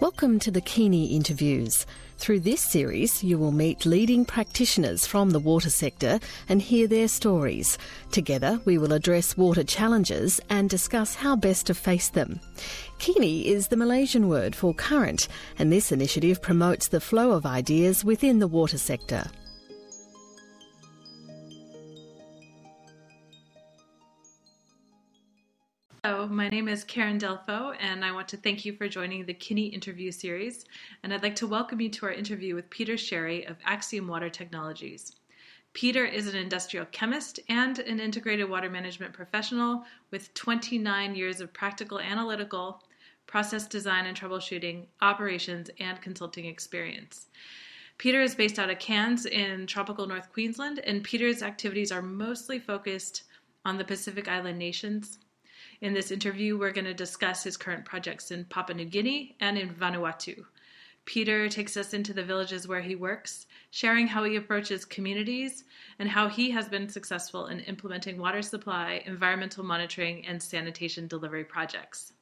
Welcome 0.00 0.38
to 0.40 0.50
the 0.50 0.60
Kini 0.60 1.14
Interviews. 1.14 1.86
Through 2.18 2.40
this 2.40 2.60
series, 2.60 3.22
you 3.22 3.38
will 3.38 3.52
meet 3.52 3.86
leading 3.86 4.24
practitioners 4.24 5.06
from 5.06 5.30
the 5.30 5.38
water 5.38 5.70
sector 5.70 6.18
and 6.48 6.60
hear 6.60 6.86
their 6.86 7.08
stories. 7.08 7.78
Together, 8.10 8.60
we 8.64 8.76
will 8.76 8.92
address 8.92 9.36
water 9.36 9.62
challenges 9.62 10.40
and 10.50 10.68
discuss 10.68 11.14
how 11.14 11.36
best 11.36 11.66
to 11.66 11.74
face 11.74 12.08
them. 12.08 12.40
Kini 12.98 13.48
is 13.48 13.68
the 13.68 13.76
Malaysian 13.76 14.28
word 14.28 14.54
for 14.56 14.74
current, 14.74 15.28
and 15.58 15.72
this 15.72 15.92
initiative 15.92 16.42
promotes 16.42 16.88
the 16.88 17.00
flow 17.00 17.30
of 17.30 17.46
ideas 17.46 18.04
within 18.04 18.40
the 18.40 18.48
water 18.48 18.78
sector. 18.78 19.24
Hello, 26.06 26.28
my 26.28 26.50
name 26.50 26.68
is 26.68 26.84
Karen 26.84 27.18
Delfo, 27.18 27.74
and 27.80 28.04
I 28.04 28.12
want 28.12 28.28
to 28.28 28.36
thank 28.36 28.66
you 28.66 28.74
for 28.74 28.86
joining 28.86 29.24
the 29.24 29.32
Kini 29.32 29.68
interview 29.68 30.12
series. 30.12 30.66
And 31.02 31.14
I'd 31.14 31.22
like 31.22 31.36
to 31.36 31.46
welcome 31.46 31.80
you 31.80 31.88
to 31.88 32.04
our 32.04 32.12
interview 32.12 32.54
with 32.54 32.68
Peter 32.68 32.98
Sherry 32.98 33.46
of 33.46 33.56
Axiom 33.64 34.06
Water 34.06 34.28
Technologies. 34.28 35.12
Peter 35.72 36.04
is 36.04 36.28
an 36.28 36.36
industrial 36.36 36.84
chemist 36.92 37.40
and 37.48 37.78
an 37.78 38.00
integrated 38.00 38.50
water 38.50 38.68
management 38.68 39.14
professional 39.14 39.82
with 40.10 40.34
29 40.34 41.14
years 41.14 41.40
of 41.40 41.54
practical 41.54 41.98
analytical, 41.98 42.82
process 43.26 43.66
design 43.66 44.04
and 44.04 44.14
troubleshooting, 44.14 44.84
operations, 45.00 45.70
and 45.80 46.02
consulting 46.02 46.44
experience. 46.44 47.28
Peter 47.96 48.20
is 48.20 48.34
based 48.34 48.58
out 48.58 48.68
of 48.68 48.78
Cairns 48.78 49.24
in 49.24 49.66
tropical 49.66 50.06
North 50.06 50.30
Queensland, 50.34 50.80
and 50.80 51.02
Peter's 51.02 51.42
activities 51.42 51.90
are 51.90 52.02
mostly 52.02 52.58
focused 52.58 53.22
on 53.64 53.78
the 53.78 53.84
Pacific 53.84 54.28
Island 54.28 54.58
nations, 54.58 55.18
in 55.84 55.92
this 55.92 56.10
interview, 56.10 56.56
we're 56.56 56.72
going 56.72 56.86
to 56.86 56.94
discuss 56.94 57.44
his 57.44 57.58
current 57.58 57.84
projects 57.84 58.30
in 58.30 58.46
Papua 58.46 58.74
New 58.74 58.86
Guinea 58.86 59.36
and 59.40 59.58
in 59.58 59.68
Vanuatu. 59.68 60.42
Peter 61.04 61.46
takes 61.46 61.76
us 61.76 61.92
into 61.92 62.14
the 62.14 62.24
villages 62.24 62.66
where 62.66 62.80
he 62.80 62.94
works, 62.94 63.44
sharing 63.70 64.06
how 64.06 64.24
he 64.24 64.36
approaches 64.36 64.86
communities 64.86 65.64
and 65.98 66.08
how 66.08 66.26
he 66.26 66.50
has 66.50 66.70
been 66.70 66.88
successful 66.88 67.48
in 67.48 67.60
implementing 67.60 68.16
water 68.16 68.40
supply, 68.40 69.02
environmental 69.04 69.62
monitoring, 69.62 70.26
and 70.26 70.42
sanitation 70.42 71.06
delivery 71.06 71.44
projects. 71.44 72.14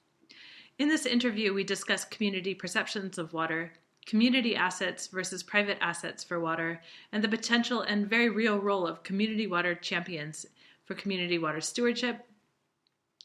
In 0.81 0.89
this 0.89 1.07
interview, 1.07 1.55
we 1.55 1.63
discuss 1.63 2.05
community 2.05 2.55
perceptions 2.57 3.17
of 3.17 3.33
water, 3.33 3.73
community 4.07 4.57
assets 4.57 5.07
versus 5.07 5.45
private 5.45 5.79
assets 5.81 6.25
for 6.25 6.41
water, 6.41 6.81
and 7.13 7.23
the 7.23 7.29
potential 7.29 7.83
and 7.83 8.11
very 8.11 8.29
real 8.29 8.59
role 8.59 8.89
of 8.89 9.05
community 9.05 9.47
water 9.47 9.77
champions 9.77 10.47
for 10.85 10.95
community 10.95 11.39
water 11.39 11.61
stewardship 11.61 12.27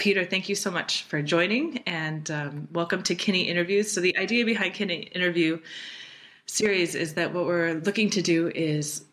Peter, 0.00 0.24
thank 0.24 0.48
you 0.48 0.56
so 0.56 0.72
much 0.72 1.04
for 1.04 1.22
joining, 1.22 1.78
and 1.86 2.28
um, 2.32 2.68
welcome 2.72 3.04
to 3.04 3.14
Kini 3.14 3.42
Interviews. 3.42 3.92
So, 3.92 4.00
the 4.00 4.16
idea 4.16 4.44
behind 4.44 4.74
Kini 4.74 5.02
Interview 5.14 5.60
series 6.50 6.94
is 6.94 7.14
that 7.14 7.32
what 7.32 7.46
we're 7.46 7.74
looking 7.74 8.10
to 8.10 8.22
do 8.22 8.48
is 8.54 9.04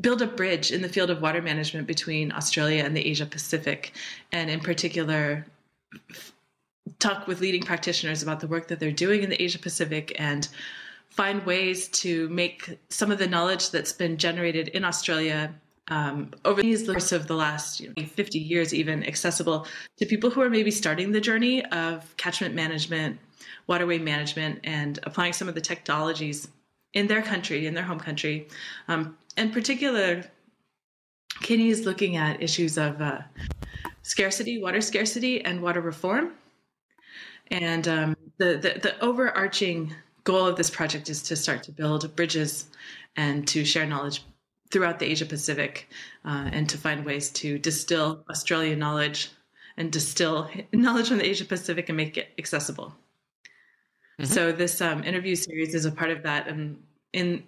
build 0.00 0.22
a 0.22 0.26
bridge 0.26 0.72
in 0.72 0.82
the 0.82 0.88
field 0.88 1.10
of 1.10 1.22
water 1.22 1.40
management 1.40 1.86
between 1.86 2.32
Australia 2.32 2.84
and 2.84 2.96
the 2.96 3.06
Asia 3.06 3.26
Pacific, 3.26 3.92
and 4.32 4.50
in 4.50 4.60
particular, 4.60 5.46
talk 6.98 7.26
with 7.26 7.40
leading 7.40 7.62
practitioners 7.62 8.22
about 8.22 8.40
the 8.40 8.46
work 8.46 8.68
that 8.68 8.80
they're 8.80 8.90
doing 8.90 9.22
in 9.22 9.30
the 9.30 9.40
Asia 9.40 9.58
Pacific 9.58 10.14
and 10.18 10.48
find 11.10 11.44
ways 11.44 11.88
to 11.88 12.28
make 12.30 12.78
some 12.88 13.10
of 13.10 13.18
the 13.18 13.26
knowledge 13.26 13.70
that's 13.70 13.92
been 13.92 14.16
generated 14.16 14.68
in 14.68 14.84
Australia 14.84 15.52
um, 15.88 16.30
over 16.44 16.62
the 16.62 16.86
course 16.86 17.12
of 17.12 17.26
the 17.26 17.34
last 17.34 17.80
you 17.80 17.92
know, 17.96 18.04
50 18.06 18.38
years, 18.38 18.72
even 18.72 19.04
accessible 19.04 19.66
to 19.98 20.06
people 20.06 20.30
who 20.30 20.40
are 20.40 20.48
maybe 20.48 20.70
starting 20.70 21.12
the 21.12 21.20
journey 21.20 21.64
of 21.66 22.16
catchment 22.16 22.54
management, 22.54 23.18
waterway 23.66 23.98
management 23.98 24.60
and 24.64 24.98
applying 25.04 25.32
some 25.32 25.48
of 25.48 25.54
the 25.54 25.60
technologies 25.60 26.48
in 26.94 27.06
their 27.06 27.22
country, 27.22 27.66
in 27.66 27.74
their 27.74 27.84
home 27.84 28.00
country. 28.00 28.48
Um, 28.88 29.16
in 29.36 29.50
particular, 29.50 30.24
Kini 31.40 31.68
is 31.68 31.86
looking 31.86 32.16
at 32.16 32.42
issues 32.42 32.76
of 32.76 33.00
uh, 33.00 33.20
scarcity, 34.02 34.60
water 34.60 34.80
scarcity, 34.80 35.44
and 35.44 35.62
water 35.62 35.80
reform. 35.80 36.32
And 37.50 37.88
um, 37.88 38.16
the, 38.38 38.56
the, 38.56 38.80
the 38.80 39.00
overarching 39.00 39.94
goal 40.24 40.46
of 40.46 40.56
this 40.56 40.70
project 40.70 41.10
is 41.10 41.22
to 41.24 41.36
start 41.36 41.62
to 41.64 41.72
build 41.72 42.14
bridges 42.14 42.66
and 43.16 43.46
to 43.48 43.64
share 43.64 43.86
knowledge 43.86 44.24
throughout 44.70 44.98
the 44.98 45.06
Asia 45.06 45.26
Pacific 45.26 45.88
uh, 46.24 46.48
and 46.52 46.68
to 46.68 46.78
find 46.78 47.04
ways 47.04 47.30
to 47.30 47.58
distill 47.58 48.24
Australian 48.30 48.78
knowledge 48.78 49.30
and 49.76 49.92
distill 49.92 50.48
knowledge 50.72 51.08
from 51.08 51.18
the 51.18 51.28
Asia 51.28 51.44
Pacific 51.44 51.88
and 51.88 51.96
make 51.96 52.16
it 52.16 52.28
accessible. 52.38 52.94
Mm-hmm. 54.20 54.32
So 54.32 54.52
this 54.52 54.80
um, 54.80 55.04
interview 55.04 55.34
series 55.34 55.74
is 55.74 55.84
a 55.84 55.90
part 55.90 56.10
of 56.10 56.22
that, 56.22 56.48
and 56.48 56.82
in 57.12 57.42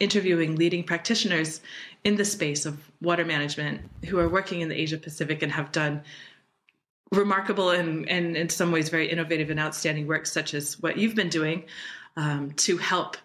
interviewing 0.00 0.56
leading 0.56 0.84
practitioners 0.84 1.60
in 2.04 2.16
the 2.16 2.24
space 2.24 2.66
of 2.66 2.78
water 3.00 3.24
management 3.24 3.80
who 4.06 4.18
are 4.18 4.28
working 4.28 4.60
in 4.60 4.68
the 4.68 4.80
Asia 4.80 4.96
Pacific 4.96 5.42
and 5.42 5.50
have 5.50 5.72
done 5.72 6.02
remarkable 7.12 7.70
and, 7.70 8.08
and 8.08 8.36
in 8.36 8.48
some 8.48 8.70
ways 8.70 8.88
very 8.88 9.10
innovative 9.10 9.50
and 9.50 9.58
outstanding 9.58 10.06
work, 10.06 10.26
such 10.26 10.54
as 10.54 10.80
what 10.80 10.98
you've 10.98 11.14
been 11.14 11.28
doing 11.28 11.64
um, 12.16 12.52
to 12.52 12.76
help 12.76 13.16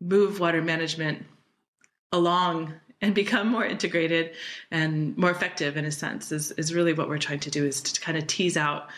move 0.00 0.40
water 0.40 0.60
management 0.60 1.24
along 2.12 2.74
and 3.00 3.14
become 3.14 3.48
more 3.48 3.64
integrated 3.64 4.32
and 4.70 5.16
more 5.16 5.30
effective 5.30 5.76
in 5.76 5.84
a 5.84 5.92
sense 5.92 6.32
is, 6.32 6.50
is 6.52 6.74
really 6.74 6.92
what 6.92 7.08
we're 7.08 7.18
trying 7.18 7.40
to 7.40 7.50
do 7.50 7.64
is 7.64 7.80
to 7.80 8.00
kind 8.00 8.18
of 8.18 8.26
tease 8.26 8.56
out 8.56 8.88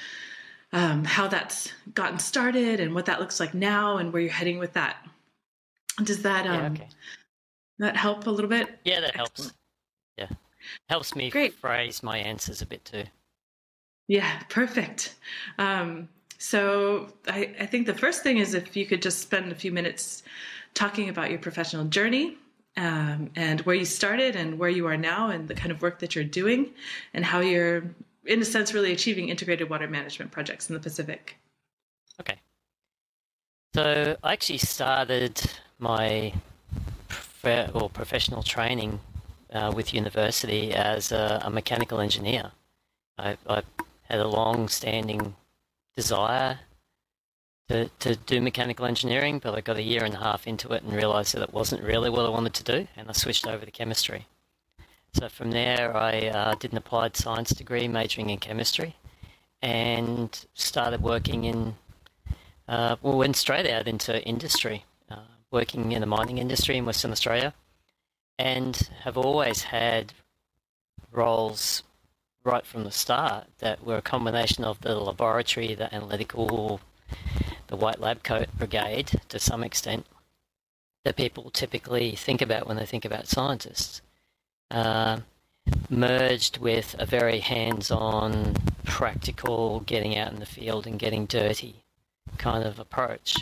um, 0.73 1.05
how 1.05 1.29
that's 1.29 1.73
gotten 1.95 2.19
started 2.19 2.81
and 2.81 2.95
what 2.95 3.07
that 3.07 3.21
looks 3.21 3.39
like 3.41 3.55
now 3.55 3.99
and 3.99 4.13
where 4.13 4.23
you're 4.23 4.33
heading 4.33 4.59
with 4.59 4.73
that. 4.73 4.97
Does 6.03 6.23
that 6.23 6.47
um, 6.47 6.77
yeah, 6.77 6.83
okay. 6.83 6.89
that 7.79 7.97
help 7.97 8.27
a 8.27 8.31
little 8.31 8.49
bit? 8.49 8.79
Yeah, 8.85 9.01
that 9.01 9.17
Excellent. 9.19 9.37
helps. 9.37 9.55
Yeah, 10.17 10.29
helps 10.89 11.15
me 11.15 11.31
Great. 11.31 11.55
phrase 11.55 12.03
my 12.03 12.19
answers 12.19 12.63
a 12.63 12.67
bit 12.67 12.85
too. 12.85 13.05
Yeah, 14.09 14.43
perfect. 14.49 15.15
Um, 15.59 16.09
so 16.39 17.13
I, 17.29 17.55
I 17.61 17.67
think 17.67 17.87
the 17.87 17.95
first 17.95 18.23
thing 18.23 18.39
is 18.39 18.55
if 18.55 18.77
you 18.77 18.85
could 18.87 19.01
just 19.01 19.21
spend 19.21 19.53
a 19.53 19.55
few 19.55 19.71
minutes 19.71 20.23
talking 20.75 21.09
about 21.09 21.31
your 21.31 21.39
professional 21.39 21.85
journey 21.85 22.37
um, 22.77 23.31
and 23.37 23.61
where 23.61 23.77
you 23.77 23.85
started 23.85 24.35
and 24.35 24.59
where 24.59 24.71
you 24.71 24.87
are 24.87 24.97
now 24.97 25.29
and 25.29 25.47
the 25.47 25.55
kind 25.55 25.71
of 25.71 25.83
work 25.83 25.99
that 26.01 26.15
you're 26.15 26.25
doing 26.25 26.71
and 27.15 27.25
how 27.25 27.41
you're 27.41 27.85
in 28.25 28.41
a 28.41 28.45
sense, 28.45 28.73
really 28.73 28.93
achieving 28.93 29.29
integrated 29.29 29.69
water 29.69 29.89
management 29.89 30.31
projects 30.31 30.69
in 30.69 30.75
the 30.75 30.81
Pacific. 30.81 31.37
Okay. 32.21 32.39
So 33.75 34.17
I 34.23 34.33
actually 34.33 34.59
started 34.59 35.41
my 35.79 36.35
or 37.75 37.91
professional 37.91 38.43
training 38.43 39.01
uh, 39.53 39.73
with 39.75 39.93
university 39.93 40.73
as 40.73 41.11
a, 41.11 41.43
a 41.45 41.51
mechanical 41.51 42.01
engineer. 42.01 42.53
I, 43.19 43.37
I, 43.49 43.63
had 44.09 44.21
a 44.21 44.29
long-standing 44.29 45.35
desire 45.97 46.59
to, 47.69 47.89
to 48.01 48.15
do 48.15 48.43
mechanical 48.43 48.85
engineering, 48.85 49.39
but 49.39 49.55
I 49.55 49.63
got 49.63 49.77
a 49.77 49.83
year 49.83 50.05
and 50.05 50.15
a 50.15 50.19
half 50.19 50.47
into 50.47 50.71
it 50.73 50.83
and 50.83 50.93
realized 50.93 51.35
that 51.35 51.43
it 51.43 51.55
wasn't 51.55 51.83
really 51.83 52.11
what 52.11 52.27
I 52.27 52.29
wanted 52.29 52.53
to 52.55 52.65
do, 52.65 52.89
and 52.97 53.09
I 53.09 53.13
switched 53.13 53.47
over 53.47 53.65
to 53.65 53.71
chemistry. 53.71 54.27
So 55.15 55.29
from 55.29 55.51
there, 55.51 55.97
I 55.97 56.29
uh, 56.29 56.55
did 56.55 56.73
an 56.73 56.79
applied 56.79 57.17
science 57.17 57.51
degree, 57.51 57.87
majoring 57.87 58.31
in 58.31 58.39
chemistry, 58.39 58.97
and 59.61 60.47
started 60.55 61.03
working 61.03 61.45
in, 61.45 61.77
uh, 62.67 62.97
well, 63.03 63.19
went 63.19 63.37
straight 63.37 63.69
out 63.71 63.87
into 63.87 64.23
industry, 64.25 64.85
uh, 65.11 65.17
working 65.51 65.93
in 65.93 66.01
the 66.01 66.07
mining 66.07 66.39
industry 66.39 66.77
in 66.77 66.87
Western 66.87 67.13
Australia, 67.13 67.55
and 68.39 68.89
have 69.03 69.19
always 69.19 69.63
had 69.65 70.15
roles 71.11 71.83
right 72.45 72.67
from 72.67 72.85
the 72.85 72.91
start 72.91 73.47
that 73.59 73.85
we're 73.85 73.99
a 73.99 74.03
combination 74.03 74.65
of 74.65 74.81
the 74.81 74.99
laboratory, 74.99 75.75
the 75.75 75.95
analytical, 75.95 76.81
the 77.69 77.77
white 77.77 78.01
lab 78.01 78.23
coat 78.23 78.49
brigade 78.59 79.21
to 79.29 79.39
some 79.39 79.63
extent 79.63 80.07
that 81.05 81.17
people 81.17 81.51
typically 81.51 82.17
think 82.17 82.41
about 82.41 82.67
when 82.67 82.77
they 82.77 82.87
think 82.87 83.05
about 83.05 83.29
scientists, 83.29 84.03
uh, 84.73 85.21
merged 85.91 86.59
with 86.59 86.97
a 86.99 87.07
very 87.07 87.39
hands-on, 87.39 88.57
practical, 88.85 89.81
getting 89.81 90.17
out 90.17 90.33
in 90.33 90.41
the 90.41 90.47
field 90.47 90.87
and 90.87 90.99
getting 90.99 91.27
dirty 91.27 91.77
kind 92.39 92.65
of 92.65 92.79
approach. 92.79 93.37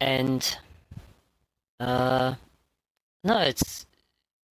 And 0.00 0.56
uh, 1.80 2.34
no, 3.24 3.38
it's 3.38 3.86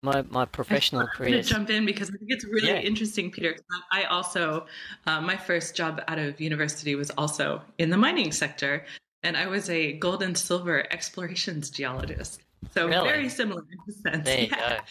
my 0.01 0.21
my 0.29 0.45
professional 0.45 1.07
career. 1.15 1.41
to 1.41 1.43
jump 1.43 1.69
in 1.69 1.85
because 1.85 2.09
I 2.09 2.13
think 2.13 2.29
it's 2.29 2.45
really 2.45 2.69
yeah. 2.69 2.79
interesting, 2.79 3.31
Peter. 3.31 3.55
I 3.91 4.03
also, 4.03 4.65
uh, 5.07 5.19
my 5.21 5.35
first 5.35 5.75
job 5.75 6.01
out 6.07 6.19
of 6.19 6.39
university 6.39 6.95
was 6.95 7.09
also 7.11 7.61
in 7.79 7.89
the 7.89 7.97
mining 7.97 8.31
sector, 8.31 8.85
and 9.23 9.35
I 9.35 9.47
was 9.47 9.69
a 9.69 9.93
gold 9.93 10.23
and 10.23 10.37
silver 10.37 10.85
explorations 10.93 11.69
geologist. 11.69 12.41
So 12.73 12.87
really? 12.87 13.07
very 13.07 13.29
similar 13.29 13.61
in 13.61 13.93
a 13.93 14.09
sense. 14.09 14.25
There 14.25 14.39
you 14.41 14.47
yeah. 14.51 14.77
go. 14.77 14.83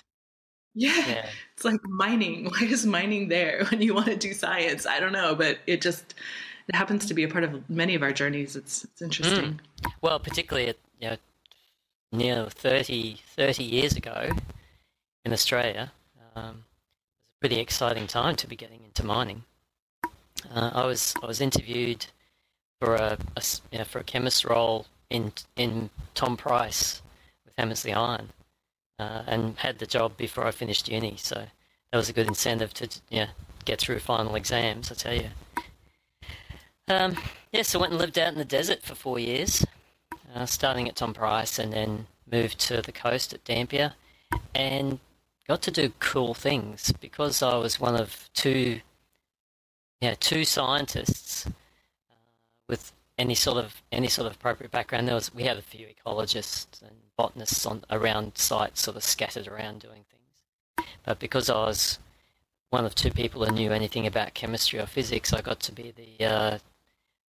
Yeah. 0.74 1.08
yeah. 1.08 1.26
It's 1.54 1.64
like 1.64 1.82
mining. 1.84 2.44
Why 2.50 2.66
is 2.66 2.84
mining 2.84 3.28
there 3.28 3.64
when 3.70 3.80
you 3.80 3.94
want 3.94 4.06
to 4.06 4.16
do 4.16 4.32
science? 4.32 4.86
I 4.86 5.00
don't 5.00 5.12
know, 5.12 5.34
but 5.34 5.58
it 5.66 5.80
just 5.80 6.14
it 6.68 6.74
happens 6.74 7.06
to 7.06 7.14
be 7.14 7.22
a 7.22 7.28
part 7.28 7.44
of 7.44 7.68
many 7.68 7.94
of 7.94 8.02
our 8.02 8.12
journeys. 8.12 8.56
It's 8.56 8.84
it's 8.84 9.02
interesting. 9.02 9.60
Mm. 9.82 9.90
Well, 10.00 10.18
particularly 10.18 10.68
at 10.68 10.76
you 11.00 11.10
know 11.10 11.16
near 12.12 12.46
30, 12.48 13.20
30 13.36 13.64
years 13.64 13.96
ago 13.96 14.30
in 15.24 15.32
Australia, 15.32 15.92
um, 16.36 16.44
it 16.44 17.20
was 17.20 17.34
a 17.36 17.40
pretty 17.40 17.60
exciting 17.60 18.06
time 18.06 18.36
to 18.36 18.46
be 18.46 18.56
getting 18.56 18.80
into 18.84 19.04
mining. 19.04 19.44
Uh, 20.54 20.70
I 20.74 20.84
was 20.84 21.14
I 21.22 21.26
was 21.26 21.40
interviewed 21.40 22.06
for 22.80 22.96
a, 22.96 23.18
a 23.36 23.42
you 23.70 23.78
know, 23.78 23.84
for 23.84 23.98
a 23.98 24.04
chemist 24.04 24.44
role 24.44 24.86
in 25.10 25.32
in 25.56 25.90
Tom 26.14 26.36
Price 26.36 27.02
with 27.44 27.54
Hamersley 27.56 27.92
Iron, 27.92 28.30
uh, 28.99 29.23
and 29.26 29.58
had 29.58 29.79
the 29.79 29.87
job 29.87 30.17
before 30.17 30.46
I 30.46 30.50
finished 30.50 30.88
uni. 30.88 31.17
So 31.17 31.46
that 31.91 31.96
was 31.96 32.08
a 32.08 32.12
good 32.12 32.26
incentive 32.26 32.75
to 32.75 32.88
yeah 33.11 33.29
get 33.64 33.81
through 33.81 33.99
final 34.00 34.35
exams. 34.35 34.91
I 34.91 34.94
tell 34.94 35.14
you. 35.14 35.29
Um, 36.87 37.17
yeah, 37.52 37.62
so 37.62 37.79
went 37.79 37.93
and 37.93 38.00
lived 38.00 38.19
out 38.19 38.32
in 38.32 38.38
the 38.38 38.44
desert 38.44 38.82
for 38.82 38.94
four 38.94 39.19
years, 39.19 39.64
uh, 40.35 40.44
starting 40.44 40.87
at 40.88 40.96
Tom 40.96 41.14
Price, 41.14 41.58
and 41.58 41.73
then 41.73 42.06
moved 42.31 42.58
to 42.61 42.82
the 42.82 42.93
coast 42.93 43.32
at 43.32 43.44
Dampier, 43.44 43.94
and 44.55 44.99
got 45.49 45.62
to 45.62 45.70
do 45.70 45.93
cool 45.99 46.35
things 46.35 46.93
because 47.00 47.43
I 47.43 47.56
was 47.56 47.81
one 47.81 47.96
of 47.96 48.29
two, 48.35 48.81
yeah, 50.00 50.14
two 50.19 50.44
scientists 50.44 51.49
with 52.69 52.93
any 53.19 53.34
sort 53.34 53.58
of 53.58 53.82
any 53.93 54.08
sort 54.08 54.26
of 54.26 54.34
appropriate 54.34 54.72
background. 54.72 55.08
There 55.08 55.14
was 55.14 55.34
we 55.34 55.44
had 55.44 55.56
a 55.56 55.62
few 55.62 55.87
ecologists 55.87 56.82
and 56.82 56.96
botanists 57.16 57.66
on 57.66 57.84
around 57.90 58.37
sites, 58.37 58.82
sort 58.82 58.96
of 58.96 59.05
scattered 59.05 59.49
around 59.49 59.81
doing 59.81 60.05
things. 60.11 60.88
But 61.05 61.19
because 61.19 61.49
I 61.49 61.55
was 61.55 61.99
one 62.70 62.84
of 62.84 62.94
two 62.94 63.11
people 63.11 63.44
who 63.44 63.52
knew 63.52 63.72
anything 63.72 64.06
about 64.06 64.34
chemistry 64.34 64.81
or 64.81 64.87
physics, 64.87 65.32
I 65.32 65.40
got 65.40 65.61
to 65.61 65.72
be 65.72 65.93
the, 65.93 66.26
uh, 66.26 66.58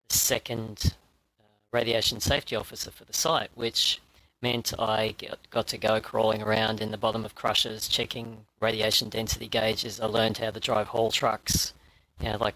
second 0.08 0.94
uh, 1.40 1.44
radiation 1.72 2.20
safety 2.20 2.56
officer 2.56 2.90
for 2.90 3.04
the 3.04 3.12
site, 3.12 3.50
which 3.54 4.00
meant 4.40 4.72
I 4.78 5.14
get, 5.18 5.38
got 5.50 5.66
to 5.68 5.78
go 5.78 6.00
crawling 6.00 6.42
around 6.42 6.80
in 6.80 6.90
the 6.90 6.98
bottom 6.98 7.24
of 7.24 7.34
crushers, 7.34 7.88
checking 7.88 8.44
radiation 8.60 9.08
density 9.08 9.48
gauges. 9.48 10.00
I 10.00 10.06
learned 10.06 10.38
how 10.38 10.50
to 10.50 10.60
drive 10.60 10.88
haul 10.88 11.10
trucks, 11.10 11.72
you 12.20 12.28
know, 12.28 12.36
like 12.38 12.54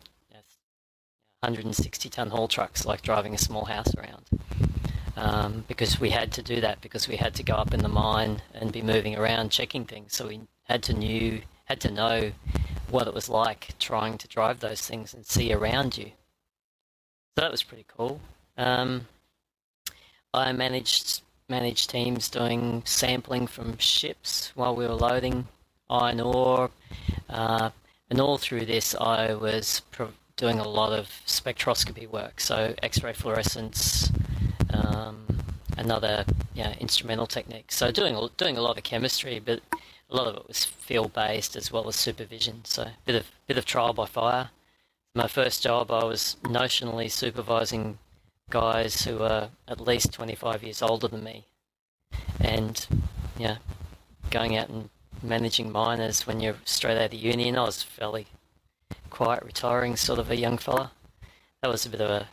160 1.41 2.09
ton 2.09 2.31
haul 2.31 2.49
trucks, 2.49 2.85
like 2.85 3.03
driving 3.03 3.35
a 3.35 3.39
small 3.39 3.67
house 3.67 3.95
around. 3.95 4.29
Um, 5.17 5.65
because 5.67 6.01
we 6.01 6.11
had 6.11 6.33
to 6.33 6.43
do 6.43 6.61
that 6.61 6.81
because 6.81 7.09
we 7.09 7.17
had 7.17 7.35
to 7.35 7.43
go 7.43 7.55
up 7.55 7.75
in 7.75 7.81
the 7.81 7.89
mine 7.89 8.41
and 8.55 8.73
be 8.73 8.83
moving 8.83 9.17
around 9.17 9.51
checking 9.51 9.85
things. 9.85 10.15
So 10.15 10.29
we 10.29 10.41
had 10.65 10.83
to 10.85 10.93
knew 10.93 11.41
had 11.65 11.81
to 11.81 11.91
know 11.91 12.33
what 12.91 13.07
it 13.07 13.15
was 13.15 13.29
like 13.29 13.75
trying 13.79 14.17
to 14.19 14.29
drive 14.29 14.61
those 14.61 14.81
things 14.81 15.15
and 15.15 15.27
see 15.27 15.53
around 15.53 15.99
you. 15.99 16.07
So 17.35 17.43
that 17.43 17.51
was 17.51 17.63
pretty 17.63 17.85
cool. 17.97 18.21
Um, 18.57 19.07
I 20.33 20.53
managed 20.53 21.23
managed 21.49 21.91
teams 21.91 22.29
doing 22.29 22.83
sampling 22.85 23.47
from 23.47 23.79
ships 23.79 24.53
while 24.55 24.75
we 24.75 24.87
were 24.87 24.95
loading 24.95 25.47
iron 25.91 26.21
ore, 26.21 26.71
uh, 27.29 27.71
and 28.11 28.21
all 28.21 28.39
through 28.39 28.67
this 28.67 28.95
I 28.95 29.35
was 29.35 29.83
pro- 29.91 30.13
doing 30.39 30.59
a 30.59 30.67
lot 30.67 30.93
of 30.93 31.09
spectroscopy 31.27 32.09
work, 32.09 32.41
so 32.41 32.75
X-ray 32.83 33.13
fluorescence, 33.13 34.11
um, 34.73 35.27
another 35.77 36.25
instrumental 36.81 37.27
technique. 37.27 37.71
So 37.71 37.91
doing 37.91 38.17
doing 38.37 38.57
a 38.57 38.63
lot 38.63 38.79
of 38.79 38.85
chemistry, 38.85 39.41
but 39.45 39.61
a 40.11 40.17
lot 40.17 40.27
of 40.27 40.37
it 40.37 40.49
was 40.49 40.65
field 40.65 41.13
based 41.13 41.57
as 41.57 41.71
well 41.71 41.87
as 41.89 41.97
supervision. 41.97 42.65
So 42.65 42.83
a 42.85 42.93
bit 43.05 43.17
of 43.17 43.31
bit 43.47 43.59
of 43.59 43.65
trial 43.65 43.93
by 43.93 44.07
fire. 44.07 44.51
My 45.15 45.27
first 45.27 45.63
job, 45.63 45.91
I 45.91 46.05
was 46.05 46.37
notionally 46.43 47.11
supervising 47.11 47.99
guys 48.51 49.03
who 49.03 49.19
were 49.19 49.51
at 49.67 49.81
least 49.81 50.13
25 50.13 50.63
years 50.63 50.81
older 50.81 51.09
than 51.09 51.25
me, 51.25 51.45
and 52.41 52.87
yeah, 53.39 53.57
going 54.31 54.57
out 54.57 54.69
and 54.69 54.89
managing 55.23 55.73
miners 55.73 56.27
when 56.27 56.41
you're 56.41 56.57
straight 56.65 56.97
out 56.97 57.13
of 57.13 57.15
uni. 57.15 57.49
And 57.49 57.59
I 57.59 57.65
was 57.65 57.83
fairly 57.83 58.27
quiet, 59.09 59.43
retiring 59.45 59.97
sort 59.97 60.19
of 60.19 60.31
a 60.31 60.37
young 60.37 60.59
fella. 60.59 60.93
That 61.63 61.71
was 61.71 61.87
a 61.87 61.91
bit 61.91 62.01
of 62.01 62.11
a 62.11 62.29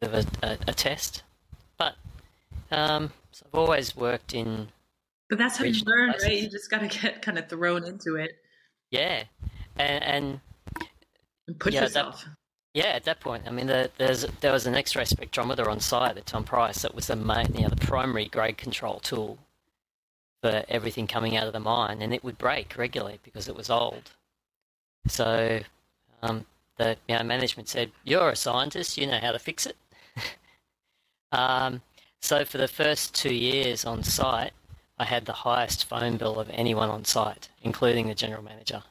bit 0.00 0.12
of 0.12 0.26
a, 0.42 0.46
a, 0.46 0.58
a 0.68 0.74
test, 0.74 1.22
but 1.78 1.94
um, 2.70 3.12
so 3.30 3.46
I've 3.52 3.58
always 3.58 3.96
worked 3.96 4.34
in. 4.34 4.68
But 5.28 5.38
that's 5.38 5.56
how 5.56 5.64
you 5.64 5.82
learn, 5.86 6.10
places. 6.10 6.28
right? 6.28 6.42
You 6.42 6.50
just 6.50 6.70
got 6.70 6.80
to 6.80 6.88
get 6.88 7.22
kind 7.22 7.38
of 7.38 7.48
thrown 7.48 7.84
into 7.84 8.16
it. 8.16 8.36
Yeah, 8.90 9.24
and, 9.78 10.04
and, 10.04 10.40
and 11.48 11.58
put 11.58 11.72
yeah, 11.72 11.82
yourself. 11.82 12.24
That, 12.24 12.30
yeah, 12.74 12.90
at 12.92 13.04
that 13.04 13.20
point, 13.20 13.44
I 13.46 13.50
mean, 13.50 13.66
the, 13.66 13.90
there's 13.98 14.26
there 14.40 14.52
was 14.52 14.66
an 14.66 14.74
X-ray 14.74 15.04
spectrometer 15.04 15.66
on 15.66 15.80
site 15.80 16.16
at 16.16 16.26
Tom 16.26 16.44
Price 16.44 16.82
that 16.82 16.94
was 16.94 17.06
the 17.06 17.16
main, 17.16 17.54
you 17.54 17.62
know, 17.62 17.68
the 17.68 17.76
primary 17.76 18.26
grade 18.26 18.56
control 18.56 18.98
tool 19.00 19.38
for 20.42 20.64
everything 20.68 21.06
coming 21.06 21.36
out 21.36 21.46
of 21.46 21.52
the 21.52 21.60
mine, 21.60 22.02
and 22.02 22.12
it 22.12 22.24
would 22.24 22.38
break 22.38 22.76
regularly 22.76 23.20
because 23.22 23.48
it 23.48 23.56
was 23.56 23.70
old. 23.70 24.10
So 25.06 25.60
um, 26.22 26.46
the 26.78 26.96
you 27.08 27.16
know, 27.16 27.22
management 27.22 27.68
said, 27.68 27.90
"You're 28.04 28.30
a 28.30 28.36
scientist. 28.36 28.96
You 28.96 29.06
know 29.06 29.18
how 29.18 29.32
to 29.32 29.38
fix 29.38 29.66
it." 29.66 29.76
um, 31.32 31.82
so 32.20 32.44
for 32.44 32.58
the 32.58 32.68
first 32.68 33.14
two 33.14 33.34
years 33.34 33.84
on 33.84 34.02
site, 34.02 34.52
I 34.98 35.04
had 35.04 35.24
the 35.24 35.32
highest 35.32 35.86
phone 35.86 36.16
bill 36.16 36.38
of 36.38 36.48
anyone 36.50 36.88
on 36.88 37.04
site, 37.04 37.48
including 37.62 38.08
the 38.08 38.14
general 38.14 38.42
manager. 38.42 38.82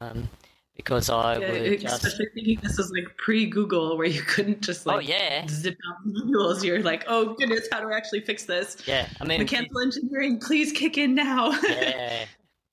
Um, 0.00 0.28
because 0.76 1.08
I 1.08 1.38
yeah, 1.38 1.52
would 1.52 1.84
especially 1.84 2.26
thinking 2.34 2.60
this 2.62 2.76
was 2.76 2.90
like 2.90 3.16
pre-Google, 3.16 3.96
where 3.96 4.06
you 4.06 4.20
couldn't 4.20 4.60
just 4.60 4.86
oh, 4.86 4.90
like 4.90 5.06
oh, 5.06 5.08
yeah. 5.08 5.46
zip 5.48 5.78
out 5.88 6.12
Google's. 6.12 6.62
You're 6.62 6.82
like, 6.82 7.04
oh 7.08 7.34
goodness, 7.34 7.66
how 7.72 7.80
do 7.80 7.90
I 7.90 7.96
actually 7.96 8.20
fix 8.20 8.44
this? 8.44 8.76
Yeah, 8.86 9.08
I 9.20 9.24
mean, 9.24 9.40
mechanical 9.40 9.80
engineering, 9.80 10.38
please 10.38 10.72
kick 10.72 10.98
in 10.98 11.14
now. 11.14 11.58
yeah, 11.62 12.26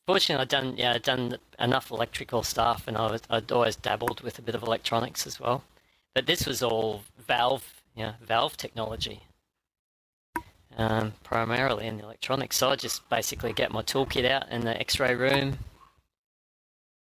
fortunately, 0.05 0.41
I'd 0.41 0.50
done 0.50 0.77
yeah, 0.77 0.93
I'd 0.93 1.03
done 1.03 1.38
enough 1.60 1.91
electrical 1.91 2.43
stuff, 2.43 2.88
and 2.88 2.98
I 2.98 3.12
was, 3.12 3.22
I'd 3.29 3.51
always 3.51 3.75
dabbled 3.75 4.22
with 4.22 4.39
a 4.39 4.41
bit 4.41 4.55
of 4.55 4.63
electronics 4.63 5.27
as 5.27 5.39
well. 5.39 5.63
But 6.15 6.25
this 6.25 6.45
was 6.45 6.62
all 6.62 7.03
valve, 7.27 7.83
yeah, 7.95 8.13
valve 8.22 8.55
technology, 8.57 9.22
um, 10.77 11.13
primarily 11.24 11.88
in 11.88 11.98
the 11.98 12.03
electronics. 12.03 12.57
So 12.57 12.69
I 12.69 12.75
just 12.75 13.07
basically 13.10 13.53
get 13.53 13.72
my 13.72 13.81
toolkit 13.81 14.29
out 14.29 14.50
in 14.50 14.62
the 14.62 14.79
X-ray 14.79 15.15
room, 15.15 15.57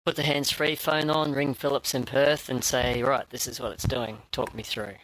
put 0.06 0.16
the 0.16 0.22
hands-free 0.22 0.76
phone 0.76 1.10
on, 1.10 1.32
ring 1.32 1.54
Philips 1.54 1.94
in 1.94 2.04
Perth, 2.04 2.48
and 2.48 2.62
say, 2.62 3.02
right, 3.02 3.28
this 3.30 3.48
is 3.48 3.60
what 3.60 3.72
it's 3.72 3.84
doing. 3.84 4.18
Talk 4.30 4.54
me 4.54 4.62
through. 4.62 4.94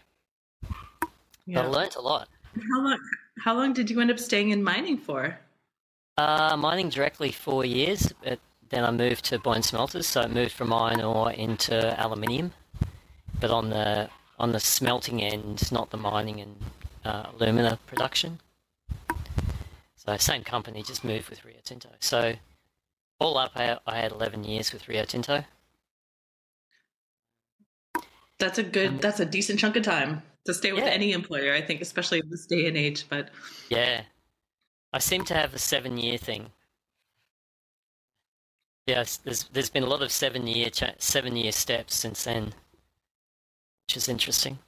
Yeah. 1.47 1.63
I 1.63 1.67
learned 1.67 1.97
a 1.97 2.01
lot. 2.01 2.29
How 2.55 2.81
long? 2.81 2.99
How 3.45 3.55
long 3.55 3.73
did 3.73 3.89
you 3.89 4.01
end 4.01 4.11
up 4.11 4.19
staying 4.19 4.51
in 4.51 4.63
mining 4.63 4.99
for? 4.99 5.39
Uh, 6.19 6.57
mining 6.57 6.89
directly 6.89 7.31
four 7.31 7.65
years, 7.65 8.13
but 8.25 8.41
then 8.71 8.85
I 8.85 8.91
moved 8.91 9.25
to 9.27 9.39
Boyne 9.39 9.63
Smelters, 9.63 10.05
so 10.05 10.23
I 10.23 10.27
moved 10.27 10.51
from 10.51 10.73
iron 10.73 11.01
ore 11.01 11.31
into 11.31 11.95
aluminium, 11.97 12.53
but 13.39 13.53
on 13.53 13.71
the 13.71 14.11
on 14.37 14.51
the 14.51 14.59
smelting 14.59 15.23
end, 15.23 15.71
not 15.71 15.91
the 15.91 15.97
mining 15.97 16.41
and 16.41 16.57
uh, 17.05 17.27
alumina 17.33 17.79
production. 17.87 18.41
So 19.95 20.17
same 20.17 20.43
company, 20.43 20.83
just 20.83 21.05
moved 21.05 21.31
with 21.31 21.45
Rio 21.45 21.59
Tinto. 21.63 21.91
So 22.01 22.35
all 23.21 23.39
up, 23.39 23.53
I, 23.55 23.79
I 23.87 23.99
had 23.99 24.11
11 24.11 24.43
years 24.43 24.73
with 24.73 24.89
Rio 24.89 25.05
Tinto. 25.05 25.45
That's 28.41 28.59
a 28.59 28.65
good. 28.65 29.01
That's 29.01 29.21
a 29.21 29.25
decent 29.25 29.61
chunk 29.61 29.77
of 29.77 29.85
time 29.85 30.23
to 30.47 30.55
stay 30.55 30.73
with 30.73 30.83
yeah. 30.83 30.91
any 30.91 31.13
employer. 31.13 31.55
I 31.55 31.61
think, 31.61 31.81
especially 31.81 32.19
in 32.19 32.29
this 32.29 32.45
day 32.45 32.67
and 32.67 32.77
age. 32.77 33.05
But 33.09 33.31
yeah, 33.69 34.03
I 34.93 34.99
seem 34.99 35.25
to 35.27 35.35
have 35.35 35.55
a 35.55 35.59
seven 35.59 35.99
year 35.99 36.19
thing. 36.19 36.51
yes, 38.87 39.19
there's 39.19 39.45
there's 39.53 39.71
been 39.71 39.83
a 39.83 39.87
lot 39.89 40.03
of 40.03 40.11
seven 40.11 40.47
year 40.47 40.71
cha- 40.71 40.95
seven 40.99 41.37
year 41.37 41.53
steps 41.53 41.95
since 41.95 42.25
then, 42.25 42.45
which 43.87 43.97
is 43.97 44.09
interesting. 44.09 44.59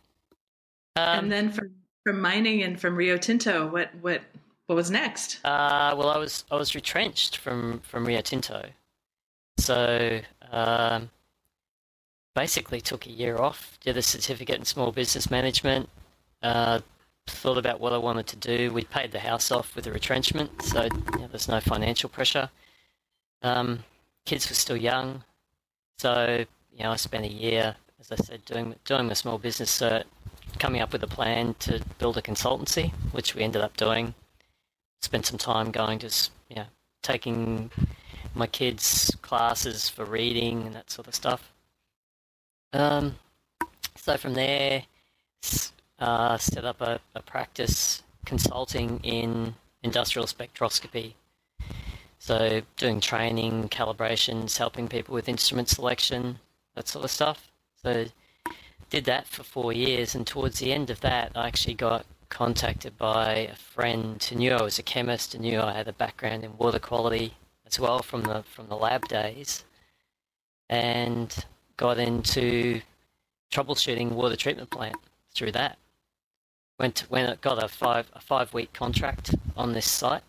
Um, 0.97 1.21
and 1.21 1.33
then 1.33 1.51
from 1.51 1.71
from 2.05 2.21
mining 2.21 2.63
and 2.63 2.79
from 2.81 2.97
Rio 2.97 3.17
Tinto, 3.17 3.67
what 3.69 3.95
what 4.01 4.23
what 4.67 4.77
was 4.77 4.91
next? 4.91 5.41
Uh, 5.45 5.95
well, 5.97 6.11
I 6.11 6.19
was 6.19 6.45
I 6.51 6.57
was 6.57 6.75
retrenched 6.75 7.39
from 7.39 7.81
from 7.81 8.05
Rio 8.05 8.21
Tinto, 8.21 8.69
so 9.59 10.21
um, 10.53 11.11
basically 12.35 12.81
took 12.81 13.07
a 13.07 13.11
year 13.11 13.39
off, 13.39 13.79
did 13.81 13.97
a 13.97 14.03
certificate 14.03 14.59
in 14.59 14.65
small 14.65 14.93
business 14.93 15.31
management, 15.31 15.89
uh, 16.43 16.81
thought 17.31 17.59
about 17.59 17.81
what 17.81 17.93
I 17.93 17.99
wanted 17.99 18.27
to 18.29 18.37
do. 18.37 18.73
We 18.73 18.85
paid 18.85 19.13
the 19.13 19.21
house 19.21 19.51
off 19.51 19.75
with 19.75 19.87
a 19.87 19.93
retrenchment, 19.93 20.63
so 20.63 20.85
you 20.85 21.19
know, 21.19 21.29
there's 21.29 21.49
no 21.49 21.61
financial 21.61 22.09
pressure. 22.09 22.51
Um, 23.43 23.85
kids 24.25 24.49
were 24.49 24.55
still 24.55 24.77
young, 24.77 25.25
so 25.99 26.45
you 26.73 26.85
know 26.85 26.93
I 26.93 26.97
spent 26.97 27.25
a 27.25 27.33
year, 27.33 27.77
as 27.99 28.13
I 28.13 28.17
said, 28.17 28.45
doing 28.45 28.75
doing 28.85 29.07
my 29.07 29.15
small 29.15 29.39
business 29.39 29.79
cert, 29.81 30.05
coming 30.59 30.81
up 30.81 30.93
with 30.93 31.03
a 31.03 31.07
plan 31.09 31.55
to 31.61 31.83
build 31.99 32.17
a 32.19 32.23
consultancy, 32.23 32.93
which 33.13 33.35
we 33.35 33.43
ended 33.43 33.63
up 33.63 33.77
doing. 33.77 34.15
Spent 35.01 35.27
some 35.27 35.39
time 35.39 35.71
going 35.71 35.99
to 36.01 36.31
you 36.49 36.57
know 36.57 36.67
taking 37.03 37.71
my 38.35 38.47
kids 38.47 39.15
classes 39.23 39.89
for 39.89 40.05
reading 40.05 40.63
and 40.63 40.75
that 40.75 40.91
sort 40.91 41.09
of 41.09 41.15
stuff. 41.15 41.53
Um, 42.73 43.17
so 43.97 44.17
from 44.17 44.35
there, 44.35 44.85
uh, 46.01 46.37
set 46.39 46.65
up 46.65 46.81
a, 46.81 46.99
a 47.15 47.23
practice 47.23 48.03
consulting 48.25 49.01
in 49.03 49.55
industrial 49.83 50.27
spectroscopy. 50.27 51.15
So 52.19 52.61
doing 52.77 53.01
training, 53.01 53.69
calibrations, 53.69 54.57
helping 54.59 54.89
people 54.89 55.15
with 55.15 55.29
instrument 55.29 55.69
selection, 55.69 56.39
that 56.75 56.89
sort 56.89 57.05
of 57.05 57.11
stuff. 57.11 57.51
So 57.83 58.07
did 58.91 59.05
that 59.07 59.27
for 59.27 59.43
four 59.43 59.73
years, 59.73 60.15
and 60.15 60.27
towards 60.27 60.59
the 60.59 60.73
end 60.73 60.91
of 60.91 61.01
that, 61.01 61.33
I 61.35 61.47
actually 61.47 61.75
got 61.75 62.05
contacted 62.29 62.97
by 62.99 63.33
a 63.35 63.55
friend 63.55 64.23
who 64.23 64.37
knew 64.37 64.53
I 64.53 64.63
was 64.63 64.79
a 64.79 64.83
chemist 64.83 65.35
and 65.35 65.43
knew 65.43 65.61
I 65.61 65.73
had 65.73 65.89
a 65.89 65.93
background 65.93 66.45
in 66.45 66.57
water 66.59 66.79
quality 66.79 67.35
as 67.67 67.81
well 67.81 68.03
from 68.03 68.23
the 68.23 68.43
from 68.43 68.69
the 68.69 68.77
lab 68.77 69.09
days, 69.09 69.65
and 70.69 71.35
got 71.77 71.99
into 71.99 72.81
troubleshooting 73.53 74.11
water 74.11 74.37
treatment 74.37 74.71
plant 74.71 74.97
through 75.35 75.53
that. 75.53 75.79
Went 76.81 77.05
went 77.11 77.39
got 77.43 77.63
a 77.63 77.69
five 77.69 78.11
a 78.15 78.21
five 78.23 78.55
week 78.55 78.73
contract 78.73 79.35
on 79.55 79.75
this 79.75 79.87
site, 79.87 80.23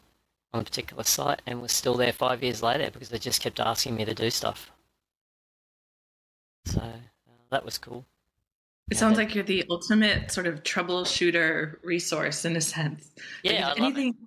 on 0.54 0.60
a 0.60 0.64
particular 0.66 1.06
site, 1.06 1.42
and 1.48 1.62
was 1.62 1.72
still 1.72 1.96
there 1.96 2.12
five 2.12 2.44
years 2.44 2.62
later 2.62 2.92
because 2.92 3.08
they 3.08 3.20
just 3.20 3.40
kept 3.42 3.62
asking 3.62 3.96
me 3.96 4.04
to 4.04 4.14
do 4.14 4.30
stuff. 4.30 4.70
So 6.66 6.82
uh, 6.82 6.92
that 7.52 7.64
was 7.64 7.78
cool. 7.78 8.06
It 8.90 8.98
sounds 8.98 9.18
like 9.18 9.34
you're 9.34 9.46
the 9.46 9.64
ultimate 9.70 10.30
sort 10.30 10.46
of 10.46 10.62
troubleshooter 10.64 11.78
resource 11.84 12.44
in 12.44 12.58
a 12.58 12.62
sense. 12.62 13.12
Yeah, 13.44 13.74
anything 13.78 14.18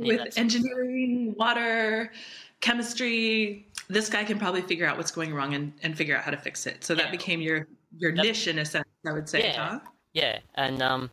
with 0.00 0.38
engineering, 0.38 1.34
water, 1.36 2.12
chemistry, 2.60 3.66
this 3.88 4.08
guy 4.08 4.22
can 4.22 4.38
probably 4.38 4.62
figure 4.62 4.86
out 4.86 4.96
what's 4.96 5.10
going 5.10 5.34
wrong 5.34 5.54
and, 5.54 5.72
and 5.82 5.96
figure 5.96 6.16
out 6.16 6.22
how 6.22 6.30
to 6.30 6.36
fix 6.36 6.64
it. 6.64 6.84
So 6.84 6.94
that 6.94 7.10
became 7.10 7.40
your 7.40 7.66
your 7.98 8.12
niche 8.12 8.46
in 8.46 8.60
a 8.60 8.64
sense, 8.64 8.86
I 9.04 9.12
would 9.12 9.28
say, 9.28 9.42
yeah. 9.42 9.68
huh? 9.70 9.80
Yeah, 10.12 10.38
and 10.54 10.80
um, 10.80 11.10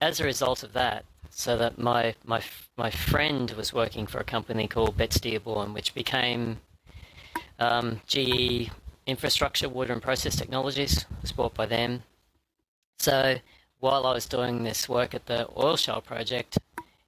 as 0.00 0.20
a 0.20 0.24
result 0.24 0.62
of 0.62 0.72
that, 0.72 1.04
so 1.30 1.56
that 1.56 1.78
my 1.78 2.14
my 2.24 2.42
my 2.76 2.90
friend 2.90 3.50
was 3.52 3.72
working 3.72 4.06
for 4.06 4.18
a 4.18 4.24
company 4.24 4.66
called 4.66 4.96
Betz 4.96 5.20
Dearborn, 5.20 5.72
which 5.74 5.94
became 5.94 6.58
um, 7.58 8.00
GE 8.06 8.70
Infrastructure, 9.06 9.68
Water 9.68 9.92
and 9.92 10.02
Process 10.02 10.36
Technologies, 10.36 11.04
was 11.20 11.32
bought 11.32 11.54
by 11.54 11.66
them. 11.66 12.02
So 12.98 13.36
while 13.78 14.06
I 14.06 14.14
was 14.14 14.26
doing 14.26 14.62
this 14.62 14.88
work 14.88 15.14
at 15.14 15.26
the 15.26 15.48
oil 15.56 15.76
shale 15.76 16.00
project, 16.00 16.58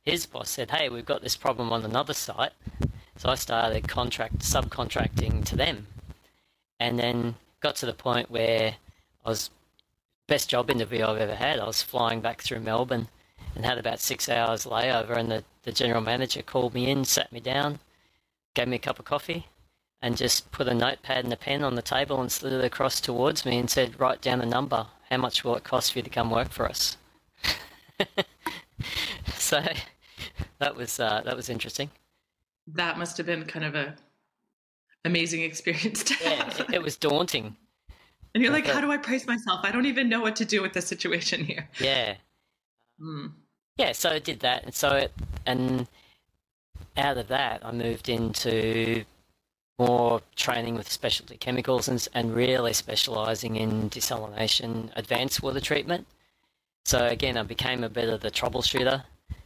his 0.03 0.27
boss 0.27 0.51
said, 0.51 0.71
"Hey, 0.71 0.89
we've 0.89 1.07
got 1.07 1.23
this 1.23 1.37
problem 1.37 1.73
on 1.73 1.85
another 1.85 2.15
site." 2.15 2.53
So 3.17 3.29
I 3.29 3.35
started 3.37 3.89
contract 3.89 4.39
subcontracting 4.39 5.45
to 5.47 5.57
them, 5.57 5.87
and 6.81 6.99
then 6.99 7.37
got 7.61 7.77
to 7.77 7.87
the 7.87 7.95
point 7.95 8.31
where 8.31 8.77
I 9.25 9.29
was 9.29 9.51
best 10.26 10.49
job 10.49 10.71
interview 10.71 11.05
I've 11.05 11.21
ever 11.21 11.35
had. 11.35 11.59
I 11.59 11.67
was 11.67 11.83
flying 11.83 12.21
back 12.21 12.43
through 12.43 12.61
Melbourne 12.61 13.09
and 13.55 13.64
had 13.64 13.79
about 13.79 14.00
six 14.00 14.29
hours 14.29 14.64
layover, 14.64 15.17
and 15.17 15.31
the, 15.31 15.45
the 15.62 15.73
general 15.73 16.00
manager 16.00 16.43
called 16.43 16.75
me 16.75 16.91
in, 16.91 17.05
sat 17.05 17.33
me 17.33 17.41
down, 17.41 17.81
gave 18.55 18.69
me 18.69 18.76
a 18.76 18.81
cup 18.81 18.99
of 18.99 19.05
coffee, 19.05 19.47
and 20.00 20.17
just 20.17 20.50
put 20.50 20.69
a 20.69 20.75
notepad 20.75 21.25
and 21.25 21.33
a 21.33 21.37
pen 21.37 21.62
on 21.62 21.75
the 21.75 21.83
table 21.83 22.21
and 22.21 22.33
slid 22.33 22.52
it 22.52 22.64
across 22.64 23.00
towards 23.00 23.45
me 23.45 23.59
and 23.59 23.71
said, 23.71 24.00
"Write 24.00 24.21
down 24.21 24.41
a 24.41 24.47
number. 24.47 24.87
How 25.11 25.19
much 25.19 25.45
will 25.45 25.57
it 25.57 25.64
cost 25.64 25.93
for 25.93 25.99
you 25.99 26.02
to 26.02 26.11
come 26.11 26.31
work 26.31 26.50
for 26.50 26.69
us?" 26.69 26.97
so 29.35 29.62
that 30.59 30.75
was 30.75 30.99
uh, 30.99 31.23
that 31.25 31.37
was 31.37 31.49
interesting. 31.49 31.91
That 32.67 32.99
must 32.99 33.17
have 33.17 33.26
been 33.26 33.45
kind 33.45 33.64
of 33.64 33.75
a 33.75 33.95
amazing 35.05 35.43
experience 35.50 36.02
to 36.05 36.14
yeah, 36.23 36.64
it 36.73 36.83
was 36.83 36.97
daunting 36.97 37.57
and 38.35 38.43
you're 38.43 38.53
like, 38.53 38.67
how 38.67 38.81
do 38.81 38.91
I 38.91 38.97
price 38.97 39.27
myself? 39.27 39.61
I 39.62 39.71
don't 39.71 39.87
even 39.87 40.09
know 40.09 40.21
what 40.21 40.37
to 40.37 40.45
do 40.45 40.62
with 40.62 40.73
this 40.73 40.87
situation 40.87 41.45
here. 41.51 41.69
Yeah. 41.79 42.15
Mm. 43.01 43.33
Yeah, 43.77 43.93
so 43.93 44.11
I 44.11 44.19
did 44.19 44.41
that. 44.41 44.65
And 44.65 44.75
so, 44.75 44.91
it, 44.91 45.12
and 45.47 45.87
out 46.97 47.19
of 47.19 47.29
that, 47.29 47.65
I 47.65 47.73
moved 47.73 48.09
into 48.09 49.05
more 49.79 50.21
training 50.37 50.75
with 50.75 50.91
specialty 50.91 51.37
chemicals 51.37 51.89
and, 51.89 52.07
and 52.15 52.35
really 52.35 52.73
specializing 52.73 53.57
in 53.57 53.91
desalination, 53.91 54.91
advanced 54.97 55.43
water 55.43 55.61
treatment. 55.61 56.07
So 56.85 57.07
again, 57.07 57.37
I 57.37 57.43
became 57.43 57.85
a 57.85 57.89
bit 57.89 58.09
of 58.09 58.21
the 58.21 58.31
troubleshooter. 58.31 59.05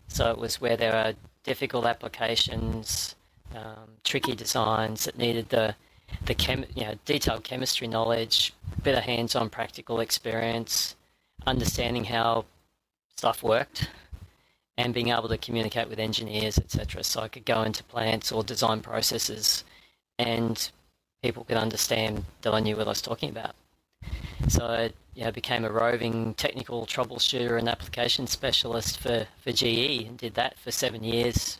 So 0.08 0.30
it 0.30 0.38
was 0.38 0.60
where 0.60 0.76
there 0.76 0.94
are 0.94 1.14
difficult 1.44 1.86
applications, 1.86 3.14
um, 3.54 3.88
tricky 4.04 4.34
designs 4.34 5.04
that 5.04 5.18
needed 5.18 5.48
the 5.48 5.74
the 6.24 6.34
chem, 6.34 6.64
you 6.74 6.84
know, 6.84 6.94
detailed 7.04 7.44
chemistry 7.44 7.86
knowledge, 7.86 8.52
of 8.84 9.02
hands-on 9.02 9.50
practical 9.50 10.00
experience, 10.00 10.94
understanding 11.46 12.04
how 12.04 12.44
stuff 13.16 13.42
worked, 13.42 13.88
and 14.78 14.94
being 14.94 15.08
able 15.08 15.28
to 15.28 15.38
communicate 15.38 15.88
with 15.88 15.98
engineers, 15.98 16.58
etc. 16.58 17.02
So 17.02 17.20
I 17.20 17.28
could 17.28 17.44
go 17.44 17.62
into 17.62 17.82
plants 17.84 18.30
or 18.30 18.44
design 18.44 18.80
processes, 18.80 19.64
and 20.18 20.70
people 21.22 21.44
could 21.44 21.56
understand 21.56 22.24
that 22.42 22.54
I 22.54 22.60
knew 22.60 22.76
what 22.76 22.86
I 22.86 22.90
was 22.90 23.02
talking 23.02 23.30
about. 23.30 23.54
So 24.48 24.66
I 24.66 24.92
you 25.14 25.24
know, 25.24 25.32
became 25.32 25.64
a 25.64 25.70
roving 25.70 26.34
technical 26.34 26.86
troubleshooter 26.86 27.58
and 27.58 27.68
application 27.68 28.26
specialist 28.26 29.00
for, 29.00 29.26
for 29.42 29.50
GE 29.50 30.04
and 30.06 30.18
did 30.18 30.34
that 30.34 30.58
for 30.58 30.70
seven 30.70 31.02
years 31.02 31.58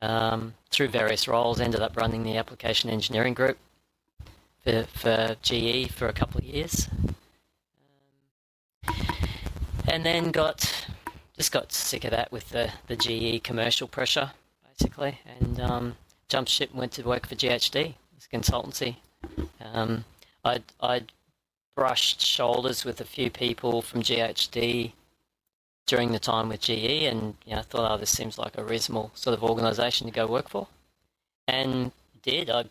um, 0.00 0.54
through 0.70 0.88
various 0.88 1.28
roles. 1.28 1.60
Ended 1.60 1.82
up 1.82 1.96
running 1.96 2.22
the 2.22 2.38
application 2.38 2.88
engineering 2.88 3.34
group 3.34 3.58
for, 4.84 5.36
GE 5.42 5.90
for 5.90 6.08
a 6.08 6.12
couple 6.12 6.38
of 6.38 6.44
years. 6.44 6.88
Um, 8.86 8.94
and 9.88 10.04
then 10.04 10.30
got 10.30 10.86
just 11.38 11.52
got 11.52 11.72
sick 11.72 12.04
of 12.04 12.10
that 12.10 12.32
with 12.32 12.48
the, 12.50 12.70
the 12.88 12.96
GE 12.96 13.44
commercial 13.44 13.86
pressure, 13.86 14.32
basically, 14.68 15.20
and 15.38 15.60
um, 15.60 15.96
jumped 16.28 16.50
ship 16.50 16.70
and 16.70 16.80
went 16.80 16.92
to 16.92 17.02
work 17.02 17.28
for 17.28 17.36
GHD 17.36 17.94
as 18.16 18.26
a 18.30 18.36
consultancy. 18.36 18.96
Um, 19.60 20.04
I'd, 20.44 20.64
I'd 20.80 21.12
brushed 21.76 22.20
shoulders 22.20 22.84
with 22.84 23.00
a 23.00 23.04
few 23.04 23.30
people 23.30 23.82
from 23.82 24.02
GHD 24.02 24.92
during 25.86 26.10
the 26.10 26.18
time 26.18 26.48
with 26.48 26.60
GE, 26.60 27.04
and 27.04 27.36
you 27.46 27.54
know, 27.54 27.62
thought, 27.62 27.92
oh, 27.92 27.96
this 27.96 28.10
seems 28.10 28.36
like 28.36 28.58
a 28.58 28.64
reasonable 28.64 29.12
sort 29.14 29.34
of 29.34 29.44
organisation 29.44 30.08
to 30.08 30.12
go 30.12 30.26
work 30.26 30.48
for, 30.48 30.66
and 31.46 31.92
did. 32.22 32.50
I 32.50 32.64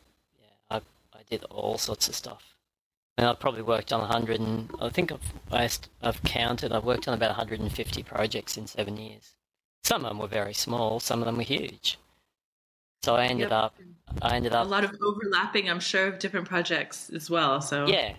did 1.29 1.43
all 1.45 1.77
sorts 1.77 2.07
of 2.07 2.15
stuff. 2.15 2.55
And 3.17 3.27
I've 3.27 3.39
probably 3.39 3.63
worked 3.63 3.91
on 3.91 3.99
100 4.01 4.39
and 4.39 4.69
I 4.79 4.89
think 4.89 5.11
I've, 5.11 5.81
I've 6.03 6.23
counted, 6.23 6.71
I've 6.71 6.83
worked 6.83 7.07
on 7.07 7.15
about 7.15 7.29
150 7.29 8.03
projects 8.03 8.57
in 8.57 8.67
seven 8.67 8.97
years. 8.97 9.33
Some 9.83 10.05
of 10.05 10.09
them 10.09 10.19
were 10.19 10.27
very 10.27 10.53
small, 10.53 10.99
some 10.99 11.19
of 11.19 11.25
them 11.25 11.37
were 11.37 11.43
huge. 11.43 11.97
So 13.03 13.15
I 13.15 13.25
ended 13.25 13.49
yep. 13.49 13.51
up, 13.51 13.75
I 14.21 14.35
ended 14.35 14.53
up. 14.53 14.65
A 14.65 14.69
lot 14.69 14.83
of 14.83 14.95
overlapping, 15.01 15.69
I'm 15.69 15.79
sure, 15.79 16.07
of 16.07 16.19
different 16.19 16.47
projects 16.47 17.09
as 17.09 17.29
well. 17.29 17.61
So 17.61 17.87
yeah, 17.87 18.13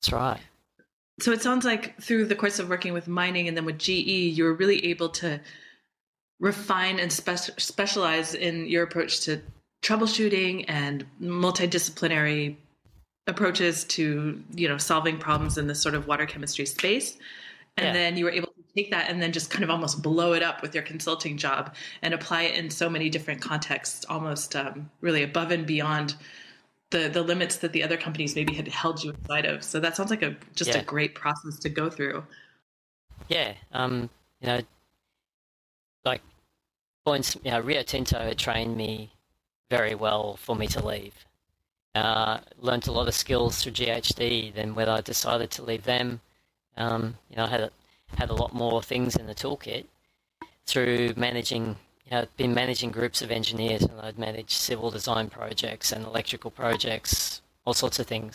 that's 0.00 0.12
right. 0.12 0.40
So 1.20 1.32
it 1.32 1.42
sounds 1.42 1.64
like 1.64 2.00
through 2.00 2.26
the 2.26 2.34
course 2.34 2.58
of 2.58 2.68
working 2.68 2.92
with 2.92 3.08
mining 3.08 3.48
and 3.48 3.56
then 3.56 3.64
with 3.64 3.78
GE, 3.78 3.90
you 3.90 4.44
were 4.44 4.54
really 4.54 4.84
able 4.86 5.08
to 5.10 5.40
refine 6.40 6.98
and 6.98 7.12
spe- 7.12 7.58
specialize 7.58 8.34
in 8.34 8.66
your 8.66 8.82
approach 8.82 9.20
to 9.20 9.40
troubleshooting 9.82 10.64
and 10.68 11.04
multidisciplinary 11.20 12.56
approaches 13.26 13.84
to 13.84 14.42
you 14.54 14.68
know 14.68 14.78
solving 14.78 15.18
problems 15.18 15.58
in 15.58 15.66
this 15.66 15.80
sort 15.80 15.94
of 15.94 16.06
water 16.06 16.26
chemistry 16.26 16.66
space 16.66 17.18
and 17.76 17.86
yeah. 17.86 17.92
then 17.92 18.16
you 18.16 18.24
were 18.24 18.30
able 18.30 18.48
to 18.48 18.62
take 18.76 18.90
that 18.90 19.08
and 19.08 19.22
then 19.22 19.32
just 19.32 19.50
kind 19.50 19.64
of 19.64 19.70
almost 19.70 20.02
blow 20.02 20.32
it 20.34 20.42
up 20.42 20.60
with 20.62 20.74
your 20.74 20.84
consulting 20.84 21.36
job 21.36 21.74
and 22.02 22.12
apply 22.12 22.42
it 22.42 22.56
in 22.56 22.70
so 22.70 22.88
many 22.90 23.08
different 23.08 23.40
contexts, 23.40 24.04
almost 24.08 24.54
um, 24.56 24.90
really 25.00 25.22
above 25.22 25.50
and 25.50 25.66
beyond 25.66 26.14
the 26.90 27.08
the 27.08 27.22
limits 27.22 27.56
that 27.56 27.72
the 27.72 27.82
other 27.82 27.96
companies 27.96 28.36
maybe 28.36 28.52
had 28.52 28.68
held 28.68 29.02
you 29.02 29.12
inside 29.12 29.46
of. 29.46 29.64
So 29.64 29.80
that 29.80 29.96
sounds 29.96 30.10
like 30.10 30.22
a 30.22 30.36
just 30.54 30.70
yeah. 30.70 30.80
a 30.80 30.84
great 30.84 31.14
process 31.14 31.58
to 31.60 31.70
go 31.70 31.88
through. 31.88 32.24
Yeah, 33.28 33.54
um, 33.72 34.10
you 34.40 34.48
know, 34.48 34.60
like 36.04 36.20
points, 37.06 37.36
you 37.42 37.50
know, 37.50 37.60
Rio 37.60 37.82
Tinto 37.82 38.34
trained 38.34 38.76
me 38.76 39.10
very 39.72 39.94
well 39.94 40.36
for 40.36 40.54
me 40.54 40.66
to 40.66 40.84
leave. 40.84 41.16
Uh, 41.94 42.38
learned 42.58 42.86
a 42.88 42.92
lot 42.92 43.08
of 43.08 43.14
skills 43.14 43.52
through 43.62 43.72
GHD. 43.72 44.52
Then 44.52 44.74
when 44.74 44.88
I 44.96 45.00
decided 45.00 45.50
to 45.52 45.62
leave 45.62 45.84
them, 45.84 46.20
um, 46.76 47.16
you 47.30 47.36
know, 47.36 47.44
I 47.44 47.48
had 47.48 47.60
a, 47.68 47.70
had 48.20 48.28
a 48.28 48.34
lot 48.42 48.52
more 48.52 48.82
things 48.82 49.16
in 49.16 49.26
the 49.26 49.34
toolkit 49.34 49.86
through 50.66 51.14
managing. 51.16 51.64
You 52.06 52.10
know, 52.12 52.26
been 52.36 52.52
managing 52.52 52.90
groups 52.90 53.22
of 53.22 53.30
engineers, 53.30 53.82
and 53.82 53.98
I'd 54.02 54.18
managed 54.18 54.50
civil 54.50 54.90
design 54.90 55.30
projects 55.30 55.92
and 55.92 56.04
electrical 56.04 56.50
projects, 56.50 57.40
all 57.64 57.72
sorts 57.72 57.98
of 57.98 58.06
things. 58.06 58.34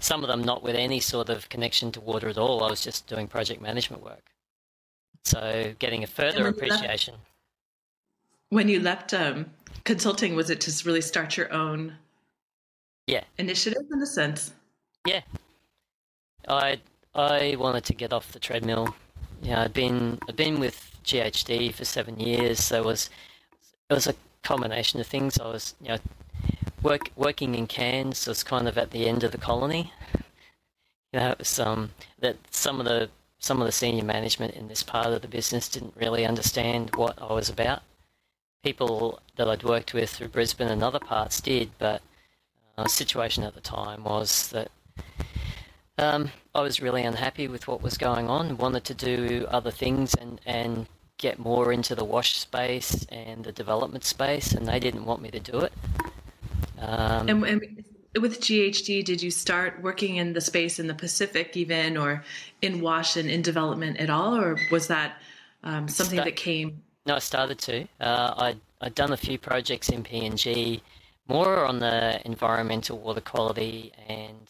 Some 0.00 0.22
of 0.24 0.28
them 0.28 0.42
not 0.42 0.64
with 0.64 0.74
any 0.74 0.98
sort 0.98 1.28
of 1.28 1.48
connection 1.48 1.92
to 1.92 2.00
water 2.00 2.28
at 2.28 2.38
all. 2.38 2.64
I 2.64 2.70
was 2.70 2.82
just 2.82 3.06
doing 3.06 3.28
project 3.28 3.60
management 3.62 4.02
work. 4.02 4.26
So 5.24 5.74
getting 5.78 6.02
a 6.02 6.08
further 6.08 6.48
appreciation. 6.48 7.14
Left, 7.14 7.26
when 8.48 8.68
you 8.68 8.80
left 8.80 9.14
um, 9.14 9.46
consulting, 9.84 10.34
was 10.34 10.50
it 10.50 10.60
to 10.62 10.86
really 10.86 11.00
start 11.00 11.36
your 11.36 11.52
own 11.52 11.94
yeah 13.06 13.24
initiative 13.38 13.82
in 13.92 14.02
a 14.02 14.06
sense? 14.06 14.52
Yeah, 15.06 15.22
I 16.48 16.80
I 17.14 17.56
wanted 17.58 17.84
to 17.84 17.94
get 17.94 18.12
off 18.12 18.32
the 18.32 18.38
treadmill. 18.38 18.94
Yeah, 19.42 19.62
I'd 19.62 19.74
been 19.74 20.18
I'd 20.28 20.36
been 20.36 20.60
with 20.60 20.90
GHD 21.04 21.74
for 21.74 21.84
seven 21.84 22.18
years, 22.20 22.62
so 22.62 22.78
it 22.78 22.84
was 22.84 23.10
it 23.90 23.94
was 23.94 24.06
a 24.06 24.14
combination 24.42 25.00
of 25.00 25.06
things. 25.06 25.38
I 25.38 25.46
was 25.46 25.74
you 25.80 25.88
know 25.88 25.98
work 26.82 27.10
working 27.16 27.54
in 27.54 27.66
Cairns 27.66 28.26
was 28.26 28.42
kind 28.42 28.68
of 28.68 28.78
at 28.78 28.90
the 28.90 29.06
end 29.08 29.24
of 29.24 29.32
the 29.32 29.38
colony. 29.38 29.92
You 31.12 31.20
know, 31.20 31.30
it 31.30 31.38
was 31.38 31.58
um 31.58 31.90
that 32.20 32.36
some 32.50 32.80
of 32.80 32.86
the 32.86 33.10
some 33.38 33.60
of 33.60 33.66
the 33.66 33.72
senior 33.72 34.04
management 34.04 34.54
in 34.54 34.68
this 34.68 34.84
part 34.84 35.08
of 35.08 35.20
the 35.20 35.28
business 35.28 35.68
didn't 35.68 35.94
really 35.96 36.24
understand 36.24 36.94
what 36.94 37.20
I 37.20 37.32
was 37.32 37.48
about. 37.48 37.82
People 38.62 39.20
that 39.36 39.48
I'd 39.48 39.64
worked 39.64 39.92
with 39.92 40.10
through 40.10 40.28
Brisbane 40.28 40.68
and 40.68 40.84
other 40.84 41.00
parts 41.00 41.40
did, 41.40 41.70
but 41.78 42.00
uh, 42.78 42.84
the 42.84 42.88
situation 42.88 43.42
at 43.42 43.54
the 43.54 43.60
time 43.60 44.04
was 44.04 44.48
that 44.50 44.70
um, 45.98 46.30
I 46.54 46.60
was 46.60 46.80
really 46.80 47.02
unhappy 47.02 47.48
with 47.48 47.66
what 47.66 47.82
was 47.82 47.98
going 47.98 48.28
on, 48.28 48.56
wanted 48.56 48.84
to 48.84 48.94
do 48.94 49.46
other 49.50 49.72
things 49.72 50.14
and, 50.14 50.40
and 50.46 50.86
get 51.18 51.40
more 51.40 51.72
into 51.72 51.96
the 51.96 52.04
WASH 52.04 52.38
space 52.38 53.04
and 53.08 53.42
the 53.42 53.50
development 53.50 54.04
space, 54.04 54.52
and 54.52 54.66
they 54.66 54.78
didn't 54.78 55.06
want 55.06 55.22
me 55.22 55.32
to 55.32 55.40
do 55.40 55.60
it. 55.60 55.72
Um, 56.78 57.28
and, 57.28 57.44
and, 57.44 57.84
with 58.20 58.40
GHD, 58.40 59.04
did 59.04 59.22
you 59.22 59.30
start 59.30 59.82
working 59.82 60.16
in 60.16 60.34
the 60.34 60.40
space 60.40 60.78
in 60.78 60.86
the 60.86 60.94
Pacific 60.94 61.56
even, 61.56 61.96
or 61.96 62.22
in 62.60 62.80
WASH 62.80 63.16
and 63.16 63.28
in 63.28 63.42
development 63.42 63.96
at 63.96 64.08
all, 64.08 64.36
or 64.36 64.56
was 64.70 64.86
that 64.86 65.20
um, 65.64 65.88
something 65.88 66.18
that 66.18 66.36
came? 66.36 66.82
No, 67.06 67.16
I 67.16 67.18
started 67.18 67.58
to. 67.60 67.88
Uh, 68.00 68.34
I'd, 68.36 68.60
I'd 68.80 68.94
done 68.94 69.12
a 69.12 69.16
few 69.16 69.38
projects 69.38 69.88
in 69.88 70.04
PNG, 70.04 70.80
more 71.28 71.64
on 71.64 71.80
the 71.80 72.20
environmental 72.24 72.98
water 72.98 73.20
quality 73.20 73.92
and 74.08 74.48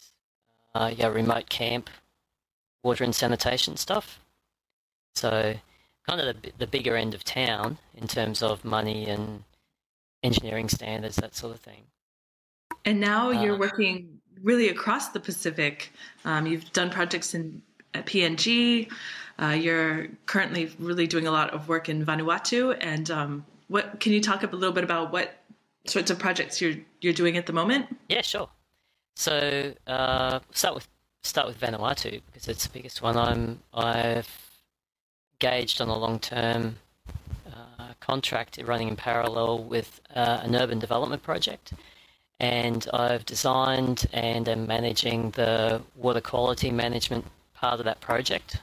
uh, 0.74 0.92
yeah, 0.94 1.08
remote 1.08 1.48
camp 1.48 1.90
water 2.82 3.04
and 3.04 3.14
sanitation 3.14 3.76
stuff. 3.76 4.18
So, 5.14 5.54
kind 6.08 6.20
of 6.20 6.42
the, 6.42 6.52
the 6.58 6.66
bigger 6.66 6.96
end 6.96 7.14
of 7.14 7.24
town 7.24 7.78
in 7.94 8.08
terms 8.08 8.42
of 8.42 8.64
money 8.64 9.06
and 9.06 9.44
engineering 10.22 10.68
standards, 10.68 11.16
that 11.16 11.34
sort 11.34 11.54
of 11.54 11.60
thing. 11.60 11.82
And 12.84 13.00
now 13.00 13.30
you're 13.30 13.54
uh, 13.54 13.58
working 13.58 14.20
really 14.42 14.68
across 14.68 15.10
the 15.10 15.20
Pacific. 15.20 15.92
Um, 16.24 16.46
you've 16.46 16.72
done 16.72 16.90
projects 16.90 17.34
in 17.34 17.62
at 17.94 18.06
PNG. 18.06 18.90
Uh, 19.42 19.50
you're 19.50 20.06
currently 20.26 20.70
really 20.78 21.08
doing 21.08 21.26
a 21.26 21.30
lot 21.32 21.50
of 21.50 21.68
work 21.68 21.88
in 21.88 22.04
Vanuatu. 22.06 22.76
And 22.80 23.10
um, 23.10 23.44
what 23.66 23.98
can 23.98 24.12
you 24.12 24.20
talk 24.20 24.44
a 24.44 24.46
little 24.46 24.72
bit 24.72 24.84
about 24.84 25.12
what 25.12 25.34
sorts 25.86 26.10
of 26.10 26.18
projects 26.18 26.60
you're 26.60 26.76
you're 27.00 27.12
doing 27.12 27.36
at 27.36 27.46
the 27.46 27.52
moment? 27.52 27.86
Yeah, 28.08 28.22
sure. 28.22 28.48
So 29.16 29.74
uh, 29.86 30.38
start 30.52 30.76
with 30.76 30.88
start 31.22 31.48
with 31.48 31.58
Vanuatu 31.60 32.20
because 32.26 32.46
it's 32.46 32.66
the 32.66 32.72
biggest 32.72 33.02
one. 33.02 33.16
I'm 33.16 33.58
I've 33.74 34.30
engaged 35.34 35.80
on 35.80 35.88
a 35.88 35.98
long 35.98 36.20
term 36.20 36.76
uh, 37.46 37.94
contract 37.98 38.60
running 38.64 38.88
in 38.88 38.96
parallel 38.96 39.64
with 39.64 40.00
uh, 40.14 40.40
an 40.42 40.54
urban 40.54 40.78
development 40.78 41.24
project, 41.24 41.72
and 42.38 42.86
I've 42.92 43.26
designed 43.26 44.06
and 44.12 44.48
am 44.48 44.68
managing 44.68 45.30
the 45.30 45.82
water 45.96 46.20
quality 46.20 46.70
management 46.70 47.24
part 47.54 47.80
of 47.80 47.86
that 47.86 48.00
project. 48.00 48.60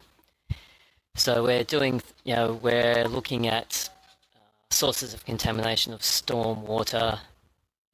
So 1.20 1.44
we're 1.44 1.66
doing, 1.66 2.02
you 2.24 2.34
know, 2.34 2.54
we're 2.64 3.06
looking 3.06 3.48
at 3.48 3.90
uh, 4.34 4.40
sources 4.72 5.14
of 5.14 5.26
contamination 5.26 5.92
of 5.92 6.02
storm 6.02 6.66
water 6.66 7.20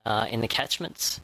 uh, 0.05 0.27
in 0.29 0.41
the 0.41 0.47
catchments 0.47 1.21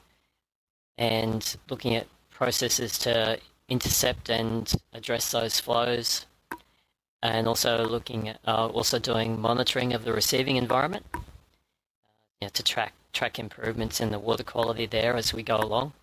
and 0.97 1.55
looking 1.69 1.93
at 1.93 2.07
processes 2.31 2.97
to 2.99 3.39
intercept 3.69 4.31
and 4.31 4.73
address 4.93 5.31
those 5.31 5.59
flows, 5.59 6.25
and 7.21 7.47
also 7.47 7.87
looking 7.87 8.29
at 8.29 8.39
uh, 8.47 8.65
also 8.65 8.97
doing 8.97 9.39
monitoring 9.39 9.93
of 9.93 10.03
the 10.03 10.11
receiving 10.11 10.55
environment 10.55 11.05
uh, 11.13 11.19
you 12.41 12.47
know, 12.47 12.49
to 12.49 12.63
track 12.63 12.93
track 13.13 13.37
improvements 13.37 14.01
in 14.01 14.09
the 14.09 14.17
water 14.17 14.43
quality 14.43 14.87
there 14.87 15.15
as 15.15 15.35
we 15.35 15.43
go 15.43 15.57
along. 15.57 15.93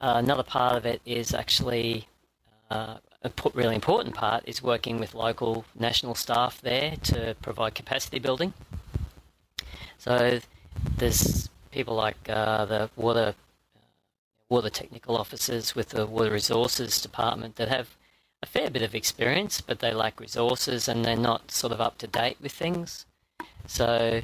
Uh, 0.00 0.14
another 0.16 0.42
part 0.42 0.74
of 0.74 0.84
it 0.84 1.00
is 1.06 1.34
actually 1.34 2.08
uh, 2.72 2.96
a 3.22 3.30
really 3.54 3.74
important 3.74 4.14
part 4.14 4.44
is 4.46 4.62
working 4.62 4.98
with 4.98 5.14
local 5.14 5.64
national 5.78 6.14
staff 6.14 6.60
there 6.60 6.96
to 7.02 7.34
provide 7.42 7.74
capacity 7.74 8.18
building. 8.18 8.52
So 9.98 10.40
there's 10.96 11.48
people 11.72 11.94
like 11.96 12.16
uh, 12.28 12.64
the 12.64 12.90
water 12.96 13.34
water 14.48 14.70
technical 14.70 15.16
officers 15.16 15.74
with 15.74 15.90
the 15.90 16.06
water 16.06 16.30
resources 16.30 17.02
department 17.02 17.56
that 17.56 17.68
have 17.68 17.96
a 18.42 18.46
fair 18.46 18.70
bit 18.70 18.82
of 18.82 18.94
experience, 18.94 19.60
but 19.60 19.80
they 19.80 19.92
lack 19.92 20.20
resources 20.20 20.88
and 20.88 21.04
they're 21.04 21.16
not 21.16 21.50
sort 21.50 21.72
of 21.72 21.80
up 21.80 21.98
to 21.98 22.06
date 22.06 22.38
with 22.40 22.52
things. 22.52 23.04
So, 23.66 24.22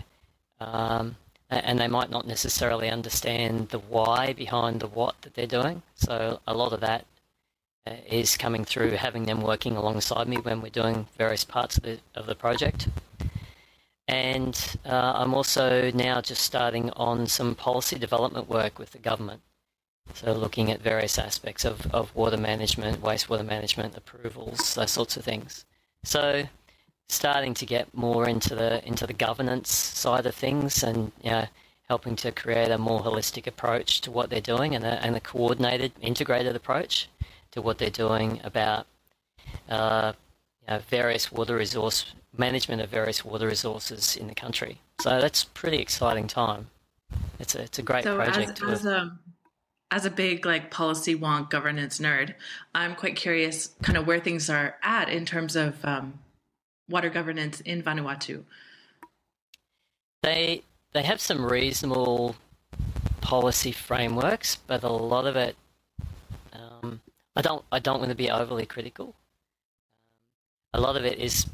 um, 0.61 1.16
and 1.50 1.78
they 1.78 1.88
might 1.88 2.11
not 2.11 2.26
necessarily 2.26 2.88
understand 2.88 3.68
the 3.68 3.78
why 3.78 4.33
behind 4.33 4.80
the 4.80 4.87
what 4.87 5.20
that 5.22 5.35
they're 5.35 5.46
doing. 5.46 5.83
So, 5.94 6.40
a 6.46 6.54
lot 6.54 6.72
of 6.72 6.80
that 6.80 7.02
uh, 7.02 7.13
is 7.87 8.37
coming 8.37 8.64
through 8.64 8.92
having 8.92 9.25
them 9.25 9.42
working 9.42 9.77
alongside 9.77 10.27
me 10.27 10.37
when 10.37 10.62
we're 10.62 10.70
doing 10.70 11.07
various 11.18 11.44
parts 11.44 11.77
of 11.77 11.83
the, 11.83 11.99
of 12.14 12.27
the 12.27 12.35
project. 12.35 12.88
And 14.09 14.59
uh, 14.85 15.12
I'm 15.16 15.35
also 15.35 15.90
now 15.90 16.20
just 16.20 16.42
starting 16.42 16.90
on 16.90 17.27
some 17.27 17.55
policy 17.55 17.99
development 17.99 18.49
work 18.49 18.79
with 18.79 18.92
the 18.92 18.99
government. 18.99 19.42
So 20.14 20.33
looking 20.33 20.70
at 20.70 20.81
various 20.81 21.18
aspects 21.18 21.64
of, 21.64 21.92
of 21.94 22.14
water 22.14 22.37
management, 22.37 23.03
wastewater 23.03 23.44
management, 23.47 23.97
approvals, 23.97 24.75
those 24.75 24.90
sorts 24.90 25.16
of 25.16 25.25
things. 25.25 25.64
So 26.05 26.44
starting 27.09 27.55
to 27.55 27.66
get 27.66 27.94
more 27.94 28.29
into 28.29 28.55
the 28.55 28.87
into 28.87 29.07
the 29.07 29.12
governance 29.12 29.70
side 29.70 30.27
of 30.27 30.35
things 30.35 30.83
and 30.83 31.12
you 31.23 31.31
know, 31.31 31.47
helping 31.88 32.16
to 32.16 32.33
create 32.33 32.70
a 32.70 32.79
more 32.79 33.01
holistic 33.03 33.47
approach 33.47 34.01
to 34.03 34.11
what 34.11 34.31
they're 34.31 34.40
doing 34.40 34.75
and 34.75 34.85
a, 34.85 35.03
and 35.05 35.16
a 35.16 35.20
coordinated, 35.20 35.92
integrated 36.01 36.57
approach 36.57 37.09
to 37.55 37.62
what 37.62 37.79
they're 37.79 37.90
doing 37.90 38.40
about 38.45 38.87
uh, 39.69 40.12
you 40.67 40.75
know, 40.75 40.81
various 40.90 41.31
water 41.31 41.57
resource 41.57 42.12
management 42.37 42.83
of 42.83 42.90
various 42.90 43.25
water 43.25 43.47
resources 43.47 44.17
in 44.17 44.27
the 44.27 44.35
country. 44.35 44.81
So 45.01 45.21
that's 45.21 45.45
pretty 45.45 45.79
exciting 45.79 46.27
time. 46.27 46.67
It's 47.38 47.55
a 47.55 47.62
it's 47.62 47.79
a 47.79 47.83
great 47.83 48.05
so 48.05 48.17
project. 48.17 48.61
As, 48.62 48.81
as, 48.81 48.87
um, 48.87 49.19
as 49.93 50.05
a 50.05 50.11
big 50.11 50.45
like 50.45 50.73
policy 50.73 51.14
wonk 51.14 51.51
governance 51.51 51.99
nerd, 52.01 52.35
I'm 52.75 52.97
quite 52.97 53.14
curious 53.14 53.71
kind 53.83 53.97
of 53.97 54.07
where 54.07 54.19
things 54.19 54.51
are 54.51 54.77
at 54.83 55.09
in 55.09 55.25
terms 55.25 55.55
of 55.55 55.83
um, 55.85 56.19
water 56.88 57.11
governance 57.11 57.61
in 57.61 57.83
Vanuatu. 57.83 58.43
They 60.25 60.62
they 60.93 61.03
have 61.03 61.21
some 61.21 61.45
reasonable 61.45 62.35
policy 63.21 63.73
frameworks, 63.73 64.57
but 64.67 64.83
a 64.83 64.88
lot 64.88 65.27
of 65.27 65.37
it, 65.37 65.57
I 67.37 67.42
don't 67.42 67.64
I 67.73 67.79
don't 67.79 67.99
want 67.99 68.11
to 68.11 68.16
be 68.16 68.31
overly 68.31 68.66
critical. 68.66 69.14
Um, 70.73 70.81
a 70.81 70.81
lot 70.81 70.97
of 70.97 71.05
it 71.05 71.18
is 71.18 71.47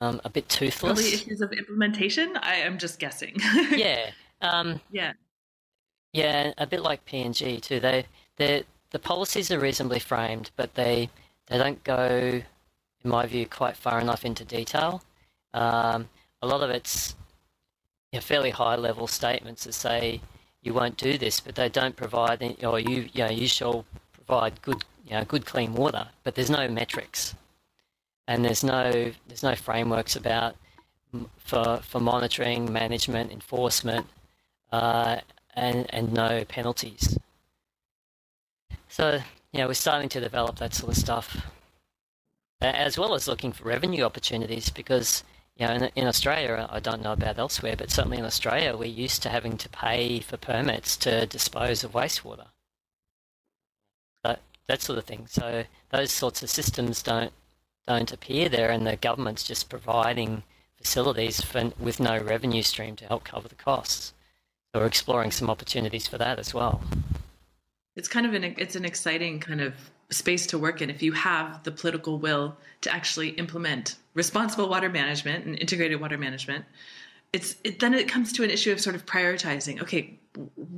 um, 0.00 0.20
a 0.24 0.30
bit 0.30 0.48
toothless. 0.48 0.80
Probably 0.80 1.12
issues 1.12 1.40
of 1.40 1.52
implementation. 1.52 2.36
I 2.42 2.56
am 2.56 2.78
just 2.78 2.98
guessing. 2.98 3.36
yeah. 3.70 4.10
Um, 4.42 4.80
yeah. 4.90 5.12
Yeah, 6.12 6.52
a 6.56 6.66
bit 6.66 6.80
like 6.80 7.04
PNG 7.04 7.60
too. 7.60 7.80
They 7.80 8.06
they 8.36 8.64
the 8.90 8.98
policies 8.98 9.50
are 9.50 9.58
reasonably 9.58 9.98
framed, 9.98 10.50
but 10.56 10.74
they 10.74 11.10
they 11.46 11.58
don't 11.58 11.82
go 11.84 12.42
in 13.06 13.10
my 13.10 13.26
view, 13.26 13.46
quite 13.46 13.76
far 13.76 14.00
enough 14.00 14.24
into 14.24 14.44
detail. 14.44 15.02
Um, 15.54 16.08
a 16.42 16.46
lot 16.46 16.62
of 16.62 16.70
it's 16.70 17.14
you 18.12 18.18
know, 18.18 18.20
fairly 18.20 18.50
high 18.50 18.76
level 18.76 19.06
statements 19.06 19.64
that 19.64 19.74
say 19.74 20.20
you 20.62 20.74
won't 20.74 20.96
do 20.96 21.16
this, 21.16 21.38
but 21.38 21.54
they 21.54 21.68
don't 21.68 21.94
provide, 21.94 22.42
any, 22.42 22.64
or 22.64 22.80
you, 22.80 23.08
you 23.12 23.24
know, 23.24 23.30
you 23.30 23.46
shall 23.46 23.84
provide 24.26 24.60
good, 24.62 24.84
you 25.06 25.12
know, 25.12 25.24
good 25.24 25.46
clean 25.46 25.74
water, 25.74 26.08
but 26.24 26.34
there's 26.34 26.50
no 26.50 26.68
metrics, 26.68 27.34
and 28.26 28.44
there's 28.44 28.64
no 28.64 29.12
there's 29.28 29.42
no 29.42 29.54
frameworks 29.54 30.16
about 30.16 30.56
for 31.38 31.80
for 31.82 32.00
monitoring, 32.00 32.72
management, 32.72 33.32
enforcement, 33.32 34.06
uh, 34.72 35.18
and 35.54 35.86
and 35.90 36.12
no 36.12 36.44
penalties. 36.44 37.18
So 38.88 39.20
you 39.52 39.60
know, 39.60 39.68
we're 39.68 39.74
starting 39.74 40.08
to 40.10 40.20
develop 40.20 40.58
that 40.58 40.74
sort 40.74 40.92
of 40.92 40.98
stuff, 40.98 41.46
as 42.60 42.98
well 42.98 43.14
as 43.14 43.28
looking 43.28 43.52
for 43.52 43.64
revenue 43.64 44.04
opportunities 44.04 44.70
because 44.70 45.24
you 45.56 45.66
know, 45.66 45.72
in, 45.72 45.90
in, 45.96 46.06
Australia, 46.06 46.68
I 46.70 46.80
don't 46.80 47.02
know 47.02 47.12
about 47.12 47.38
elsewhere, 47.38 47.76
but 47.78 47.90
certainly 47.90 48.18
in 48.18 48.24
Australia, 48.26 48.76
we're 48.76 48.84
used 48.84 49.22
to 49.22 49.30
having 49.30 49.56
to 49.56 49.68
pay 49.70 50.20
for 50.20 50.36
permits 50.36 50.96
to 50.98 51.26
dispose 51.26 51.82
of 51.82 51.92
wastewater. 51.92 52.48
That, 54.68 54.82
sort 54.82 54.98
of 54.98 55.04
thing. 55.04 55.26
So 55.28 55.64
those 55.90 56.10
sorts 56.10 56.42
of 56.42 56.50
systems 56.50 57.02
don't 57.02 57.32
don't 57.86 58.12
appear 58.12 58.48
there, 58.48 58.70
and 58.70 58.84
the 58.86 58.96
government's 58.96 59.44
just 59.44 59.68
providing 59.68 60.42
facilities 60.76 61.40
for, 61.40 61.70
with 61.78 62.00
no 62.00 62.18
revenue 62.18 62.62
stream 62.62 62.96
to 62.96 63.06
help 63.06 63.22
cover 63.22 63.46
the 63.46 63.54
costs. 63.54 64.12
So 64.72 64.80
we're 64.80 64.86
exploring 64.86 65.30
some 65.30 65.48
opportunities 65.48 66.08
for 66.08 66.18
that 66.18 66.40
as 66.40 66.52
well. 66.52 66.82
It's 67.94 68.08
kind 68.08 68.26
of 68.26 68.34
an 68.34 68.44
it's 68.58 68.76
an 68.76 68.84
exciting 68.84 69.40
kind 69.40 69.60
of 69.60 69.74
space 70.10 70.46
to 70.46 70.58
work 70.58 70.82
in 70.82 70.90
if 70.90 71.02
you 71.02 71.12
have 71.12 71.62
the 71.64 71.72
political 71.72 72.18
will 72.18 72.56
to 72.80 72.92
actually 72.94 73.30
implement 73.30 73.96
responsible 74.14 74.68
water 74.68 74.88
management 74.88 75.44
and 75.44 75.58
integrated 75.58 76.00
water 76.00 76.16
management 76.16 76.64
it's 77.32 77.56
it, 77.64 77.80
then 77.80 77.92
it 77.92 78.08
comes 78.08 78.32
to 78.32 78.44
an 78.44 78.50
issue 78.50 78.70
of 78.70 78.80
sort 78.80 78.94
of 78.94 79.04
prioritizing 79.04 79.82
okay 79.82 80.18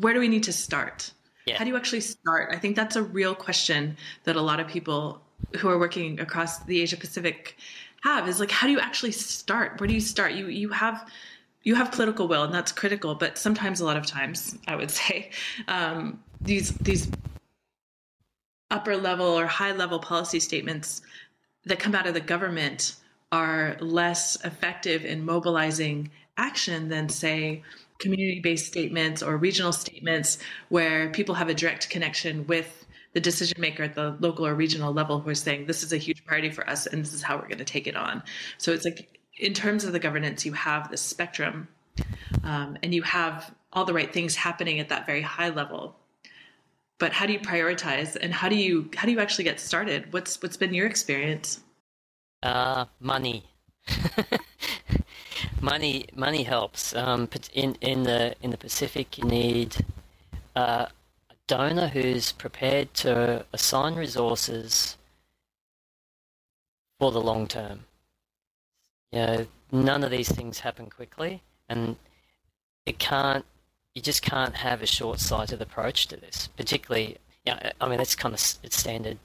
where 0.00 0.14
do 0.14 0.20
we 0.20 0.28
need 0.28 0.42
to 0.44 0.52
start 0.52 1.12
yeah. 1.48 1.58
how 1.58 1.64
do 1.64 1.70
you 1.70 1.76
actually 1.76 2.00
start? 2.00 2.50
I 2.52 2.58
think 2.58 2.76
that's 2.76 2.96
a 2.96 3.02
real 3.02 3.34
question 3.34 3.96
that 4.24 4.36
a 4.36 4.42
lot 4.42 4.60
of 4.60 4.68
people 4.68 5.20
who 5.58 5.68
are 5.68 5.78
working 5.78 6.18
across 6.20 6.60
the 6.64 6.80
asia 6.80 6.96
pacific 6.96 7.56
have 8.02 8.28
is 8.28 8.40
like 8.40 8.50
how 8.50 8.66
do 8.66 8.72
you 8.72 8.80
actually 8.80 9.12
start? 9.12 9.80
Where 9.80 9.88
do 9.88 9.94
you 9.94 10.00
start? 10.00 10.32
You 10.32 10.48
you 10.48 10.68
have 10.70 11.10
you 11.62 11.74
have 11.74 11.90
political 11.92 12.28
will 12.28 12.44
and 12.44 12.54
that's 12.54 12.72
critical 12.72 13.14
but 13.14 13.36
sometimes 13.36 13.80
a 13.80 13.84
lot 13.84 13.96
of 13.96 14.06
times 14.06 14.56
i 14.68 14.76
would 14.76 14.90
say 15.00 15.30
um, 15.66 16.18
these 16.40 16.70
these 16.78 17.10
upper 18.70 18.96
level 18.96 19.26
or 19.26 19.46
high 19.46 19.72
level 19.72 19.98
policy 19.98 20.40
statements 20.40 21.02
that 21.64 21.78
come 21.78 21.94
out 21.94 22.06
of 22.06 22.14
the 22.14 22.20
government 22.20 22.96
are 23.32 23.76
less 23.80 24.42
effective 24.44 25.04
in 25.04 25.24
mobilizing 25.24 26.10
action 26.36 26.88
than, 26.88 27.08
say, 27.08 27.62
community 27.98 28.40
based 28.40 28.66
statements 28.66 29.22
or 29.22 29.36
regional 29.36 29.72
statements 29.72 30.38
where 30.68 31.10
people 31.10 31.34
have 31.34 31.48
a 31.48 31.54
direct 31.54 31.90
connection 31.90 32.46
with 32.46 32.86
the 33.14 33.20
decision 33.20 33.60
maker 33.60 33.84
at 33.84 33.94
the 33.94 34.16
local 34.20 34.46
or 34.46 34.54
regional 34.54 34.92
level 34.92 35.18
who 35.20 35.30
are 35.30 35.34
saying, 35.34 35.66
this 35.66 35.82
is 35.82 35.92
a 35.92 35.96
huge 35.96 36.24
priority 36.24 36.50
for 36.50 36.68
us 36.68 36.86
and 36.86 37.02
this 37.02 37.12
is 37.12 37.22
how 37.22 37.36
we're 37.36 37.48
going 37.48 37.58
to 37.58 37.64
take 37.64 37.86
it 37.86 37.96
on. 37.96 38.22
So 38.58 38.72
it's 38.72 38.84
like, 38.84 39.18
in 39.38 39.54
terms 39.54 39.84
of 39.84 39.92
the 39.92 39.98
governance, 39.98 40.44
you 40.44 40.52
have 40.52 40.90
this 40.90 41.00
spectrum 41.00 41.68
um, 42.44 42.76
and 42.82 42.94
you 42.94 43.02
have 43.02 43.52
all 43.72 43.84
the 43.84 43.94
right 43.94 44.12
things 44.12 44.34
happening 44.36 44.80
at 44.80 44.88
that 44.88 45.06
very 45.06 45.22
high 45.22 45.48
level. 45.50 45.96
But 46.98 47.12
how 47.12 47.26
do 47.26 47.32
you 47.32 47.38
prioritize 47.38 48.16
and 48.20 48.32
how 48.32 48.48
do 48.48 48.56
you 48.56 48.90
how 48.96 49.06
do 49.06 49.12
you 49.12 49.20
actually 49.20 49.44
get 49.44 49.60
started? 49.60 50.12
What's 50.12 50.42
what's 50.42 50.56
been 50.56 50.74
your 50.74 50.86
experience? 50.86 51.60
Uh 52.42 52.86
money 52.98 53.44
money 55.60 56.06
money 56.14 56.42
helps 56.42 56.94
um 56.94 57.28
in 57.52 57.76
in 57.80 58.02
the 58.04 58.34
in 58.42 58.50
the 58.50 58.56
pacific 58.56 59.18
you 59.18 59.24
need 59.24 59.76
uh, 60.56 60.86
a 61.30 61.34
donor 61.46 61.88
who's 61.88 62.32
prepared 62.32 62.92
to 62.94 63.44
assign 63.52 63.94
resources 63.94 64.96
for 66.98 67.12
the 67.12 67.20
long 67.20 67.46
term 67.46 67.80
you 69.12 69.18
know 69.18 69.46
none 69.70 70.02
of 70.02 70.10
these 70.10 70.30
things 70.30 70.60
happen 70.60 70.88
quickly 70.90 71.42
and 71.68 71.96
it 72.86 72.98
can't 72.98 73.44
you 73.98 74.02
just 74.02 74.22
can't 74.22 74.54
have 74.54 74.80
a 74.80 74.86
short-sighted 74.86 75.60
approach 75.60 76.06
to 76.06 76.16
this. 76.16 76.48
Particularly, 76.56 77.18
yeah, 77.44 77.72
I 77.80 77.88
mean, 77.88 77.98
that's 77.98 78.14
kind 78.14 78.32
of 78.32 78.40
it's 78.62 78.78
standard 78.78 79.18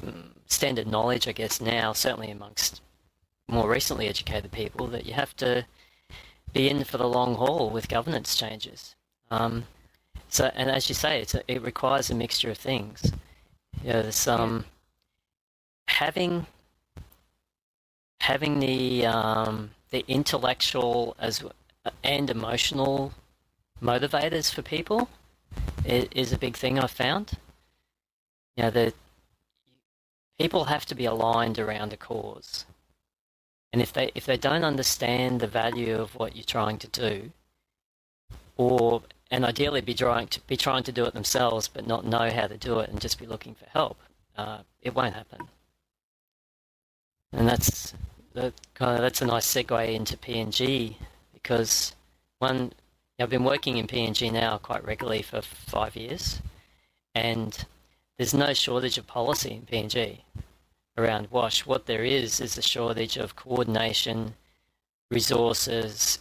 mm, 0.00 0.28
standard 0.46 0.86
knowledge, 0.86 1.26
I 1.26 1.32
guess. 1.32 1.60
Now, 1.60 1.92
certainly 1.92 2.30
amongst 2.30 2.80
more 3.48 3.68
recently 3.68 4.08
educated 4.08 4.52
people, 4.52 4.86
that 4.88 5.06
you 5.06 5.12
have 5.14 5.36
to 5.36 5.66
be 6.52 6.68
in 6.68 6.84
for 6.84 6.98
the 6.98 7.08
long 7.08 7.34
haul 7.34 7.70
with 7.70 7.88
governance 7.88 8.36
changes. 8.36 8.94
Um, 9.30 9.64
so, 10.28 10.50
and 10.54 10.70
as 10.70 10.88
you 10.88 10.94
say, 10.94 11.24
a, 11.34 11.42
it 11.48 11.62
requires 11.62 12.10
a 12.10 12.14
mixture 12.14 12.50
of 12.50 12.58
things. 12.58 13.12
You 13.82 13.92
know, 13.92 14.02
there's 14.02 14.28
um, 14.28 14.64
having 15.88 16.46
having 18.20 18.60
the 18.60 19.06
um, 19.06 19.70
the 19.90 20.04
intellectual 20.08 21.16
as 21.18 21.42
and 22.04 22.30
emotional 22.30 23.12
motivators 23.82 24.52
for 24.52 24.62
people 24.62 25.08
is 25.84 26.32
a 26.32 26.38
big 26.38 26.56
thing 26.56 26.78
I've 26.78 26.90
found. 26.90 27.32
You 28.56 28.64
know, 28.64 28.70
that 28.70 28.94
people 30.38 30.64
have 30.64 30.86
to 30.86 30.94
be 30.94 31.04
aligned 31.04 31.58
around 31.58 31.92
a 31.92 31.96
cause. 31.96 32.64
And 33.72 33.80
if 33.80 33.92
they 33.92 34.10
if 34.14 34.26
they 34.26 34.36
don't 34.36 34.64
understand 34.64 35.40
the 35.40 35.46
value 35.46 35.98
of 35.98 36.14
what 36.14 36.36
you're 36.36 36.44
trying 36.44 36.78
to 36.78 36.88
do, 36.88 37.32
or 38.56 39.02
and 39.30 39.46
ideally 39.46 39.80
be 39.80 39.94
trying 39.94 40.26
to 40.28 40.40
be 40.42 40.56
trying 40.56 40.82
to 40.84 40.92
do 40.92 41.04
it 41.06 41.14
themselves, 41.14 41.68
but 41.68 41.86
not 41.86 42.04
know 42.04 42.30
how 42.30 42.46
to 42.46 42.58
do 42.58 42.80
it 42.80 42.90
and 42.90 43.00
just 43.00 43.18
be 43.18 43.26
looking 43.26 43.54
for 43.54 43.66
help, 43.70 43.98
uh, 44.36 44.58
it 44.82 44.94
won't 44.94 45.14
happen. 45.14 45.48
And 47.32 47.48
that's 47.48 47.94
that 48.34 48.52
kind 48.74 48.96
of 48.96 49.02
that's 49.02 49.22
a 49.22 49.26
nice 49.26 49.46
segue 49.46 49.94
into 49.94 50.18
PNG 50.18 50.96
because 51.32 51.94
one 52.40 52.72
I've 53.18 53.30
been 53.30 53.44
working 53.44 53.78
in 53.78 53.86
PNG 53.86 54.30
now 54.32 54.58
quite 54.58 54.84
regularly 54.84 55.22
for 55.22 55.40
five 55.40 55.96
years, 55.96 56.42
and 57.14 57.64
there's 58.18 58.34
no 58.34 58.52
shortage 58.52 58.98
of 58.98 59.06
policy 59.06 59.52
in 59.54 59.62
PNG 59.62 60.20
around 60.96 61.28
WASH. 61.30 61.66
What 61.66 61.86
there 61.86 62.04
is 62.04 62.40
is 62.40 62.58
a 62.58 62.62
shortage 62.62 63.16
of 63.16 63.36
coordination, 63.36 64.34
resources, 65.10 66.18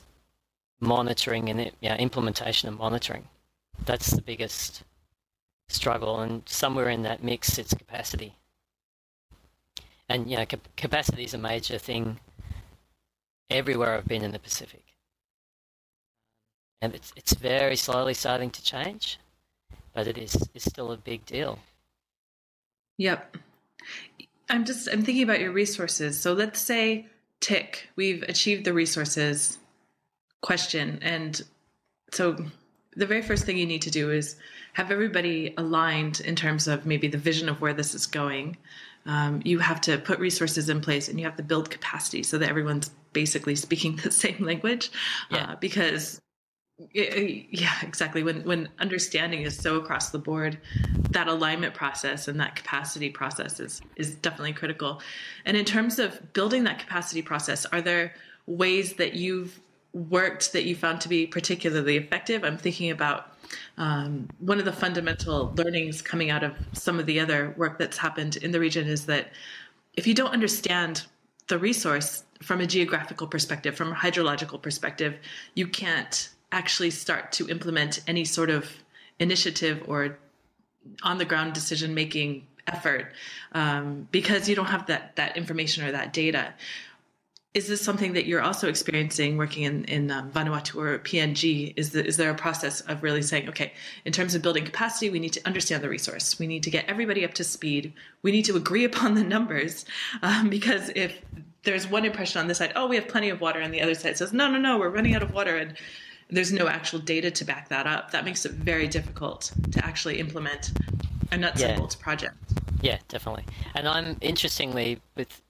monitoring, 0.79 1.49
and 1.49 1.71
you 1.79 1.89
know, 1.89 1.95
implementation 1.95 2.69
and 2.69 2.77
monitoring. 2.77 3.27
That's 3.85 4.11
the 4.11 4.21
biggest 4.21 4.83
struggle, 5.69 6.19
and 6.19 6.43
somewhere 6.47 6.89
in 6.89 7.03
that 7.03 7.23
mix 7.23 7.47
sits 7.49 7.73
capacity. 7.73 8.35
And 10.09 10.29
you 10.29 10.37
know, 10.37 10.45
capacity 10.75 11.23
is 11.23 11.33
a 11.33 11.37
major 11.37 11.77
thing 11.77 12.19
everywhere 13.49 13.97
I've 13.97 14.07
been 14.07 14.23
in 14.23 14.31
the 14.31 14.39
Pacific 14.39 14.83
and 16.81 16.95
it's 16.95 17.13
it's 17.15 17.33
very 17.33 17.75
slowly 17.75 18.13
starting 18.13 18.49
to 18.49 18.63
change, 18.63 19.19
but 19.93 20.07
it 20.07 20.17
is 20.17 20.35
it's 20.53 20.65
still 20.65 20.91
a 20.91 20.97
big 20.97 21.25
deal. 21.25 21.59
Yep. 22.97 23.37
I'm 24.51 24.65
just 24.65 24.89
I'm 24.91 25.03
thinking 25.03 25.23
about 25.23 25.39
your 25.39 25.51
resources. 25.51 26.19
So 26.19 26.33
let's 26.33 26.61
say 26.61 27.07
tick, 27.39 27.87
we've 27.95 28.21
achieved 28.23 28.65
the 28.65 28.73
resources 28.73 29.57
question 30.41 30.99
and 31.01 31.41
so 32.11 32.35
the 32.97 33.05
very 33.05 33.21
first 33.21 33.45
thing 33.45 33.57
you 33.57 33.65
need 33.65 33.83
to 33.83 33.91
do 33.91 34.11
is 34.11 34.35
have 34.73 34.91
everybody 34.91 35.53
aligned 35.57 36.19
in 36.19 36.35
terms 36.35 36.67
of 36.67 36.85
maybe 36.85 37.07
the 37.07 37.17
vision 37.17 37.47
of 37.47 37.61
where 37.61 37.73
this 37.73 37.95
is 37.95 38.05
going. 38.05 38.57
Um, 39.05 39.41
you 39.45 39.59
have 39.59 39.79
to 39.81 39.97
put 39.97 40.19
resources 40.19 40.69
in 40.69 40.81
place 40.81 41.07
and 41.07 41.17
you 41.17 41.25
have 41.25 41.37
to 41.37 41.43
build 41.43 41.69
capacity 41.69 42.21
so 42.21 42.37
that 42.37 42.49
everyone's 42.49 42.89
basically 43.13 43.55
speaking 43.55 43.95
the 44.03 44.11
same 44.11 44.43
language 44.43 44.91
yeah. 45.29 45.51
uh, 45.51 45.55
because 45.55 46.19
yeah 46.93 47.75
exactly. 47.81 48.23
When 48.23 48.43
when 48.43 48.69
understanding 48.79 49.41
is 49.41 49.57
so 49.57 49.77
across 49.77 50.09
the 50.09 50.19
board 50.19 50.57
that 51.11 51.27
alignment 51.27 51.73
process 51.73 52.27
and 52.27 52.39
that 52.39 52.55
capacity 52.55 53.09
process 53.09 53.59
is 53.59 53.81
is 53.95 54.15
definitely 54.15 54.53
critical. 54.53 55.01
And 55.45 55.57
in 55.57 55.65
terms 55.65 55.99
of 55.99 56.33
building 56.33 56.63
that 56.65 56.79
capacity 56.79 57.21
process 57.21 57.65
are 57.67 57.81
there 57.81 58.13
ways 58.47 58.93
that 58.93 59.13
you've 59.13 59.59
worked 59.93 60.53
that 60.53 60.63
you 60.63 60.75
found 60.75 61.01
to 61.01 61.09
be 61.09 61.27
particularly 61.27 61.97
effective? 61.97 62.43
I'm 62.43 62.57
thinking 62.57 62.91
about 62.91 63.31
um, 63.77 64.29
one 64.39 64.59
of 64.59 64.65
the 64.65 64.73
fundamental 64.73 65.53
learnings 65.57 66.01
coming 66.01 66.29
out 66.29 66.43
of 66.43 66.53
some 66.73 66.99
of 66.99 67.05
the 67.05 67.19
other 67.19 67.53
work 67.57 67.77
that's 67.77 67.97
happened 67.97 68.37
in 68.37 68.51
the 68.51 68.59
region 68.59 68.87
is 68.87 69.05
that 69.07 69.31
if 69.93 70.07
you 70.07 70.13
don't 70.13 70.31
understand 70.31 71.03
the 71.47 71.59
resource 71.59 72.23
from 72.41 72.61
a 72.61 72.65
geographical 72.65 73.27
perspective 73.27 73.75
from 73.75 73.91
a 73.91 73.95
hydrological 73.95 74.61
perspective 74.61 75.15
you 75.53 75.67
can't 75.67 76.29
actually 76.51 76.91
start 76.91 77.31
to 77.33 77.49
implement 77.49 78.01
any 78.07 78.25
sort 78.25 78.49
of 78.49 78.69
initiative 79.19 79.83
or 79.87 80.17
on 81.03 81.17
the 81.17 81.25
ground 81.25 81.53
decision 81.53 81.93
making 81.93 82.47
effort 82.67 83.13
um, 83.53 84.07
because 84.11 84.49
you 84.49 84.55
don't 84.55 84.65
have 84.65 84.87
that 84.87 85.15
that 85.15 85.37
information 85.37 85.83
or 85.83 85.91
that 85.91 86.13
data. 86.13 86.53
Is 87.53 87.67
this 87.67 87.81
something 87.81 88.13
that 88.13 88.25
you're 88.25 88.41
also 88.41 88.69
experiencing 88.69 89.35
working 89.35 89.63
in, 89.63 89.83
in 89.85 90.09
um, 90.09 90.31
Vanuatu 90.31 90.75
or 90.75 90.99
PNG? 90.99 91.73
Is, 91.75 91.89
the, 91.89 92.05
is 92.05 92.15
there 92.15 92.29
a 92.29 92.35
process 92.35 92.79
of 92.79 93.03
really 93.03 93.21
saying, 93.21 93.49
okay, 93.49 93.73
in 94.05 94.13
terms 94.13 94.35
of 94.35 94.41
building 94.41 94.63
capacity, 94.63 95.09
we 95.09 95.19
need 95.19 95.33
to 95.33 95.45
understand 95.45 95.83
the 95.83 95.89
resource. 95.89 96.39
We 96.39 96.47
need 96.47 96.63
to 96.63 96.69
get 96.69 96.85
everybody 96.87 97.25
up 97.25 97.33
to 97.33 97.43
speed. 97.43 97.91
We 98.21 98.31
need 98.31 98.45
to 98.45 98.55
agree 98.55 98.85
upon 98.91 99.15
the 99.15 99.23
numbers 99.25 99.83
um, 100.21 100.49
because 100.49 100.91
if 100.95 101.21
there's 101.63 101.89
one 101.89 102.05
impression 102.05 102.39
on 102.39 102.47
this 102.47 102.59
side, 102.59 102.71
oh, 102.77 102.87
we 102.87 102.95
have 102.95 103.09
plenty 103.09 103.29
of 103.29 103.41
water, 103.41 103.59
and 103.59 103.73
the 103.73 103.81
other 103.81 103.95
side 103.95 104.17
says, 104.17 104.31
no, 104.31 104.49
no, 104.49 104.57
no, 104.57 104.79
we're 104.79 104.87
running 104.87 105.13
out 105.13 105.21
of 105.21 105.33
water, 105.33 105.57
and 105.57 105.75
there's 106.31 106.51
no 106.53 106.67
actual 106.67 106.99
data 106.99 107.29
to 107.29 107.45
back 107.45 107.69
that 107.69 107.85
up. 107.85 108.11
That 108.11 108.25
makes 108.25 108.45
it 108.45 108.53
very 108.53 108.87
difficult 108.87 109.51
to 109.71 109.85
actually 109.85 110.19
implement 110.19 110.71
a 111.31 111.37
nuts 111.37 111.61
yeah. 111.61 111.67
and 111.69 111.79
bolts 111.79 111.95
project. 111.95 112.37
Yeah, 112.81 112.97
definitely. 113.09 113.45
And 113.75 113.87
I'm 113.87 114.17
interestingly 114.21 114.99
with 115.15 115.41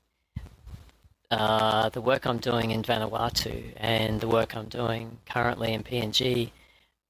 uh, 1.30 1.90
the 1.90 2.02
work 2.02 2.26
I'm 2.26 2.40
doing 2.40 2.72
in 2.72 2.84
Vanuatu 2.84 3.72
and 3.78 4.20
the 4.20 4.28
work 4.28 4.56
I'm 4.56 4.68
doing 4.68 5.18
currently 5.30 5.74
in 5.74 5.84
PNG 5.84 6.52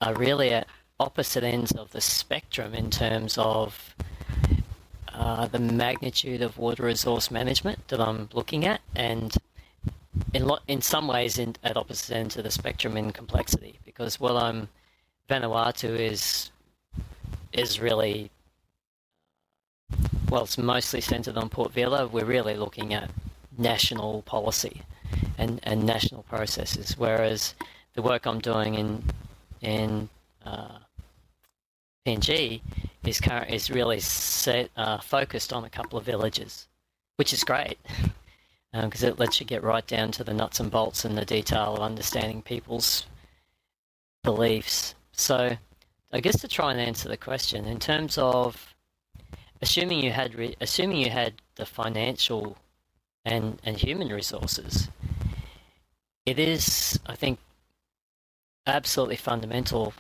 are 0.02 0.14
really 0.14 0.52
at 0.52 0.68
opposite 1.00 1.44
ends 1.44 1.72
of 1.72 1.92
the 1.92 2.02
spectrum 2.02 2.76
in 2.76 2.92
terms 2.92 3.38
of 3.38 3.96
uh, 5.14 5.48
the 5.48 5.60
magnitude 5.60 6.42
of 6.42 6.58
water 6.58 6.84
resource 6.84 7.32
management 7.32 7.88
that 7.88 8.00
I'm 8.00 8.30
looking 8.34 8.66
at, 8.66 8.82
and 8.96 9.34
in 10.34 10.46
lo- 10.46 10.60
in 10.68 10.82
some 10.82 11.08
ways 11.08 11.38
in, 11.38 11.56
at 11.64 11.78
opposite 11.78 12.16
ends 12.16 12.38
of 12.38 12.44
the 12.44 12.52
spectrum 12.52 12.98
in 12.98 13.12
complexity. 13.12 13.80
Because 13.86 14.20
while 14.20 14.38
I'm 14.38 14.70
Vanuatu 15.30 15.98
is 15.98 16.52
is 17.54 17.80
really 17.80 18.32
well, 20.30 20.44
it's 20.44 20.58
mostly 20.58 21.02
centered 21.02 21.38
on 21.38 21.50
Port 21.50 21.74
Vila. 21.74 22.08
We're 22.08 22.26
really 22.26 22.56
looking 22.56 22.94
at 22.94 23.10
national 23.58 24.22
policy 24.24 24.82
and, 25.38 25.60
and 25.64 25.86
national 25.86 26.24
processes, 26.24 26.98
whereas 26.98 27.54
the 27.94 28.02
work 28.02 28.26
I'm 28.26 28.40
doing 28.40 28.76
in 28.76 29.04
in 29.62 30.10
uh, 30.46 30.80
PNG 32.06 32.62
is 33.06 33.20
current, 33.20 33.52
is 33.52 33.70
really 33.70 34.00
set, 34.00 34.70
uh, 34.76 35.00
focused 35.00 35.54
on 35.54 35.66
a 35.66 35.70
couple 35.70 36.00
of 36.00 36.06
villages, 36.06 36.68
which 37.18 37.32
is 37.34 37.44
great 37.44 37.78
because 38.74 39.04
um, 39.04 39.10
it 39.10 39.20
lets 39.20 39.40
you 39.40 39.46
get 39.46 39.64
right 39.64 39.86
down 39.86 40.12
to 40.14 40.24
the 40.24 40.34
nuts 40.34 40.60
and 40.60 40.72
bolts 40.72 41.04
and 41.04 41.18
the 41.18 41.26
detail 41.26 41.76
of 41.76 41.80
understanding 41.82 42.42
people's 42.42 43.06
beliefs. 44.24 44.96
So, 45.12 45.58
I 46.14 46.20
guess 46.20 46.40
to 46.42 46.48
try 46.48 46.72
and 46.72 46.80
answer 46.80 47.10
the 47.10 47.18
question 47.18 47.66
in 47.66 47.80
terms 47.80 48.18
of 48.18 48.74
assuming 49.62 50.00
you 50.00 50.12
had 50.12 50.36
re- 50.36 50.56
assuming 50.62 50.98
you 50.98 51.10
had 51.10 51.34
the 51.56 51.66
financial 51.66 52.58
and, 53.26 53.60
and 53.64 53.78
human 53.78 54.10
resources, 54.10 54.90
it 56.26 56.40
is, 56.40 57.00
I 57.06 57.16
think, 57.16 57.40
absolutely 58.68 59.18
fundamental. 59.18 59.94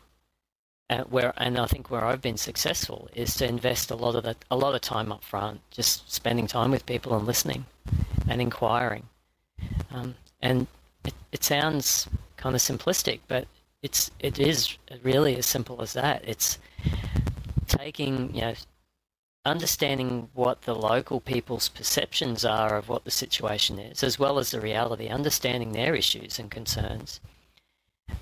Uh, 0.90 1.04
where 1.06 1.34
and 1.38 1.58
I 1.58 1.68
think 1.68 1.90
where 1.90 2.04
I've 2.04 2.22
been 2.22 2.36
successful 2.36 3.10
is 3.16 3.36
to 3.36 3.48
invest 3.48 3.92
a 3.92 3.96
lot 3.96 4.16
of 4.16 4.36
a 4.50 4.58
lot 4.58 4.76
of 4.76 4.82
time 4.82 5.10
up 5.12 5.24
front, 5.24 5.62
just 5.72 6.12
spending 6.12 6.48
time 6.48 6.72
with 6.72 6.86
people 6.86 7.16
and 7.16 7.26
listening 7.26 7.66
and 8.28 8.42
inquiring. 8.42 9.04
Um, 9.92 10.16
and 10.42 10.68
it, 11.06 11.14
it 11.32 11.44
sounds 11.44 12.08
kind 12.38 12.56
of 12.56 12.62
simplistic, 12.62 13.20
but 13.28 13.48
it's 13.82 14.12
it 14.20 14.40
is 14.40 14.78
really 15.04 15.38
as 15.38 15.46
simple 15.46 15.82
as 15.82 15.94
that. 15.94 16.24
It's 16.28 16.60
taking 17.68 18.34
you 18.36 18.42
know 18.42 18.54
understanding 19.46 20.30
what 20.34 20.62
the 20.64 20.76
local 20.76 21.20
people's 21.20 21.70
perceptions 21.70 22.46
are 22.46 22.78
of 22.78 22.90
what 22.90 23.06
the 23.06 23.12
situation 23.12 23.80
is, 23.80 24.04
as 24.04 24.20
well 24.20 24.38
as 24.38 24.52
the 24.52 24.62
reality, 24.62 25.08
understanding 25.08 25.72
their 25.72 25.96
issues 25.96 26.38
and 26.38 26.52
concerns, 26.52 27.20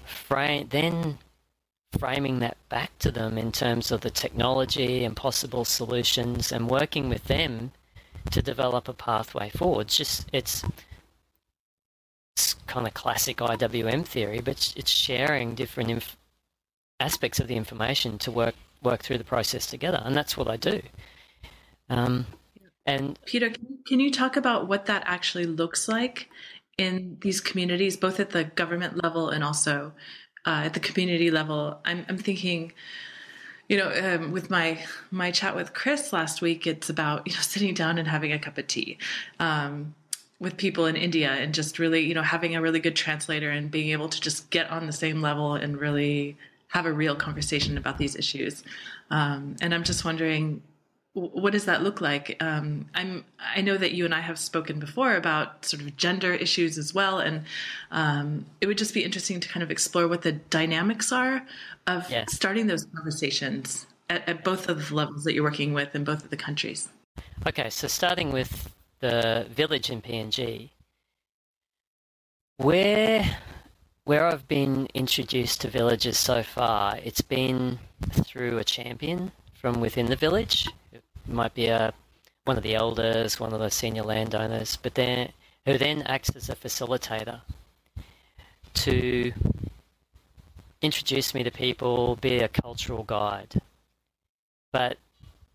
frame, 0.05 0.67
then 0.69 1.17
framing 1.97 2.39
that 2.39 2.57
back 2.69 2.97
to 2.99 3.11
them 3.11 3.37
in 3.37 3.51
terms 3.51 3.91
of 3.91 4.01
the 4.01 4.09
technology 4.09 5.03
and 5.03 5.15
possible 5.15 5.65
solutions 5.65 6.51
and 6.51 6.69
working 6.69 7.09
with 7.09 7.23
them 7.25 7.71
to 8.31 8.41
develop 8.41 8.87
a 8.87 8.93
pathway 8.93 9.49
forward. 9.49 9.87
It's 9.87 9.97
just 9.97 10.27
it's, 10.33 10.63
it's 12.35 12.53
kind 12.67 12.87
of 12.87 12.93
classic 12.93 13.37
IWM 13.37 14.05
theory, 14.05 14.39
but 14.39 14.73
it's 14.75 14.91
sharing 14.91 15.55
different 15.55 15.89
inf- 15.89 16.17
aspects 16.99 17.39
of 17.39 17.47
the 17.47 17.55
information 17.55 18.17
to 18.19 18.31
work 18.31 18.55
work 18.81 19.01
through 19.01 19.17
the 19.17 19.23
process 19.23 19.65
together, 19.65 20.01
and 20.05 20.15
that's 20.15 20.37
what 20.37 20.47
I 20.47 20.57
do. 20.57 20.81
Um, 21.89 22.25
and 22.85 23.19
Peter, 23.25 23.51
can 23.87 23.99
you 23.99 24.11
talk 24.11 24.35
about 24.35 24.67
what 24.67 24.85
that 24.85 25.03
actually 25.05 25.45
looks 25.45 25.87
like 25.87 26.29
in 26.77 27.17
these 27.21 27.41
communities, 27.41 27.97
both 27.97 28.19
at 28.19 28.31
the 28.31 28.45
government 28.45 29.03
level 29.03 29.29
and 29.29 29.43
also 29.43 29.93
uh, 30.45 30.63
at 30.65 30.73
the 30.73 30.79
community 30.79 31.29
level? 31.29 31.79
I'm, 31.85 32.05
I'm 32.09 32.17
thinking, 32.17 32.73
you 33.69 33.77
know, 33.77 33.91
um, 33.91 34.31
with 34.31 34.49
my 34.49 34.83
my 35.11 35.31
chat 35.31 35.55
with 35.55 35.73
Chris 35.73 36.11
last 36.11 36.41
week, 36.41 36.67
it's 36.67 36.89
about 36.89 37.25
you 37.25 37.33
know 37.33 37.39
sitting 37.41 37.73
down 37.73 37.97
and 37.97 38.07
having 38.07 38.33
a 38.33 38.39
cup 38.39 38.57
of 38.57 38.67
tea. 38.67 38.97
Um, 39.39 39.95
with 40.39 40.55
people 40.55 40.85
in 40.85 40.95
India 40.95 41.31
and 41.31 41.53
just 41.53 41.79
really, 41.79 41.99
you 41.99 42.13
know, 42.13 42.21
having 42.21 42.55
a 42.55 42.61
really 42.61 42.79
good 42.79 42.95
translator 42.95 43.49
and 43.49 43.69
being 43.69 43.89
able 43.89 44.07
to 44.07 44.21
just 44.21 44.49
get 44.51 44.69
on 44.71 44.85
the 44.87 44.93
same 44.93 45.21
level 45.21 45.55
and 45.55 45.77
really 45.77 46.37
have 46.69 46.85
a 46.85 46.93
real 46.93 47.13
conversation 47.13 47.77
about 47.77 47.97
these 47.97 48.15
issues. 48.15 48.63
Um, 49.11 49.57
and 49.59 49.73
I'm 49.73 49.83
just 49.83 50.05
wondering, 50.05 50.61
what 51.19 51.53
does 51.53 51.65
that 51.65 51.83
look 51.83 52.01
like? 52.01 52.37
Um, 52.41 52.87
I'm 52.93 53.25
I 53.39 53.61
know 53.61 53.77
that 53.77 53.91
you 53.91 54.05
and 54.05 54.13
I 54.13 54.21
have 54.21 54.39
spoken 54.39 54.79
before 54.79 55.15
about 55.15 55.65
sort 55.65 55.81
of 55.81 55.95
gender 55.97 56.33
issues 56.33 56.77
as 56.77 56.93
well, 56.93 57.19
and 57.19 57.43
um, 57.91 58.45
it 58.61 58.67
would 58.67 58.77
just 58.77 58.93
be 58.93 59.03
interesting 59.03 59.39
to 59.39 59.49
kind 59.49 59.63
of 59.63 59.71
explore 59.71 60.07
what 60.07 60.21
the 60.21 60.33
dynamics 60.33 61.11
are 61.11 61.45
of 61.87 62.09
yes. 62.09 62.33
starting 62.33 62.67
those 62.67 62.85
conversations 62.95 63.85
at, 64.09 64.27
at 64.27 64.43
both 64.43 64.69
of 64.69 64.89
the 64.89 64.95
levels 64.95 65.23
that 65.23 65.33
you're 65.33 65.43
working 65.43 65.73
with 65.73 65.95
in 65.95 66.03
both 66.03 66.23
of 66.23 66.29
the 66.29 66.37
countries. 66.37 66.89
Okay, 67.47 67.69
so 67.69 67.87
starting 67.87 68.31
with 68.31 68.73
the 68.99 69.47
village 69.49 69.89
in 69.89 70.01
PNG, 70.01 70.69
where 72.57 73.37
where 74.05 74.25
I've 74.25 74.47
been 74.47 74.87
introduced 74.93 75.61
to 75.61 75.69
villages 75.69 76.17
so 76.17 76.41
far, 76.41 76.97
it's 77.03 77.21
been 77.21 77.77
through 78.11 78.57
a 78.57 78.63
champion 78.63 79.31
from 79.53 79.81
within 79.81 80.07
the 80.07 80.15
village 80.15 80.67
might 81.31 81.53
be 81.53 81.67
a 81.67 81.93
one 82.45 82.57
of 82.57 82.63
the 82.63 82.75
elders, 82.75 83.39
one 83.39 83.53
of 83.53 83.59
the 83.59 83.69
senior 83.69 84.03
landowners, 84.03 84.77
but 84.81 84.95
then 84.95 85.31
who 85.65 85.77
then 85.77 86.01
acts 86.03 86.29
as 86.35 86.49
a 86.49 86.55
facilitator 86.55 87.41
to 88.73 89.31
introduce 90.81 91.33
me 91.33 91.43
to 91.43 91.51
people, 91.51 92.15
be 92.15 92.39
a 92.39 92.47
cultural 92.47 93.03
guide. 93.03 93.61
But 94.71 94.97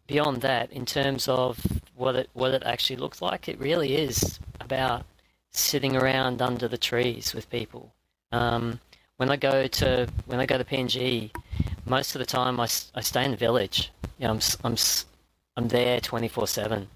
beyond 0.06 0.42
that, 0.42 0.70
in 0.72 0.86
terms 0.86 1.28
of 1.28 1.58
what 1.94 2.16
it 2.16 2.30
what 2.34 2.52
it 2.52 2.62
actually 2.64 2.96
looks 2.96 3.22
like, 3.22 3.48
it 3.48 3.58
really 3.58 3.96
is 3.96 4.38
about 4.60 5.04
sitting 5.50 5.96
around 5.96 6.42
under 6.42 6.68
the 6.68 6.78
trees 6.78 7.34
with 7.34 7.48
people. 7.50 7.92
Um, 8.32 8.80
when 9.16 9.30
I 9.30 9.36
go 9.36 9.66
to 9.66 10.08
when 10.26 10.40
I 10.40 10.46
go 10.46 10.58
to 10.58 10.64
PNG, 10.64 11.30
most 11.86 12.14
of 12.14 12.18
the 12.18 12.26
time 12.26 12.60
I, 12.60 12.64
I 12.94 13.00
stay 13.00 13.24
in 13.24 13.30
the 13.30 13.36
village. 13.36 13.90
You 14.18 14.26
know, 14.26 14.34
I'm, 14.34 14.40
I'm 14.64 14.76
I'm 15.56 15.68
there 15.68 16.00
24 16.00 16.42
uh, 16.42 16.46
7. 16.46 16.88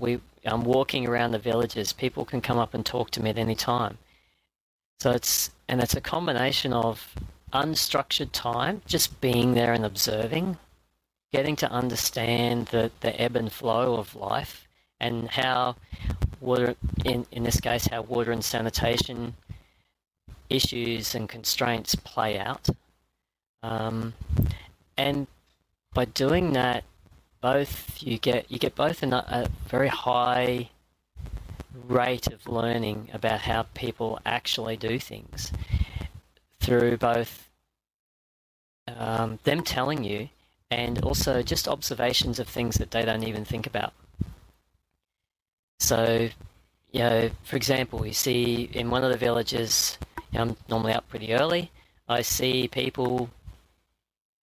we, 0.00 0.20
I'm 0.44 0.64
walking 0.64 1.08
around 1.08 1.32
the 1.32 1.38
villages. 1.38 1.92
People 1.92 2.24
can 2.24 2.40
come 2.40 2.58
up 2.58 2.74
and 2.74 2.84
talk 2.84 3.10
to 3.12 3.22
me 3.22 3.30
at 3.30 3.38
any 3.38 3.54
time. 3.54 3.98
So 5.00 5.12
it's, 5.12 5.50
and 5.68 5.80
it's 5.80 5.96
a 5.96 6.00
combination 6.00 6.72
of 6.72 7.14
unstructured 7.52 8.32
time, 8.32 8.82
just 8.86 9.20
being 9.20 9.54
there 9.54 9.72
and 9.72 9.84
observing, 9.84 10.58
getting 11.32 11.56
to 11.56 11.70
understand 11.70 12.66
the, 12.66 12.90
the 13.00 13.18
ebb 13.20 13.36
and 13.36 13.50
flow 13.50 13.94
of 13.94 14.14
life 14.14 14.66
and 15.00 15.28
how 15.28 15.76
water, 16.40 16.74
in, 17.04 17.24
in 17.32 17.44
this 17.44 17.60
case, 17.60 17.86
how 17.86 18.02
water 18.02 18.32
and 18.32 18.44
sanitation 18.44 19.34
issues 20.50 21.14
and 21.14 21.28
constraints 21.28 21.94
play 21.94 22.38
out. 22.38 22.68
Um, 23.62 24.12
and 24.96 25.26
by 25.94 26.04
doing 26.06 26.52
that, 26.52 26.84
both 27.40 28.02
you 28.02 28.18
get 28.18 28.50
you 28.50 28.58
get 28.58 28.74
both 28.74 29.02
a, 29.02 29.06
a 29.06 29.48
very 29.68 29.88
high 29.88 30.70
rate 31.86 32.26
of 32.26 32.46
learning 32.46 33.08
about 33.12 33.40
how 33.40 33.62
people 33.74 34.20
actually 34.26 34.76
do 34.76 34.98
things 34.98 35.52
through 36.60 36.96
both 36.96 37.48
um, 38.96 39.38
them 39.44 39.62
telling 39.62 40.04
you 40.04 40.28
and 40.70 41.02
also 41.02 41.42
just 41.42 41.68
observations 41.68 42.38
of 42.38 42.48
things 42.48 42.76
that 42.76 42.90
they 42.90 43.04
don't 43.04 43.24
even 43.24 43.44
think 43.44 43.66
about. 43.66 43.92
So, 45.78 46.28
you 46.92 47.00
know, 47.00 47.30
for 47.44 47.56
example, 47.56 48.06
you 48.06 48.12
see 48.12 48.68
in 48.72 48.90
one 48.90 49.04
of 49.04 49.10
the 49.10 49.16
villages, 49.16 49.98
I'm 50.34 50.56
normally 50.68 50.92
up 50.92 51.08
pretty 51.08 51.32
early. 51.32 51.70
I 52.08 52.22
see 52.22 52.68
people 52.68 53.30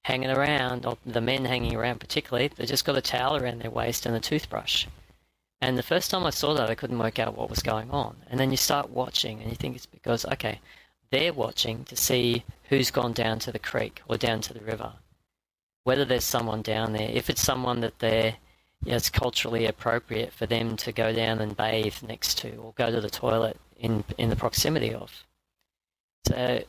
hanging 0.06 0.30
around, 0.30 0.86
or 0.86 1.00
the 1.04 1.20
men 1.20 1.46
hanging 1.46 1.76
around 1.76 2.00
particularly, 2.00 2.48
they 2.48 2.66
just 2.68 2.86
got 2.86 2.96
a 2.96 3.02
towel 3.02 3.38
around 3.38 3.60
their 3.60 3.72
waist 3.72 4.06
and 4.06 4.16
a 4.16 4.20
toothbrush. 4.20 4.86
And 5.62 5.80
the 5.80 5.90
first 5.92 6.12
time 6.12 6.24
I 6.26 6.30
saw 6.30 6.54
that, 6.54 6.70
I 6.70 6.76
couldn't 6.76 7.00
work 7.00 7.18
out 7.18 7.36
what 7.36 7.50
was 7.50 7.64
going 7.64 7.90
on. 7.90 8.18
And 8.30 8.40
then 8.40 8.52
you 8.52 8.58
start 8.58 8.92
watching, 8.92 9.42
and 9.42 9.50
you 9.50 9.56
think 9.56 9.76
it's 9.76 9.88
because, 9.88 10.24
okay, 10.26 10.60
they're 11.10 11.34
watching 11.34 11.86
to 11.86 11.96
see 11.96 12.44
who's 12.70 12.92
gone 12.92 13.14
down 13.14 13.40
to 13.40 13.52
the 13.52 13.58
creek 13.58 14.04
or 14.08 14.16
down 14.16 14.42
to 14.42 14.54
the 14.54 14.60
river. 14.60 14.94
Whether 15.86 16.06
there's 16.06 16.24
someone 16.24 16.62
down 16.62 16.94
there, 16.94 17.10
if 17.12 17.28
it's 17.28 17.42
someone 17.42 17.80
that 17.80 17.98
they're, 17.98 18.36
you 18.84 18.92
know, 18.92 18.98
it's 18.98 19.10
culturally 19.10 19.66
appropriate 19.66 20.34
for 20.34 20.46
them 20.46 20.78
to 20.78 20.92
go 20.92 21.14
down 21.14 21.40
and 21.40 21.58
bathe 21.58 22.04
next 22.04 22.38
to 22.40 22.52
or 22.58 22.74
go 22.74 22.92
to 22.92 23.02
the 23.02 23.10
toilet 23.10 23.58
in 23.80 24.04
in 24.20 24.30
the 24.30 24.36
proximity 24.36 24.94
of. 24.94 25.24
So, 26.28 26.64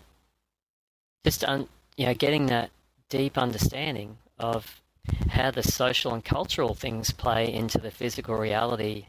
just 1.23 1.45
un, 1.45 1.69
you 1.99 2.07
know, 2.07 2.15
getting 2.15 2.47
that 2.47 2.71
deep 3.09 3.39
understanding 3.39 4.19
of 4.39 4.81
how 5.29 5.51
the 5.51 5.63
social 5.63 6.13
and 6.15 6.25
cultural 6.25 6.75
things 6.75 7.11
play 7.13 7.53
into 7.53 7.79
the 7.79 7.91
physical 7.91 8.37
reality 8.37 9.07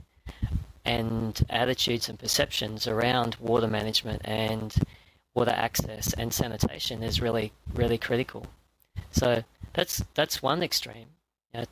and 0.86 1.46
attitudes 1.50 2.08
and 2.08 2.18
perceptions 2.18 2.88
around 2.88 3.36
water 3.40 3.68
management 3.68 4.22
and 4.24 4.76
water 5.34 5.52
access 5.52 6.14
and 6.14 6.34
sanitation 6.34 7.04
is 7.04 7.22
really 7.22 7.52
really 7.74 7.98
critical. 7.98 8.46
So 9.12 9.44
that's 9.74 10.04
that's 10.16 10.42
one 10.42 10.64
extreme. 10.64 11.08
You 11.54 11.62
know, 11.62 11.66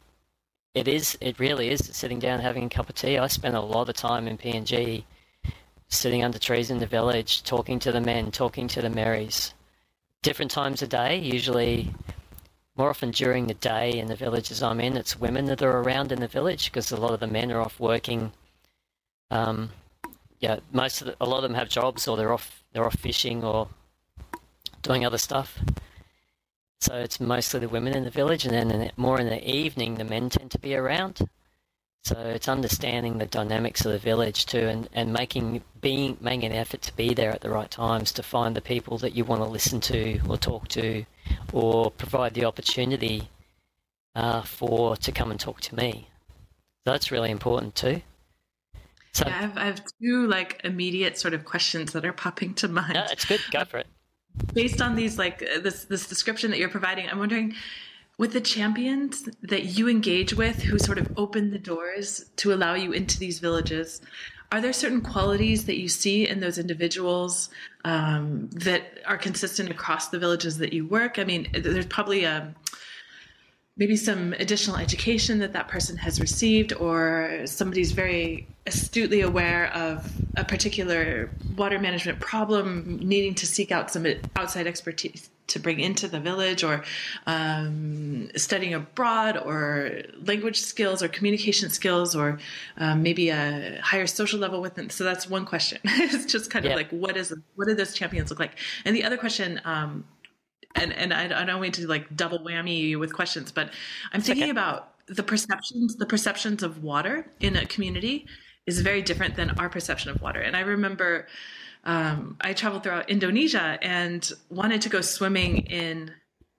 it 0.73 0.87
is 0.87 1.17
it 1.21 1.39
really 1.39 1.69
is 1.69 1.89
sitting 1.93 2.19
down 2.19 2.39
having 2.39 2.65
a 2.65 2.69
cup 2.69 2.89
of 2.89 2.95
tea. 2.95 3.17
I 3.17 3.27
spend 3.27 3.55
a 3.55 3.61
lot 3.61 3.89
of 3.89 3.95
time 3.95 4.27
in 4.27 4.37
PNG 4.37 5.03
sitting 5.87 6.23
under 6.23 6.39
trees 6.39 6.69
in 6.71 6.79
the 6.79 6.85
village, 6.87 7.43
talking 7.43 7.79
to 7.79 7.91
the 7.91 8.01
men, 8.01 8.31
talking 8.31 8.67
to 8.69 8.81
the 8.81 8.89
Marys. 8.89 9.53
Different 10.21 10.51
times 10.51 10.81
a 10.81 10.87
day, 10.87 11.17
usually 11.19 11.93
more 12.77 12.89
often 12.89 13.11
during 13.11 13.47
the 13.47 13.53
day 13.53 13.91
in 13.91 14.07
the 14.07 14.15
villages 14.15 14.61
I'm 14.61 14.79
in, 14.79 14.97
it's 14.97 15.19
women 15.19 15.45
that 15.45 15.61
are 15.61 15.79
around 15.81 16.11
in 16.11 16.19
the 16.19 16.27
village 16.27 16.71
because 16.71 16.91
a 16.91 16.97
lot 16.97 17.11
of 17.13 17.19
the 17.19 17.27
men 17.27 17.51
are 17.51 17.61
off 17.61 17.79
working. 17.79 18.33
Um, 19.31 19.69
yeah, 20.39 20.59
most 20.71 21.01
of 21.01 21.07
the, 21.07 21.15
a 21.21 21.25
lot 21.25 21.37
of 21.37 21.43
them 21.43 21.53
have 21.53 21.69
jobs 21.69 22.07
or 22.07 22.17
they're 22.17 22.33
off 22.33 22.63
they're 22.73 22.85
off 22.85 22.99
fishing 22.99 23.43
or 23.43 23.69
doing 24.81 25.05
other 25.05 25.17
stuff. 25.17 25.59
So 26.81 26.95
it's 26.95 27.19
mostly 27.19 27.61
the 27.61 27.69
women 27.69 27.95
in 27.95 28.03
the 28.03 28.09
village, 28.09 28.45
and 28.45 28.53
then 28.53 28.91
more 28.97 29.19
in 29.19 29.27
the 29.27 29.49
evening, 29.49 29.95
the 29.95 30.03
men 30.03 30.29
tend 30.29 30.51
to 30.51 30.59
be 30.59 30.75
around. 30.75 31.27
So 32.05 32.15
it's 32.19 32.47
understanding 32.47 33.17
the 33.17 33.25
dynamics 33.25 33.83
of 33.83 33.91
the 33.91 33.97
village 33.97 34.45
too, 34.45 34.59
and, 34.59 34.87
and 34.93 35.11
making 35.11 35.63
being 35.81 36.17
making 36.21 36.51
an 36.51 36.51
effort 36.51 36.83
to 36.83 36.95
be 36.95 37.15
there 37.15 37.31
at 37.31 37.41
the 37.41 37.49
right 37.49 37.71
times 37.71 38.11
to 38.11 38.21
find 38.21 38.55
the 38.55 38.61
people 38.61 38.99
that 38.99 39.15
you 39.15 39.25
want 39.25 39.41
to 39.41 39.47
listen 39.47 39.81
to 39.81 40.19
or 40.29 40.37
talk 40.37 40.67
to, 40.67 41.03
or 41.51 41.89
provide 41.89 42.35
the 42.35 42.45
opportunity 42.45 43.27
uh, 44.13 44.43
for 44.43 44.95
to 44.97 45.11
come 45.11 45.31
and 45.31 45.39
talk 45.39 45.61
to 45.61 45.75
me. 45.75 46.07
So 46.85 46.91
that's 46.91 47.09
really 47.09 47.31
important 47.31 47.73
too. 47.73 48.03
So, 49.13 49.25
yeah, 49.25 49.33
I 49.33 49.41
have, 49.41 49.57
I 49.57 49.65
have 49.65 49.81
two 49.99 50.27
like 50.27 50.61
immediate 50.63 51.17
sort 51.17 51.33
of 51.33 51.43
questions 51.43 51.91
that 51.93 52.05
are 52.05 52.13
popping 52.13 52.53
to 52.55 52.67
mind. 52.67 52.93
Yeah, 52.93 53.07
it's 53.09 53.25
good. 53.25 53.41
Go 53.49 53.65
for 53.65 53.79
it. 53.79 53.87
Based 54.53 54.79
on 54.79 54.95
these 54.95 55.17
like 55.17 55.39
this 55.39 55.85
this 55.85 56.05
description 56.05 56.51
that 56.51 56.59
you're 56.59 56.69
providing, 56.69 57.09
I'm 57.09 57.17
wondering 57.17 57.55
with 58.17 58.33
the 58.33 58.41
champions 58.41 59.27
that 59.41 59.65
you 59.77 59.89
engage 59.89 60.33
with 60.33 60.63
who 60.63 60.79
sort 60.79 60.97
of 60.97 61.11
open 61.17 61.51
the 61.51 61.59
doors 61.59 62.25
to 62.37 62.53
allow 62.53 62.73
you 62.73 62.91
into 62.91 63.19
these 63.19 63.39
villages 63.39 64.01
are 64.51 64.61
there 64.61 64.73
certain 64.73 65.01
qualities 65.01 65.65
that 65.65 65.77
you 65.77 65.89
see 65.89 66.27
in 66.27 66.39
those 66.39 66.57
individuals 66.57 67.49
um, 67.83 68.49
that 68.51 68.99
are 69.05 69.17
consistent 69.17 69.69
across 69.69 70.09
the 70.09 70.19
villages 70.19 70.59
that 70.59 70.71
you 70.71 70.87
work? 70.87 71.19
I 71.19 71.23
mean 71.23 71.47
there's 71.53 71.87
probably 71.87 72.23
a 72.23 72.37
um, 72.37 72.55
maybe 73.77 73.95
some 73.95 74.33
additional 74.33 74.77
education 74.77 75.39
that 75.39 75.53
that 75.53 75.67
person 75.67 75.97
has 75.97 76.21
received 76.21 76.73
or 76.73 77.41
somebody's 77.45 77.91
very 77.91 78.47
astutely 78.67 79.21
aware 79.21 79.71
of 79.73 80.11
a 80.37 80.45
particular 80.45 81.29
water 81.57 81.77
management 81.77 82.19
problem 82.19 82.99
needing 83.03 83.35
to 83.35 83.45
seek 83.45 83.71
out 83.71 83.91
some 83.91 84.07
outside 84.35 84.65
expertise 84.65 85.29
to 85.47 85.59
bring 85.59 85.79
into 85.79 86.07
the 86.07 86.19
village 86.19 86.63
or 86.63 86.83
um, 87.27 88.29
studying 88.35 88.73
abroad 88.73 89.37
or 89.37 90.01
language 90.23 90.59
skills 90.61 91.03
or 91.03 91.07
communication 91.07 91.69
skills 91.69 92.15
or 92.15 92.39
um, 92.77 93.03
maybe 93.03 93.29
a 93.29 93.79
higher 93.83 94.07
social 94.07 94.39
level 94.39 94.61
within 94.61 94.89
so 94.89 95.03
that's 95.03 95.29
one 95.29 95.45
question. 95.45 95.79
It's 95.85 96.25
just 96.25 96.49
kind 96.49 96.65
of 96.65 96.73
like 96.73 96.89
what 96.89 97.17
is 97.17 97.33
what 97.55 97.67
do 97.67 97.75
those 97.75 97.93
champions 97.93 98.29
look 98.29 98.39
like? 98.39 98.57
And 98.85 98.95
the 98.95 99.03
other 99.03 99.17
question 99.17 99.61
um, 99.65 100.05
and 100.75 100.93
and 100.93 101.13
I, 101.13 101.41
I, 101.41 101.45
don't 101.45 101.59
want 101.59 101.75
to 101.75 101.87
like 101.87 102.15
double 102.15 102.39
whammy 102.39 102.79
you 102.79 102.99
with 102.99 103.13
questions 103.13 103.51
but 103.51 103.71
i'm 104.13 104.21
thinking 104.21 104.43
okay. 104.45 104.51
about 104.51 104.93
the 105.07 105.23
perceptions 105.23 105.95
the 105.95 106.05
perceptions 106.05 106.63
of 106.63 106.83
water 106.83 107.27
in 107.39 107.55
a 107.55 107.65
community 107.65 108.25
is 108.65 108.81
very 108.81 109.01
different 109.01 109.35
than 109.35 109.51
our 109.51 109.69
perception 109.69 110.11
of 110.11 110.21
water 110.21 110.39
and 110.39 110.55
i 110.55 110.61
remember 110.61 111.27
um, 111.85 112.37
I 112.41 112.53
traveled 112.53 112.83
throughout 112.83 113.09
Indonesia 113.09 113.77
and 113.81 114.27
wanted 114.49 114.81
to 114.81 114.89
go 114.89 115.01
swimming 115.01 115.57
in 115.67 116.11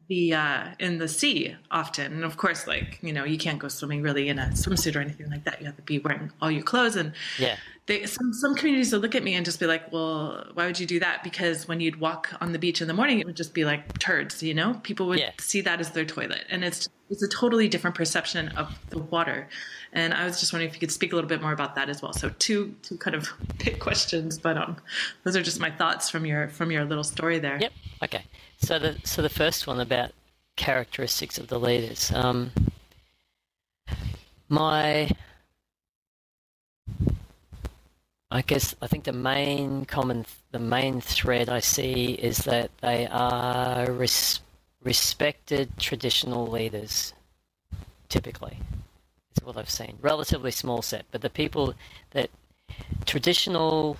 the 0.08 0.34
uh, 0.34 0.68
in 0.78 0.98
the 0.98 1.08
sea 1.08 1.56
often. 1.70 2.12
And 2.12 2.24
of 2.24 2.36
course, 2.36 2.66
like 2.66 2.98
you 3.02 3.12
know, 3.12 3.24
you 3.24 3.38
can't 3.38 3.58
go 3.58 3.68
swimming 3.68 4.02
really 4.02 4.28
in 4.28 4.38
a 4.38 4.46
swimsuit 4.48 4.96
or 4.96 5.00
anything 5.00 5.30
like 5.30 5.44
that. 5.44 5.60
You 5.60 5.66
have 5.66 5.76
to 5.76 5.82
be 5.82 5.98
wearing 5.98 6.30
all 6.40 6.50
your 6.50 6.62
clothes. 6.62 6.96
And 6.96 7.12
yeah, 7.38 7.56
they, 7.86 8.06
some 8.06 8.32
some 8.32 8.54
communities 8.54 8.92
would 8.92 9.02
look 9.02 9.14
at 9.14 9.22
me 9.22 9.34
and 9.34 9.44
just 9.44 9.60
be 9.60 9.66
like, 9.66 9.92
"Well, 9.92 10.46
why 10.54 10.66
would 10.66 10.78
you 10.78 10.86
do 10.86 11.00
that?" 11.00 11.22
Because 11.22 11.68
when 11.68 11.80
you'd 11.80 12.00
walk 12.00 12.32
on 12.40 12.52
the 12.52 12.58
beach 12.58 12.80
in 12.80 12.88
the 12.88 12.94
morning, 12.94 13.20
it 13.20 13.26
would 13.26 13.36
just 13.36 13.54
be 13.54 13.64
like 13.64 13.98
turds. 13.98 14.42
You 14.42 14.54
know, 14.54 14.80
people 14.82 15.06
would 15.08 15.18
yeah. 15.18 15.30
see 15.38 15.60
that 15.62 15.80
as 15.80 15.90
their 15.90 16.04
toilet, 16.04 16.44
and 16.50 16.64
it's 16.64 16.88
it's 17.10 17.22
a 17.22 17.28
totally 17.28 17.68
different 17.68 17.96
perception 17.96 18.48
of 18.50 18.78
the 18.90 18.98
water. 18.98 19.48
And 19.92 20.12
I 20.12 20.24
was 20.24 20.40
just 20.40 20.52
wondering 20.52 20.68
if 20.68 20.74
you 20.74 20.80
could 20.80 20.92
speak 20.92 21.12
a 21.12 21.14
little 21.14 21.28
bit 21.28 21.40
more 21.40 21.52
about 21.52 21.74
that 21.76 21.88
as 21.88 22.02
well. 22.02 22.12
So 22.12 22.30
two 22.38 22.74
two 22.82 22.96
kind 22.96 23.14
of 23.14 23.28
big 23.64 23.78
questions, 23.78 24.38
but 24.38 24.56
um, 24.56 24.76
those 25.24 25.36
are 25.36 25.42
just 25.42 25.60
my 25.60 25.70
thoughts 25.70 26.10
from 26.10 26.26
your 26.26 26.48
from 26.48 26.70
your 26.70 26.84
little 26.84 27.04
story 27.04 27.38
there. 27.38 27.58
Yep. 27.60 27.72
Okay. 28.04 28.24
So 28.58 28.78
the 28.78 28.96
so 29.04 29.22
the 29.22 29.28
first 29.28 29.66
one 29.66 29.80
about 29.80 30.12
characteristics 30.56 31.38
of 31.38 31.48
the 31.48 31.60
leaders. 31.60 32.12
Um, 32.12 32.50
my 34.48 35.10
I 38.30 38.42
guess 38.42 38.74
I 38.82 38.86
think 38.86 39.04
the 39.04 39.12
main 39.12 39.84
common 39.84 40.26
the 40.50 40.58
main 40.58 41.00
thread 41.00 41.48
I 41.48 41.60
see 41.60 42.12
is 42.12 42.38
that 42.38 42.70
they 42.80 43.06
are 43.06 43.90
res- 43.90 44.40
respected 44.82 45.78
traditional 45.78 46.46
leaders 46.46 47.12
typically 48.08 48.58
what 49.46 49.56
I've 49.56 49.70
seen. 49.70 49.96
Relatively 50.02 50.50
small 50.50 50.82
set, 50.82 51.06
but 51.10 51.22
the 51.22 51.30
people 51.30 51.74
that 52.10 52.30
traditional 53.06 53.96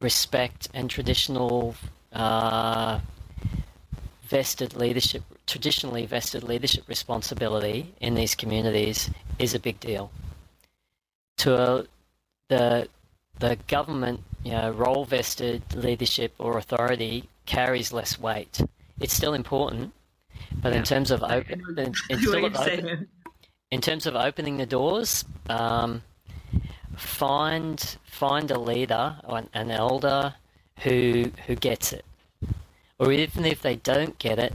respect 0.00 0.68
and 0.74 0.90
traditional 0.90 1.76
uh, 2.12 3.00
vested 4.24 4.74
leadership, 4.74 5.22
traditionally 5.46 6.04
vested 6.04 6.42
leadership 6.42 6.84
responsibility 6.88 7.94
in 8.00 8.14
these 8.14 8.34
communities 8.34 9.10
is 9.38 9.54
a 9.54 9.58
big 9.58 9.78
deal. 9.80 10.10
To 11.38 11.54
a, 11.54 11.84
the 12.48 12.88
the 13.38 13.58
government, 13.68 14.20
you 14.44 14.52
know, 14.52 14.70
role 14.70 15.04
vested 15.04 15.62
leadership 15.74 16.32
or 16.38 16.56
authority 16.56 17.28
carries 17.44 17.92
less 17.92 18.18
weight. 18.18 18.60
It's 18.98 19.12
still 19.12 19.34
important, 19.34 19.92
but 20.62 20.72
yeah. 20.72 20.78
in 20.78 20.84
terms 20.84 21.10
of 21.10 21.22
open, 21.22 21.62
in, 21.76 21.94
still 22.20 22.46
of 22.46 22.56
open, 22.56 23.08
in 23.70 23.80
terms 23.80 24.06
of 24.06 24.14
opening 24.14 24.56
the 24.58 24.66
doors, 24.66 25.24
um, 25.48 26.02
find 26.96 27.96
find 28.04 28.50
a 28.50 28.58
leader 28.58 29.16
or 29.24 29.38
an, 29.38 29.48
an 29.54 29.70
elder 29.70 30.34
who 30.80 31.30
who 31.46 31.54
gets 31.54 31.92
it, 31.92 32.04
or 32.98 33.12
even 33.12 33.44
if 33.44 33.62
they 33.62 33.76
don't 33.76 34.18
get 34.18 34.38
it, 34.38 34.52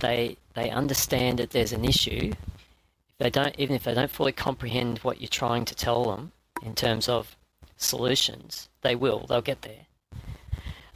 they 0.00 0.36
they 0.54 0.70
understand 0.70 1.38
that 1.38 1.50
there's 1.50 1.72
an 1.72 1.84
issue. 1.84 2.32
If 2.32 3.18
they 3.18 3.30
don't, 3.30 3.54
even 3.58 3.76
if 3.76 3.84
they 3.84 3.94
don't 3.94 4.10
fully 4.10 4.32
comprehend 4.32 4.98
what 4.98 5.20
you're 5.20 5.28
trying 5.28 5.64
to 5.66 5.74
tell 5.74 6.04
them 6.04 6.32
in 6.62 6.74
terms 6.74 7.08
of 7.08 7.36
solutions, 7.76 8.68
they 8.82 8.94
will. 8.94 9.26
They'll 9.28 9.42
get 9.42 9.62
there. 9.62 9.86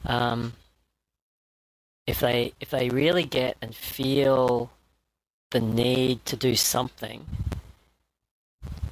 Um, 0.07 0.55
if 2.07 2.21
they 2.21 2.55
if 2.61 2.71
they 2.71 2.89
really 2.89 3.25
get 3.25 3.57
and 3.61 3.75
feel 3.75 4.73
the 5.51 5.61
need 5.61 6.25
to 6.27 6.37
do 6.37 6.55
something 6.55 7.25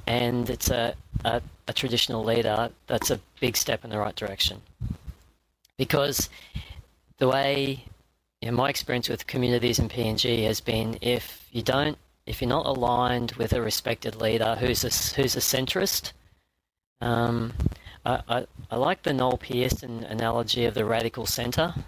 and 0.07 0.49
it's 0.51 0.71
a, 0.71 0.95
a, 1.25 1.43
a 1.69 1.73
traditional 1.73 2.25
leader, 2.25 2.71
that's 2.87 3.11
a 3.11 3.21
big 3.41 3.57
step 3.57 3.85
in 3.85 3.91
the 3.91 3.99
right 3.99 4.15
direction. 4.15 4.63
Because 5.77 6.29
the 7.19 7.29
way 7.29 7.85
in 8.41 8.55
my 8.55 8.69
experience 8.69 9.09
with 9.09 9.27
communities 9.27 9.79
in 9.79 9.89
PNG 9.89 10.45
has 10.45 10.61
been 10.61 10.99
if 11.01 11.49
you 11.53 11.63
don't 11.63 11.99
if 12.27 12.41
you're 12.41 12.49
not 12.49 12.67
aligned 12.67 13.33
with 13.33 13.53
a 13.53 13.63
respected 13.63 14.17
leader 14.17 14.57
who's 14.59 14.83
a, 14.83 15.15
who's 15.15 15.37
a 15.37 15.41
centrist, 15.41 16.11
um, 17.01 17.53
I, 18.05 18.21
I, 18.29 18.47
I, 18.69 18.77
like 18.77 19.05
the 19.05 19.13
Noel 19.13 19.39
Pearson 19.39 20.03
analogy 20.03 20.65
of 20.65 20.75
the 20.75 20.85
radical 20.85 21.25
centre. 21.25 21.73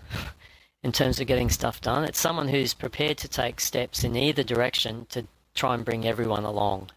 in 0.82 0.92
terms 0.92 1.20
of 1.20 1.26
getting 1.26 1.50
stuff 1.50 1.80
done. 1.80 2.04
It's 2.04 2.20
someone 2.20 2.48
who's 2.48 2.74
prepared 2.74 3.18
to 3.18 3.28
take 3.28 3.60
steps 3.60 4.04
in 4.04 4.16
either 4.16 4.42
direction 4.42 5.06
to 5.10 5.26
try 5.54 5.74
and 5.74 5.84
bring 5.84 6.06
everyone 6.06 6.44
along. 6.44 6.90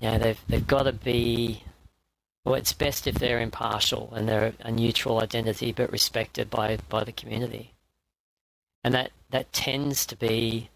You 0.00 0.10
know, 0.10 0.18
they've 0.18 0.40
they've 0.48 0.66
got 0.66 0.84
to 0.84 0.92
be. 0.92 1.64
Well, 2.44 2.54
it's 2.54 2.72
best 2.72 3.06
if 3.06 3.16
they're 3.16 3.40
impartial 3.40 4.12
and 4.14 4.26
they're 4.26 4.54
a 4.60 4.70
neutral 4.72 5.20
identity, 5.20 5.72
but 5.72 5.92
respected 5.92 6.48
by 6.48 6.78
by 6.88 7.04
the 7.04 7.12
community. 7.12 7.72
And 8.82 8.94
that 8.94 9.10
that 9.30 9.52
tends 9.52 10.06
to 10.06 10.16
be, 10.16 10.70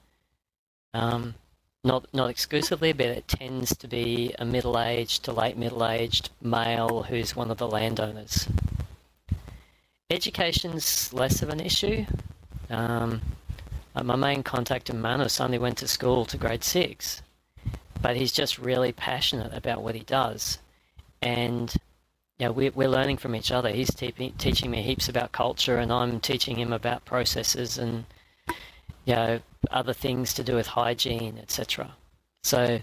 um, 0.93 1.35
not 1.83 2.07
not 2.13 2.29
exclusively, 2.29 2.93
but 2.93 3.07
it 3.07 3.27
tends 3.27 3.75
to 3.77 3.89
be 3.89 4.35
a 4.39 4.45
middle-aged 4.45 5.25
to 5.25 5.33
late 5.33 5.57
middle-aged 5.57 6.29
male 6.43 7.05
who's 7.05 7.35
one 7.35 7.51
of 7.51 7.57
the 7.57 7.69
landowners. 7.69 8.47
Education's 10.11 11.13
less 11.15 11.41
of 11.41 11.49
an 11.49 11.61
issue. 11.61 12.05
Um, 12.69 13.23
my 14.03 14.17
main 14.17 14.43
contact 14.43 14.91
in 14.91 15.01
Manus 15.01 15.41
only 15.41 15.59
went 15.59 15.79
to 15.79 15.89
school 15.89 16.27
to 16.27 16.37
grade 16.37 16.63
six, 16.63 17.23
but 18.05 18.19
he's 18.19 18.33
just 18.33 18.59
really 18.59 18.93
passionate 18.93 19.55
about 19.55 19.83
what 19.83 19.95
he 19.95 20.03
does, 20.03 20.59
and 21.23 21.73
you 22.39 22.45
know, 22.45 22.53
we're, 22.53 22.71
we're 22.73 22.87
learning 22.87 23.17
from 23.17 23.35
each 23.35 23.51
other. 23.51 23.71
He's 23.71 23.95
te- 23.95 24.35
teaching 24.37 24.71
me 24.71 24.83
heaps 24.83 25.09
about 25.09 25.33
culture, 25.33 25.79
and 25.79 25.91
I'm 25.91 26.21
teaching 26.21 26.57
him 26.57 26.71
about 26.71 27.07
processes 27.07 27.79
and 27.79 28.05
you 29.07 29.15
know 29.15 29.41
other 29.71 29.95
things 29.95 30.35
to 30.35 30.45
do 30.45 30.55
with 30.55 30.67
hygiene, 30.67 31.39
etc. 31.39 31.93
So 32.43 32.81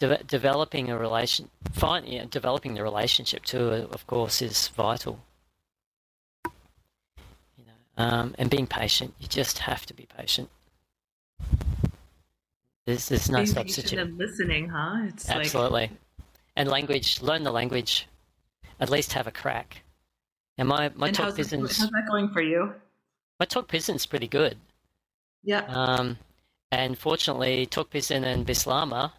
de- 0.00 0.24
developing 0.24 0.90
a 0.90 0.98
relation, 0.98 1.48
find, 1.70 2.04
you 2.08 2.18
know, 2.18 2.24
developing 2.24 2.74
the 2.74 2.82
relationship 2.82 3.44
too, 3.44 3.88
of 3.92 4.08
course, 4.08 4.42
is 4.42 4.66
vital. 4.68 5.20
You 7.56 7.64
Um, 7.96 8.34
and 8.38 8.50
being 8.50 8.66
patient. 8.66 9.14
You 9.20 9.28
just 9.28 9.58
have 9.58 9.86
to 9.86 9.94
be 9.94 10.08
patient. 10.18 10.50
There's, 12.90 13.08
there's 13.08 13.30
no 13.30 13.38
being 13.38 13.46
substitute. 13.46 13.98
And 14.00 14.18
listening, 14.18 14.68
huh? 14.68 15.06
It's 15.08 15.28
absolutely. 15.30 15.82
Like... 15.82 15.90
And 16.56 16.68
language. 16.68 17.22
Learn 17.22 17.44
the 17.44 17.52
language. 17.52 18.08
At 18.80 18.90
least 18.90 19.12
have 19.12 19.26
a 19.26 19.30
crack. 19.30 19.82
And 20.58 20.68
my 20.68 20.90
my 20.96 21.06
and 21.06 21.16
talk 21.16 21.26
how's, 21.26 21.36
Pisin's, 21.36 21.78
how's 21.78 21.90
that 21.90 22.06
going 22.08 22.30
for 22.30 22.42
you? 22.42 22.74
My 23.38 23.46
Tok 23.46 23.68
Pisin's 23.68 24.06
pretty 24.06 24.26
good. 24.26 24.58
Yeah. 25.44 25.64
Um, 25.68 26.18
and 26.72 26.98
fortunately, 26.98 27.66
Tok 27.66 27.90
Pisin 27.90 28.24
and 28.24 28.46
Bislama 28.46 29.12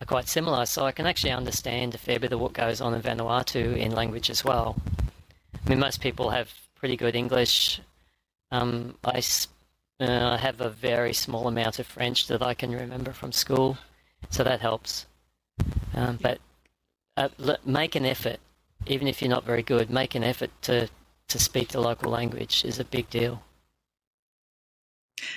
are 0.00 0.06
quite 0.06 0.28
similar, 0.28 0.64
so 0.64 0.84
I 0.86 0.92
can 0.92 1.06
actually 1.06 1.32
understand 1.32 1.94
a 1.94 1.98
fair 1.98 2.18
bit 2.18 2.32
of 2.32 2.40
what 2.40 2.54
goes 2.54 2.80
on 2.80 2.94
in 2.94 3.02
Vanuatu 3.02 3.76
in 3.76 3.92
language 3.92 4.30
as 4.30 4.44
well. 4.44 4.76
I 5.64 5.68
mean, 5.68 5.78
most 5.78 6.00
people 6.00 6.30
have 6.30 6.52
pretty 6.74 6.96
good 6.96 7.14
English 7.14 7.80
um, 8.50 8.96
I 9.04 9.20
uh, 10.00 10.36
have 10.36 10.60
a 10.60 10.70
very 10.70 11.12
small 11.12 11.46
amount 11.46 11.78
of 11.78 11.86
French 11.86 12.26
that 12.28 12.42
I 12.42 12.54
can 12.54 12.72
remember 12.72 13.12
from 13.12 13.32
school, 13.32 13.78
so 14.30 14.42
that 14.44 14.60
helps. 14.60 15.06
Um, 15.94 16.18
but 16.20 16.38
uh, 17.16 17.28
make 17.64 17.94
an 17.94 18.06
effort, 18.06 18.38
even 18.86 19.06
if 19.06 19.20
you're 19.20 19.30
not 19.30 19.44
very 19.44 19.62
good, 19.62 19.90
make 19.90 20.14
an 20.14 20.24
effort 20.24 20.50
to, 20.62 20.88
to 21.28 21.38
speak 21.38 21.68
the 21.68 21.80
local 21.80 22.10
language 22.10 22.64
is 22.64 22.78
a 22.78 22.84
big 22.84 23.10
deal. 23.10 23.42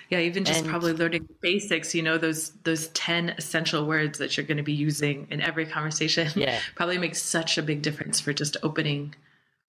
Yeah, 0.09 0.19
even 0.19 0.45
just 0.45 0.61
and, 0.61 0.69
probably 0.69 0.93
learning 0.93 1.27
basics, 1.41 1.93
you 1.93 2.01
know, 2.01 2.17
those 2.17 2.51
those 2.63 2.87
10 2.89 3.31
essential 3.31 3.85
words 3.85 4.17
that 4.19 4.37
you're 4.37 4.45
going 4.45 4.57
to 4.57 4.63
be 4.63 4.71
using 4.71 5.27
in 5.29 5.41
every 5.41 5.65
conversation 5.65 6.29
yeah. 6.35 6.59
probably 6.75 6.97
makes 6.97 7.21
such 7.21 7.57
a 7.57 7.61
big 7.61 7.81
difference 7.81 8.19
for 8.21 8.31
just 8.31 8.55
opening 8.63 9.13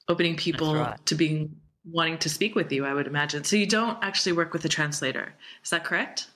opening 0.08 0.36
people 0.36 0.76
right. 0.76 1.04
to 1.06 1.14
being 1.14 1.56
wanting 1.90 2.18
to 2.18 2.28
speak 2.28 2.54
with 2.54 2.72
you, 2.72 2.84
I 2.84 2.94
would 2.94 3.06
imagine. 3.06 3.44
So 3.44 3.56
you 3.56 3.66
don't 3.66 3.98
actually 4.02 4.32
work 4.32 4.52
with 4.52 4.64
a 4.64 4.68
translator. 4.68 5.34
Is 5.62 5.70
that 5.70 5.84
correct? 5.84 6.28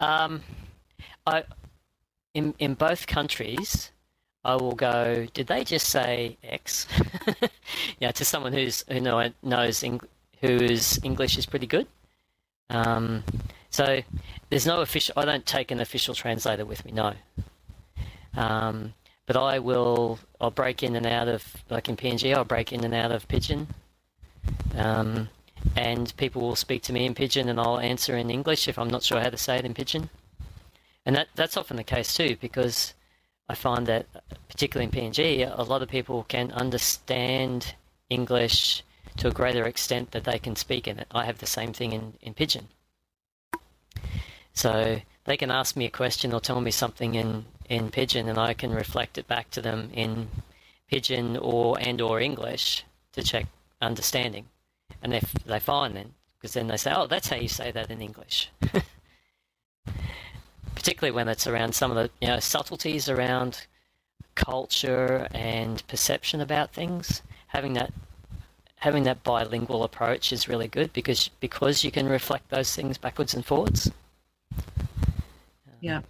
Um, 0.00 0.42
I 1.26 1.44
in 2.34 2.54
in 2.58 2.74
both 2.74 3.06
countries, 3.06 3.90
I 4.44 4.54
will 4.56 4.74
go. 4.74 5.26
Did 5.34 5.48
they 5.48 5.64
just 5.64 5.88
say 5.88 6.38
X? 6.42 6.86
yeah, 8.00 8.12
to 8.12 8.24
someone 8.24 8.52
who's 8.52 8.84
who 8.88 9.00
know, 9.00 9.30
knows 9.42 9.82
Eng- 9.82 10.00
whose 10.40 11.02
English 11.02 11.36
is 11.36 11.46
pretty 11.46 11.66
good. 11.66 11.86
Um, 12.70 13.24
so 13.70 14.00
there's 14.50 14.66
no 14.66 14.80
official. 14.80 15.14
I 15.16 15.24
don't 15.24 15.44
take 15.46 15.70
an 15.70 15.80
official 15.80 16.14
translator 16.14 16.64
with 16.64 16.84
me. 16.84 16.92
No. 16.92 17.14
Um, 18.36 18.94
but 19.26 19.36
I 19.36 19.58
will. 19.58 20.20
I'll 20.40 20.52
break 20.52 20.82
in 20.82 20.94
and 20.94 21.06
out 21.06 21.26
of 21.26 21.44
like 21.68 21.88
in 21.88 21.96
PNG. 21.96 22.34
I'll 22.34 22.44
break 22.44 22.72
in 22.72 22.84
and 22.84 22.94
out 22.94 23.10
of 23.10 23.26
Pidgin 23.26 23.66
um, 24.76 25.28
and 25.76 26.16
people 26.16 26.42
will 26.42 26.56
speak 26.56 26.82
to 26.82 26.92
me 26.92 27.04
in 27.06 27.14
Pidgin 27.14 27.48
and 27.48 27.60
I'll 27.60 27.78
answer 27.78 28.16
in 28.16 28.30
English 28.30 28.68
if 28.68 28.78
I'm 28.78 28.90
not 28.90 29.02
sure 29.02 29.20
how 29.20 29.30
to 29.30 29.36
say 29.36 29.58
it 29.58 29.64
in 29.64 29.74
Pidgin. 29.74 30.08
And 31.04 31.16
that, 31.16 31.28
that's 31.34 31.56
often 31.56 31.76
the 31.76 31.84
case 31.84 32.14
too, 32.14 32.36
because 32.40 32.94
I 33.48 33.54
find 33.54 33.86
that, 33.86 34.06
particularly 34.48 34.84
in 34.84 35.12
PNG, 35.12 35.58
a 35.58 35.62
lot 35.62 35.82
of 35.82 35.88
people 35.88 36.24
can 36.24 36.52
understand 36.52 37.74
English 38.10 38.82
to 39.16 39.28
a 39.28 39.32
greater 39.32 39.64
extent 39.64 40.12
that 40.12 40.24
they 40.24 40.38
can 40.38 40.54
speak 40.54 40.86
in 40.86 40.98
it. 40.98 41.08
I 41.10 41.24
have 41.24 41.38
the 41.38 41.46
same 41.46 41.72
thing 41.72 41.92
in, 41.92 42.14
in 42.20 42.34
Pidgin. 42.34 42.66
So 44.52 45.00
they 45.24 45.36
can 45.36 45.50
ask 45.50 45.76
me 45.76 45.86
a 45.86 45.90
question 45.90 46.32
or 46.32 46.40
tell 46.40 46.60
me 46.60 46.70
something 46.70 47.14
in, 47.14 47.46
in 47.68 47.90
Pidgin 47.90 48.28
and 48.28 48.38
I 48.38 48.54
can 48.54 48.70
reflect 48.70 49.18
it 49.18 49.26
back 49.26 49.50
to 49.52 49.60
them 49.60 49.90
in 49.92 50.28
Pidgin 50.90 51.38
or 51.40 51.78
and 51.80 52.00
or 52.00 52.20
English 52.20 52.84
to 53.12 53.22
check 53.22 53.46
understanding. 53.80 54.46
And 55.02 55.14
if 55.14 55.32
they 55.44 55.60
find 55.60 55.96
then, 55.96 56.14
because 56.38 56.54
then 56.54 56.68
they 56.68 56.76
say, 56.76 56.92
oh, 56.94 57.06
that's 57.06 57.28
how 57.28 57.36
you 57.36 57.48
say 57.48 57.70
that 57.70 57.90
in 57.90 58.00
English. 58.00 58.50
Particularly 60.74 61.14
when 61.14 61.28
it's 61.28 61.46
around 61.46 61.74
some 61.74 61.90
of 61.90 61.96
the 61.96 62.10
you 62.20 62.28
know 62.28 62.38
subtleties 62.40 63.08
around 63.08 63.66
culture 64.34 65.26
and 65.32 65.86
perception 65.88 66.40
about 66.40 66.72
things. 66.72 67.22
Having 67.48 67.74
that 67.74 67.92
having 68.76 69.02
that 69.02 69.24
bilingual 69.24 69.82
approach 69.82 70.32
is 70.32 70.48
really 70.48 70.68
good 70.68 70.92
because 70.92 71.28
because 71.40 71.82
you 71.82 71.90
can 71.90 72.08
reflect 72.08 72.48
those 72.50 72.74
things 72.74 72.96
backwards 72.96 73.34
and 73.34 73.44
forwards. 73.44 73.90
Yeah. 75.80 76.02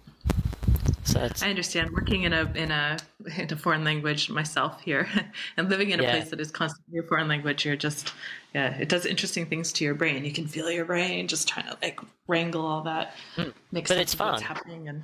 So 1.11 1.27
I 1.41 1.49
understand 1.49 1.91
working 1.91 2.23
in 2.23 2.33
a 2.33 2.51
in 2.53 2.71
a 2.71 2.97
in 3.37 3.51
a 3.51 3.55
foreign 3.55 3.83
language 3.83 4.29
myself 4.29 4.81
here, 4.81 5.07
and 5.57 5.69
living 5.69 5.89
in 5.89 5.99
a 5.99 6.03
yeah. 6.03 6.11
place 6.11 6.29
that 6.29 6.39
is 6.39 6.51
constantly 6.51 6.99
a 6.99 7.03
foreign 7.03 7.27
language. 7.27 7.65
You're 7.65 7.75
just 7.75 8.13
yeah, 8.53 8.75
it 8.77 8.89
does 8.89 9.05
interesting 9.05 9.45
things 9.47 9.71
to 9.73 9.83
your 9.83 9.95
brain. 9.95 10.25
You 10.25 10.31
can 10.31 10.47
feel 10.47 10.69
your 10.69 10.85
brain 10.85 11.27
just 11.27 11.47
trying 11.47 11.67
to 11.67 11.77
like 11.81 11.99
wrangle 12.27 12.65
all 12.65 12.83
that. 12.83 13.15
Mm. 13.37 13.53
Make 13.71 13.87
but 13.87 13.97
it's 13.97 14.13
fun. 14.13 14.33
What's 14.33 14.43
happening 14.43 14.87
and 14.87 15.03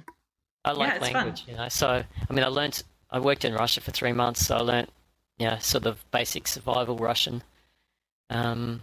I 0.63 0.71
like 0.71 0.93
yeah, 0.93 0.99
language, 0.99 1.45
fun. 1.45 1.51
you 1.51 1.57
know. 1.57 1.69
So 1.69 2.03
I 2.29 2.33
mean, 2.33 2.43
I 2.43 2.47
learned. 2.47 2.83
I 3.11 3.19
worked 3.19 3.45
in 3.45 3.53
Russia 3.53 3.81
for 3.81 3.91
three 3.91 4.13
months, 4.13 4.45
so 4.45 4.57
I 4.57 4.61
learned, 4.61 4.87
you 5.37 5.47
know, 5.47 5.57
sort 5.59 5.85
of 5.85 6.03
basic 6.11 6.47
survival 6.47 6.97
Russian. 6.97 7.43
Um, 8.29 8.81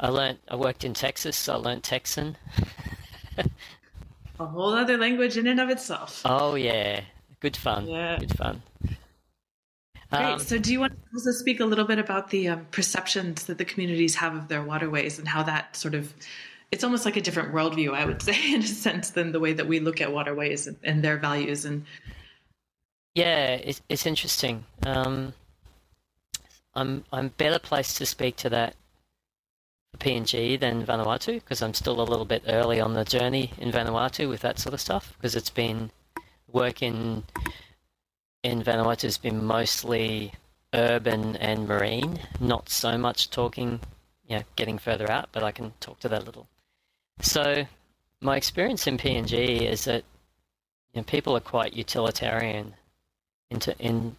I 0.00 0.08
learned. 0.08 0.38
I 0.48 0.56
worked 0.56 0.84
in 0.84 0.94
Texas, 0.94 1.36
so 1.36 1.54
I 1.54 1.56
learned 1.56 1.82
Texan. 1.82 2.36
a 4.38 4.46
whole 4.46 4.74
other 4.74 4.96
language 4.96 5.36
in 5.36 5.46
and 5.46 5.60
of 5.60 5.70
itself. 5.70 6.22
Oh 6.24 6.54
yeah, 6.54 7.00
good 7.40 7.56
fun. 7.56 7.86
Yeah, 7.88 8.18
good 8.18 8.36
fun. 8.36 8.62
Great. 10.10 10.22
Um, 10.22 10.38
so, 10.38 10.58
do 10.58 10.72
you 10.72 10.80
want 10.80 10.92
to 10.92 10.98
also 11.14 11.32
speak 11.32 11.60
a 11.60 11.64
little 11.64 11.84
bit 11.84 11.98
about 11.98 12.30
the 12.30 12.48
um, 12.48 12.66
perceptions 12.70 13.46
that 13.46 13.58
the 13.58 13.64
communities 13.64 14.14
have 14.14 14.36
of 14.36 14.48
their 14.48 14.62
waterways 14.62 15.18
and 15.18 15.26
how 15.26 15.42
that 15.42 15.74
sort 15.74 15.94
of 15.94 16.14
it's 16.72 16.84
almost 16.84 17.04
like 17.04 17.16
a 17.16 17.20
different 17.20 17.52
worldview, 17.52 17.94
I 17.94 18.04
would 18.04 18.22
say, 18.28 18.54
in 18.54 18.60
a 18.60 18.66
sense, 18.66 19.10
than 19.10 19.32
the 19.32 19.40
way 19.40 19.52
that 19.52 19.66
we 19.66 19.80
look 19.80 20.00
at 20.00 20.12
waterways 20.12 20.66
and, 20.66 20.76
and 20.82 21.02
their 21.02 21.16
values. 21.16 21.64
And 21.64 21.84
yeah, 23.14 23.54
it's, 23.54 23.80
it's 23.88 24.06
interesting. 24.06 24.64
Um, 24.84 25.32
I'm 26.74 27.04
I'm 27.12 27.28
better 27.28 27.58
placed 27.58 27.96
to 27.98 28.06
speak 28.06 28.36
to 28.36 28.50
that 28.50 28.76
PNG 29.96 30.58
than 30.58 30.84
Vanuatu 30.84 31.34
because 31.34 31.62
I'm 31.62 31.74
still 31.74 32.00
a 32.00 32.02
little 32.02 32.24
bit 32.24 32.44
early 32.46 32.80
on 32.80 32.94
the 32.94 33.04
journey 33.04 33.52
in 33.58 33.70
Vanuatu 33.72 34.28
with 34.28 34.40
that 34.42 34.58
sort 34.58 34.74
of 34.74 34.80
stuff 34.80 35.14
because 35.16 35.34
it's 35.34 35.50
been 35.50 35.90
work 36.50 36.82
in 36.82 37.24
in 38.42 38.62
Vanuatu 38.62 39.02
has 39.02 39.18
been 39.18 39.44
mostly 39.44 40.32
urban 40.72 41.36
and 41.36 41.66
marine, 41.66 42.20
not 42.38 42.68
so 42.68 42.96
much 42.96 43.30
talking, 43.30 43.80
you 44.28 44.36
know, 44.36 44.42
getting 44.54 44.78
further 44.78 45.10
out, 45.10 45.28
but 45.32 45.42
I 45.42 45.50
can 45.50 45.72
talk 45.80 45.98
to 46.00 46.08
that 46.08 46.22
a 46.22 46.24
little. 46.24 46.46
So 47.20 47.66
my 48.20 48.36
experience 48.36 48.86
in 48.86 48.98
PNG 48.98 49.62
is 49.62 49.84
that 49.84 50.04
you 50.92 51.00
know, 51.00 51.04
people 51.04 51.36
are 51.36 51.40
quite 51.40 51.74
utilitarian 51.74 52.74
into 53.50 53.76
in, 53.78 54.16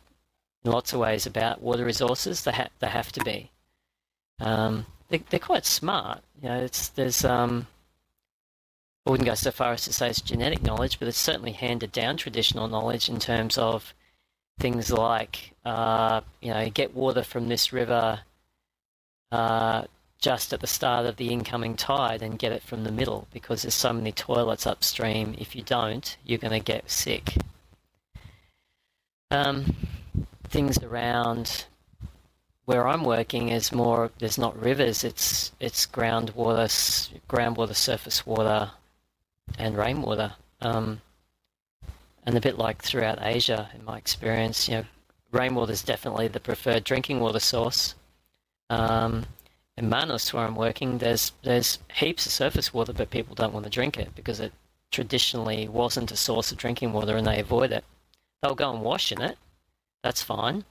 in 0.64 0.72
lots 0.72 0.94
of 0.94 1.00
ways 1.00 1.26
about 1.26 1.62
water 1.62 1.86
resources. 1.86 2.44
They, 2.44 2.52
ha- 2.52 2.70
they 2.80 2.88
have 2.88 3.12
to 3.14 3.24
be. 3.24 3.52
Um, 4.40 4.86
they, 5.10 5.20
they're 5.30 5.40
quite 5.40 5.66
smart. 5.66 6.22
You 6.42 6.50
know, 6.50 6.60
it's 6.60 6.90
there's 6.90 7.24
um, 7.26 7.68
I 9.06 9.12
wouldn't 9.12 9.28
go 9.28 9.36
so 9.36 9.52
far 9.52 9.74
as 9.74 9.84
to 9.86 9.94
say 9.94 10.10
it's 10.10 10.22
genetic 10.22 10.62
knowledge, 10.64 11.00
but 11.00 11.08
it's 11.08 11.18
certainly 11.18 11.54
handed 11.54 11.92
down 11.92 12.18
traditional 12.18 12.68
knowledge 12.68 13.10
in 13.10 13.20
terms 13.20 13.58
of 13.58 13.94
things 14.60 14.92
like 14.92 15.54
uh, 15.66 16.22
you 16.42 16.54
know 16.54 16.70
get 16.70 16.96
water 16.96 17.24
from 17.24 17.48
this 17.48 17.72
river 17.72 18.20
uh, 19.32 19.84
just 20.20 20.52
at 20.52 20.60
the 20.62 20.68
start 20.68 21.06
of 21.06 21.18
the 21.18 21.30
incoming 21.30 21.76
tide 21.76 22.22
and 22.22 22.40
get 22.40 22.52
it 22.52 22.64
from 22.64 22.84
the 22.84 22.92
middle 22.92 23.28
because 23.32 23.62
there's 23.62 23.74
so 23.74 23.94
many 23.94 24.12
toilets 24.12 24.66
upstream. 24.66 25.36
If 25.38 25.56
you 25.56 25.62
don't, 25.62 26.18
you're 26.26 26.40
going 26.40 26.60
to 26.60 26.60
get 26.60 26.90
sick. 26.90 27.36
Um, 29.30 29.76
things 30.46 30.82
around 30.82 31.66
where 32.68 32.86
I'm 32.86 33.06
working 33.06 33.48
is 33.48 33.72
more. 33.72 34.12
There's 34.20 34.38
not 34.38 34.62
rivers. 34.62 35.06
It's 35.06 35.54
it's 35.58 35.88
groundwater, 35.88 36.68
groundwater, 37.30 37.74
surface 37.74 38.26
water, 38.26 38.72
and 39.58 39.78
rainwater. 39.78 40.34
Um, 40.62 41.00
and 42.26 42.36
a 42.36 42.42
bit 42.42 42.58
like 42.58 42.82
throughout 42.82 43.20
Asia, 43.22 43.70
in 43.74 43.86
my 43.86 43.98
experience, 43.98 44.68
you 44.68 44.76
know, 44.76 44.86
rainwater 45.32 45.72
is 45.72 45.82
definitely 45.82 46.28
the 46.28 46.42
preferred 46.42 46.84
drinking 46.84 47.22
water 47.22 47.40
source. 47.40 47.96
Um, 48.70 49.26
in 49.78 49.88
Manus, 49.88 50.34
where 50.34 50.44
I'm 50.44 50.56
working, 50.56 50.98
there's 50.98 51.32
there's 51.44 51.80
heaps 51.96 52.26
of 52.26 52.34
surface 52.34 52.74
water, 52.74 52.92
but 52.92 53.10
people 53.12 53.34
don't 53.34 53.54
want 53.54 53.64
to 53.64 53.70
drink 53.70 53.98
it 53.98 54.14
because 54.14 54.42
it 54.42 54.52
traditionally 54.92 55.70
wasn't 55.70 56.12
a 56.12 56.18
source 56.18 56.52
of 56.52 56.58
drinking 56.58 56.92
water, 56.92 57.16
and 57.16 57.28
they 57.28 57.40
avoid 57.40 57.72
it. 57.72 57.86
They'll 58.44 58.56
go 58.56 58.74
and 58.74 58.82
wash 58.82 59.14
in 59.14 59.22
it. 59.22 59.38
That's 60.04 60.22
fine. 60.22 60.66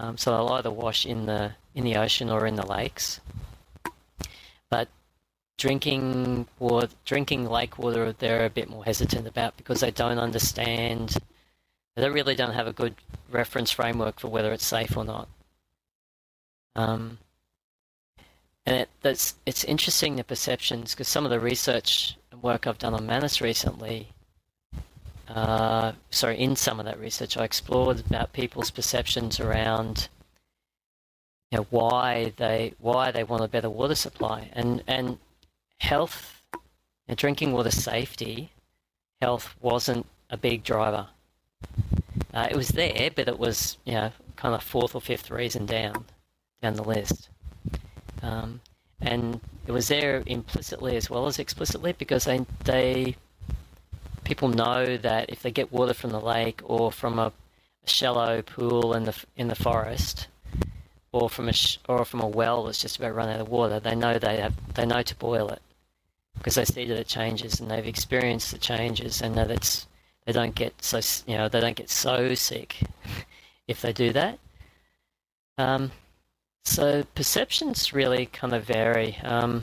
Um, 0.00 0.18
so 0.18 0.30
they'll 0.30 0.54
either 0.54 0.70
wash 0.70 1.06
in 1.06 1.26
the 1.26 1.52
in 1.74 1.84
the 1.84 1.96
ocean 1.96 2.28
or 2.28 2.46
in 2.46 2.56
the 2.56 2.66
lakes. 2.66 3.20
But 4.68 4.88
drinking 5.58 6.46
water, 6.58 6.88
drinking 7.04 7.48
lake 7.48 7.78
water, 7.78 8.12
they're 8.12 8.44
a 8.44 8.50
bit 8.50 8.68
more 8.68 8.84
hesitant 8.84 9.26
about 9.26 9.56
because 9.56 9.80
they 9.80 9.90
don't 9.90 10.18
understand. 10.18 11.16
They 11.94 12.08
really 12.08 12.34
don't 12.34 12.54
have 12.54 12.66
a 12.66 12.72
good 12.72 12.94
reference 13.30 13.70
framework 13.70 14.20
for 14.20 14.28
whether 14.28 14.52
it's 14.52 14.66
safe 14.66 14.96
or 14.96 15.04
not. 15.04 15.28
Um, 16.74 17.18
and 18.64 18.76
it, 18.76 18.88
that's 19.02 19.34
it's 19.44 19.64
interesting 19.64 20.16
the 20.16 20.24
perceptions 20.24 20.92
because 20.92 21.08
some 21.08 21.24
of 21.24 21.30
the 21.30 21.40
research 21.40 22.16
and 22.30 22.42
work 22.42 22.66
I've 22.66 22.78
done 22.78 22.94
on 22.94 23.06
Manus 23.06 23.40
recently. 23.40 24.08
Uh, 25.34 25.92
sorry, 26.10 26.38
in 26.38 26.54
some 26.56 26.78
of 26.78 26.84
that 26.84 27.00
research, 27.00 27.36
I 27.38 27.44
explored 27.44 28.00
about 28.00 28.34
people's 28.34 28.70
perceptions 28.70 29.40
around 29.40 30.08
you 31.50 31.58
know, 31.58 31.66
why 31.70 32.32
they 32.36 32.74
why 32.78 33.10
they 33.10 33.24
want 33.24 33.42
a 33.42 33.48
better 33.48 33.70
water 33.70 33.94
supply 33.94 34.50
and 34.52 34.82
and 34.86 35.18
health 35.78 36.42
and 37.08 37.16
drinking 37.16 37.52
water 37.52 37.70
safety. 37.70 38.50
Health 39.20 39.54
wasn't 39.60 40.06
a 40.28 40.36
big 40.36 40.64
driver. 40.64 41.06
Uh, 42.34 42.48
it 42.50 42.56
was 42.56 42.68
there, 42.68 43.10
but 43.14 43.28
it 43.28 43.38
was 43.38 43.78
you 43.84 43.94
know 43.94 44.12
kind 44.36 44.54
of 44.54 44.62
fourth 44.62 44.94
or 44.94 45.00
fifth 45.00 45.30
reason 45.30 45.64
down 45.64 46.04
down 46.60 46.74
the 46.74 46.84
list. 46.84 47.30
Um, 48.22 48.60
and 49.00 49.40
it 49.66 49.72
was 49.72 49.88
there 49.88 50.22
implicitly 50.26 50.96
as 50.96 51.10
well 51.10 51.26
as 51.26 51.38
explicitly 51.38 51.92
because 51.92 52.24
they, 52.24 52.46
they 52.64 53.16
people 54.32 54.48
know 54.48 54.96
that 54.96 55.28
if 55.28 55.42
they 55.42 55.50
get 55.50 55.70
water 55.70 55.92
from 55.92 56.08
the 56.08 56.18
lake 56.18 56.58
or 56.64 56.90
from 56.90 57.18
a, 57.18 57.30
shallow 57.84 58.40
pool 58.42 58.94
in 58.94 59.02
the 59.02 59.24
in 59.36 59.48
the 59.48 59.56
forest 59.56 60.28
or 61.10 61.28
from 61.28 61.48
a 61.48 61.52
sh- 61.52 61.78
or 61.88 62.04
from 62.04 62.20
a 62.20 62.26
well 62.28 62.62
that's 62.62 62.80
just 62.80 62.96
about 62.96 63.12
run 63.12 63.28
out 63.28 63.40
of 63.40 63.48
water, 63.48 63.80
they 63.80 63.94
know 63.94 64.18
they 64.18 64.36
have 64.36 64.54
they 64.74 64.86
know 64.86 65.02
to 65.02 65.16
boil 65.16 65.48
it 65.48 65.60
because 66.38 66.54
they 66.54 66.64
see 66.64 66.86
that 66.86 66.96
it 66.96 67.08
changes 67.08 67.58
and 67.58 67.68
they've 67.68 67.86
experienced 67.86 68.52
the 68.52 68.58
changes 68.58 69.20
and 69.20 69.34
that 69.34 69.50
it's 69.50 69.88
they 70.24 70.32
don't 70.32 70.54
get 70.54 70.72
so 70.80 71.00
you 71.26 71.36
know 71.36 71.48
they 71.48 71.60
don't 71.60 71.76
get 71.76 71.90
so 71.90 72.34
sick 72.34 72.76
if 73.66 73.82
they 73.82 73.92
do 73.92 74.12
that. 74.12 74.38
Um, 75.58 75.90
so 76.64 77.02
perceptions 77.16 77.92
really 77.92 78.26
kind 78.26 78.54
of 78.54 78.62
vary. 78.64 79.18
Um, 79.24 79.62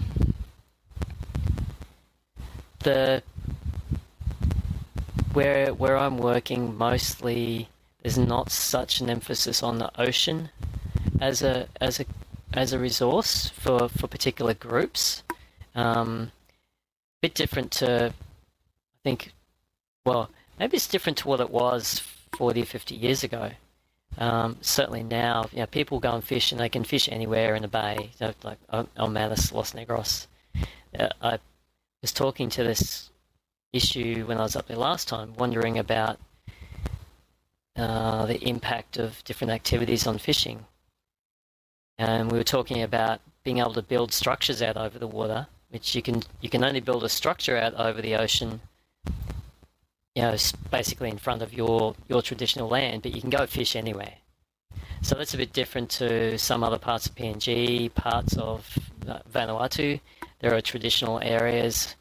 the 2.79 3.23
where 5.33 5.73
where 5.73 5.97
I'm 5.97 6.17
working 6.17 6.77
mostly 6.77 7.69
there's 8.01 8.17
not 8.17 8.51
such 8.51 9.01
an 9.01 9.09
emphasis 9.09 9.61
on 9.63 9.77
the 9.77 9.91
ocean 9.99 10.49
as 11.21 11.41
a 11.41 11.67
as 11.79 11.99
a 11.99 12.05
as 12.53 12.73
a 12.73 12.79
resource 12.79 13.49
for, 13.49 13.89
for 13.89 14.07
particular 14.07 14.55
groups. 14.55 15.23
Um, 15.75 16.31
a 17.19 17.21
bit 17.21 17.35
different 17.35 17.71
to 17.73 18.07
I 18.07 18.99
think 19.03 19.33
well 20.05 20.29
maybe 20.57 20.77
it's 20.77 20.87
different 20.87 21.17
to 21.19 21.27
what 21.27 21.39
it 21.39 21.49
was 21.49 22.01
40 22.37 22.61
or 22.61 22.65
50 22.65 22.95
years 22.95 23.23
ago 23.23 23.51
um, 24.17 24.57
certainly 24.61 25.03
now, 25.03 25.45
you 25.51 25.59
know, 25.59 25.65
people 25.67 25.99
go 25.99 26.13
and 26.13 26.23
fish 26.23 26.51
and 26.51 26.59
they 26.59 26.69
can 26.69 26.83
fish 26.83 27.07
anywhere 27.11 27.55
in 27.55 27.61
the 27.61 27.67
bay, 27.67 28.09
you 28.19 28.27
know, 28.27 28.33
like 28.43 28.57
on 28.69 29.13
Manus, 29.13 29.51
Los 29.51 29.73
Negros. 29.73 30.27
Uh, 30.97 31.09
I 31.21 31.39
was 32.01 32.11
talking 32.11 32.49
to 32.49 32.63
this 32.63 33.08
issue 33.73 34.25
when 34.25 34.37
I 34.37 34.43
was 34.43 34.55
up 34.55 34.67
there 34.67 34.77
last 34.77 35.07
time, 35.07 35.33
wondering 35.35 35.77
about 35.77 36.19
uh, 37.75 38.25
the 38.25 38.43
impact 38.47 38.97
of 38.97 39.23
different 39.23 39.51
activities 39.51 40.07
on 40.07 40.17
fishing. 40.17 40.65
And 41.97 42.31
we 42.31 42.37
were 42.37 42.43
talking 42.43 42.81
about 42.81 43.21
being 43.43 43.59
able 43.59 43.73
to 43.73 43.81
build 43.81 44.11
structures 44.11 44.61
out 44.61 44.77
over 44.77 44.97
the 44.97 45.07
water, 45.07 45.47
which 45.69 45.95
you 45.95 46.01
can 46.01 46.23
you 46.41 46.49
can 46.49 46.63
only 46.63 46.79
build 46.79 47.03
a 47.03 47.09
structure 47.09 47.57
out 47.57 47.73
over 47.75 48.01
the 48.01 48.15
ocean 48.15 48.61
you 50.15 50.23
know, 50.23 50.35
basically 50.71 51.09
in 51.09 51.17
front 51.17 51.41
of 51.41 51.53
your, 51.53 51.95
your 52.09 52.21
traditional 52.21 52.67
land, 52.67 53.03
but 53.03 53.15
you 53.15 53.21
can 53.21 53.29
go 53.29 53.45
fish 53.45 53.75
anywhere. 53.75 54.15
So 55.01 55.15
that's 55.15 55.33
a 55.33 55.37
bit 55.37 55.53
different 55.53 55.89
to 55.91 56.37
some 56.37 56.61
other 56.61 56.77
parts 56.77 57.05
of 57.05 57.15
PNG, 57.15 57.93
parts 57.93 58.35
of 58.37 58.77
uh, 59.07 59.19
Vanuatu. 59.31 59.99
There 60.39 60.53
are 60.53 60.61
traditional 60.61 61.21
areas 61.21 61.95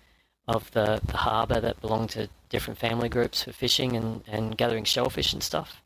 of 0.49 0.71
the, 0.73 1.01
the 1.07 1.19
harbour 1.19 1.61
that 1.61 1.81
belong 1.81 2.09
to 2.09 2.29
different 2.49 2.79
family 2.79 3.09
groups 3.09 3.45
for 3.45 3.53
fishing 3.53 3.95
and, 3.97 4.23
and 4.27 4.57
gathering 4.57 4.85
shellfish 4.85 5.33
and 5.33 5.43
stuff. 5.43 5.83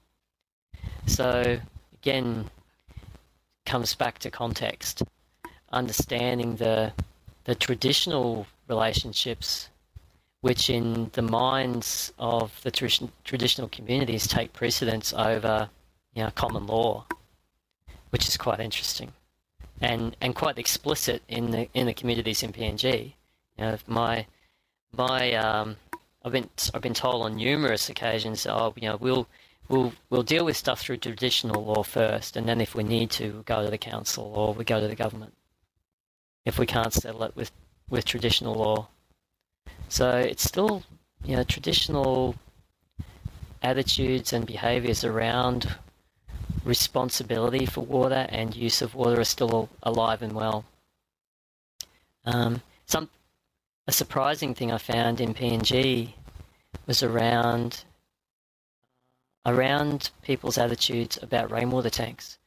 So 1.06 1.58
again, 2.00 2.48
comes 3.66 3.94
back 3.94 4.18
to 4.20 4.30
context, 4.30 5.02
understanding 5.70 6.56
the 6.56 6.92
the 7.44 7.54
traditional 7.56 8.46
relationships 8.68 9.68
which 10.42 10.70
in 10.70 11.10
the 11.14 11.22
minds 11.22 12.12
of 12.18 12.60
the 12.62 12.70
traditional 12.70 13.68
communities 13.68 14.26
take 14.26 14.52
precedence 14.52 15.12
over 15.12 15.68
you 16.14 16.22
know, 16.22 16.30
common 16.30 16.66
law, 16.66 17.04
which 18.10 18.28
is 18.28 18.36
quite 18.36 18.60
interesting 18.60 19.12
and, 19.80 20.16
and 20.20 20.34
quite 20.34 20.58
explicit 20.58 21.22
in 21.28 21.50
the 21.50 21.68
in 21.74 21.86
the 21.86 21.94
communities 21.94 22.42
in 22.42 22.52
PNG. 22.52 23.14
You 23.56 23.64
know, 23.64 23.78
my 23.86 24.26
my 24.96 25.32
um, 25.34 25.76
I've 26.24 26.32
been 26.32 26.48
I've 26.74 26.82
been 26.82 26.94
told 26.94 27.22
on 27.22 27.36
numerous 27.36 27.88
occasions, 27.88 28.46
oh, 28.46 28.74
you 28.76 28.88
know, 28.88 28.96
we'll 28.96 29.26
we'll 29.68 29.92
we'll 30.10 30.22
deal 30.22 30.44
with 30.44 30.56
stuff 30.56 30.80
through 30.80 30.98
traditional 30.98 31.64
law 31.64 31.82
first, 31.82 32.36
and 32.36 32.48
then 32.48 32.60
if 32.60 32.74
we 32.74 32.82
need 32.82 33.10
to, 33.12 33.30
we'll 33.30 33.42
go 33.42 33.64
to 33.64 33.70
the 33.70 33.78
council 33.78 34.32
or 34.34 34.54
we 34.54 34.64
go 34.64 34.80
to 34.80 34.88
the 34.88 34.94
government. 34.94 35.34
If 36.44 36.58
we 36.58 36.66
can't 36.66 36.92
settle 36.92 37.22
it 37.24 37.36
with 37.36 37.50
with 37.88 38.04
traditional 38.04 38.54
law, 38.54 38.88
so 39.88 40.16
it's 40.16 40.44
still, 40.44 40.82
you 41.24 41.36
know, 41.36 41.44
traditional 41.44 42.34
attitudes 43.62 44.32
and 44.32 44.46
behaviors 44.46 45.04
around 45.04 45.74
responsibility 46.64 47.66
for 47.66 47.80
water 47.80 48.26
and 48.28 48.54
use 48.54 48.82
of 48.82 48.94
water 48.94 49.20
are 49.20 49.24
still 49.24 49.68
alive 49.82 50.22
and 50.22 50.32
well. 50.32 50.64
Um, 52.24 52.62
some 52.86 53.08
a 53.92 53.94
surprising 53.94 54.54
thing 54.54 54.72
I 54.72 54.78
found 54.78 55.20
in 55.20 55.34
PNG 55.34 56.14
was 56.86 57.02
around 57.02 57.84
around 59.44 60.10
people's 60.22 60.56
attitudes 60.56 61.18
about 61.20 61.50
rainwater 61.50 61.90
tanks 61.90 62.38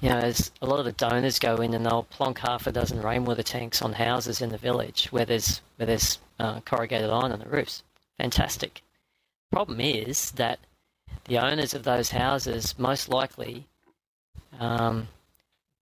you 0.00 0.10
know, 0.10 0.32
a 0.60 0.66
lot 0.66 0.78
of 0.78 0.84
the 0.84 0.92
donors 0.92 1.38
go 1.38 1.56
in 1.56 1.72
and 1.72 1.86
they'll 1.86 2.02
plonk 2.04 2.38
half 2.38 2.66
a 2.66 2.72
dozen 2.72 3.00
rainwater 3.00 3.42
tanks 3.42 3.80
on 3.80 3.94
houses 3.94 4.42
in 4.42 4.50
the 4.50 4.58
village 4.58 5.06
where 5.06 5.24
there's 5.24 5.62
where 5.76 5.86
there's 5.86 6.18
uh, 6.38 6.60
corrugated 6.60 7.10
iron 7.10 7.32
on 7.32 7.38
the 7.38 7.48
roofs. 7.48 7.82
Fantastic. 8.18 8.82
Problem 9.50 9.80
is 9.80 10.32
that 10.32 10.58
the 11.24 11.38
owners 11.38 11.74
of 11.74 11.84
those 11.84 12.10
houses 12.10 12.78
most 12.78 13.08
likely 13.08 13.66
um, 14.60 15.08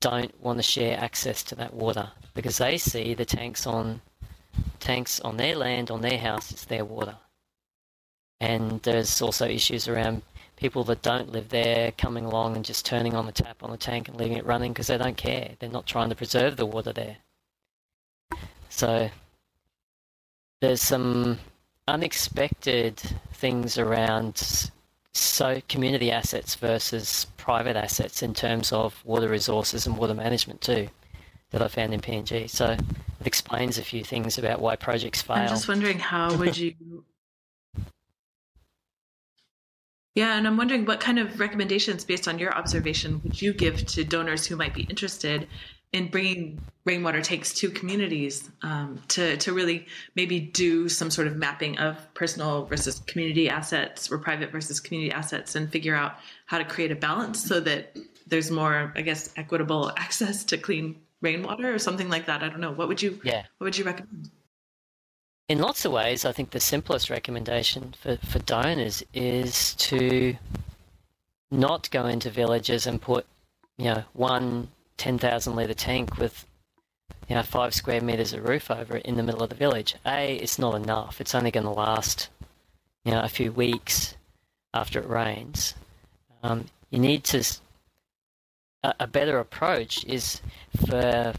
don't 0.01 0.33
want 0.41 0.59
to 0.59 0.63
share 0.63 0.99
access 0.99 1.43
to 1.43 1.55
that 1.57 1.75
water 1.75 2.09
because 2.33 2.59
they 2.59 2.79
see 2.79 3.15
the 3.15 3.25
tanks 3.25 3.67
on 3.67 4.01
tanks 4.81 5.21
on 5.21 5.37
their 5.37 5.57
land, 5.57 5.91
on 5.91 6.01
their 6.01 6.19
house, 6.19 6.51
it's 6.51 6.65
their 6.65 6.85
water. 6.85 7.17
And 8.41 8.83
there's 8.83 9.23
also 9.23 9.47
issues 9.47 9.87
around 9.89 10.23
people 10.57 10.85
that 10.85 11.03
don't 11.03 11.31
live 11.31 11.49
there 11.49 11.93
coming 11.93 12.25
along 12.25 12.57
and 12.57 12.65
just 12.65 12.87
turning 12.87 13.15
on 13.15 13.27
the 13.27 13.33
tap 13.33 13.63
on 13.63 13.71
the 13.71 13.77
tank 13.77 14.09
and 14.09 14.17
leaving 14.17 14.37
it 14.37 14.47
running 14.47 14.73
because 14.73 14.89
they 14.89 14.99
don't 14.99 15.17
care. 15.17 15.51
They're 15.59 15.69
not 15.69 15.87
trying 15.87 16.09
to 16.11 16.15
preserve 16.15 16.57
the 16.57 16.67
water 16.67 16.93
there. 16.93 17.17
So 18.69 19.11
there's 20.61 20.81
some 20.81 21.39
unexpected 21.89 22.97
things 23.33 23.77
around 23.77 24.71
so 25.13 25.61
community 25.69 26.11
assets 26.11 26.55
versus 26.55 27.27
private 27.37 27.77
assets 27.77 28.23
in 28.23 28.33
terms 28.33 28.73
of 28.73 29.05
water 29.05 29.29
resources 29.29 29.87
and 29.87 29.97
water 29.99 30.15
management 30.15 30.61
too. 30.61 30.89
that 31.51 31.61
I 31.61 31.69
found 31.69 31.93
in 31.93 32.01
PNG. 32.01 32.49
So 32.49 32.77
it 33.23 33.27
explains 33.29 33.79
a 33.79 33.83
few 33.83 34.03
things 34.03 34.37
about 34.37 34.61
why 34.61 34.77
projects 34.77 35.23
fail. 35.23 35.37
I'm 35.37 35.49
just 35.49 35.69
wondering 35.69 35.99
how 35.99 36.37
would 36.37 36.57
you 36.57 36.75
Yeah, 40.15 40.37
and 40.37 40.47
I'm 40.47 40.57
wondering 40.57 40.85
what 40.85 41.01
kind 41.01 41.19
of 41.19 41.41
recommendations 41.41 42.05
based 42.05 42.29
on 42.29 42.39
your 42.39 42.53
observation 42.55 43.21
would 43.23 43.41
you 43.41 43.55
give 43.55 43.87
to 43.87 44.05
donors 44.05 44.47
who 44.47 44.57
might 44.57 44.75
be 44.75 44.83
interested 44.83 45.47
in 45.93 46.09
bringing 46.09 46.61
rainwater 46.85 47.23
tanks 47.23 47.53
to 47.53 47.71
communities 47.71 48.51
um, 48.63 49.01
to 49.09 49.37
to 49.37 49.53
really 49.53 49.87
maybe 50.17 50.41
do 50.41 50.89
some 50.89 51.11
sort 51.11 51.29
of 51.29 51.37
mapping 51.37 51.79
of 51.79 51.97
personal 52.15 52.65
versus 52.65 52.99
community 53.07 53.49
assets 53.49 54.11
or 54.11 54.19
private 54.19 54.51
versus 54.51 54.81
community 54.81 55.13
assets 55.13 55.55
and 55.55 55.71
figure 55.71 55.95
out 55.95 56.17
how 56.47 56.59
to 56.59 56.65
create 56.65 56.91
a 56.91 56.97
balance 56.97 57.43
so 57.43 57.61
that 57.61 57.97
there's 58.27 58.51
more, 58.51 58.93
I 58.97 59.03
guess, 59.03 59.33
equitable 59.37 59.93
access 59.97 60.45
to 60.45 60.59
clean 60.59 61.01
rainwater 61.23 61.73
or 61.73 61.79
something 61.79 62.11
like 62.11 62.27
that. 62.27 62.43
I 62.43 62.49
don't 62.49 62.61
know. 62.61 62.73
What 62.73 62.89
would 62.89 63.01
you 63.01 63.21
yeah. 63.25 63.45
what 63.59 63.67
would 63.67 63.79
you 63.79 63.85
recommend? 63.85 64.31
In 65.49 65.59
lots 65.59 65.85
of 65.85 65.93
ways, 65.93 66.25
I 66.25 66.33
think 66.33 66.51
the 66.51 66.61
simplest 66.61 67.11
recommendation 67.11 67.95
for, 68.01 68.17
for 68.17 68.39
donors 68.41 69.03
is 69.13 69.75
to 69.75 70.37
not 71.51 71.91
go 71.91 72.07
into 72.07 72.31
villages 72.31 72.87
and 72.87 73.01
put, 73.01 73.27
you 73.77 73.87
know, 73.87 74.05
one 74.13 74.69
10,000 74.97 75.57
litre 75.57 75.75
tank 75.75 76.17
with 76.17 76.47
you 77.29 77.35
know, 77.37 77.43
five 77.43 77.75
square 77.75 78.01
meters 78.01 78.33
of 78.33 78.47
roof 78.47 78.71
over 78.71 78.97
it 78.97 79.07
in 79.07 79.17
the 79.17 79.23
middle 79.23 79.43
of 79.43 79.49
the 79.49 79.55
village. 79.55 79.95
A, 80.07 80.37
it's 80.37 80.59
not 80.59 80.75
enough. 80.75 81.21
It's 81.21 81.35
only 81.35 81.51
going 81.51 81.65
to 81.65 81.71
last, 81.71 82.29
you 83.05 83.13
know, 83.13 83.23
a 83.23 83.29
few 83.29 83.53
weeks 83.53 84.15
after 84.75 85.01
it 85.01 85.09
rains. 85.09 85.75
Um, 86.43 86.67
you 86.91 86.99
need 86.99 87.25
to. 87.25 87.43
A, 88.85 89.07
better 89.07 89.39
approach 89.39 90.05
is 90.07 90.41
for 90.89 91.35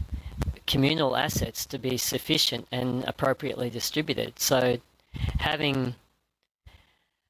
communal 0.66 1.14
assets 1.14 1.66
to 1.66 1.78
be 1.78 1.98
sufficient 1.98 2.66
and 2.72 3.04
appropriately 3.06 3.68
distributed. 3.68 4.38
So, 4.38 4.78
having 5.38 5.94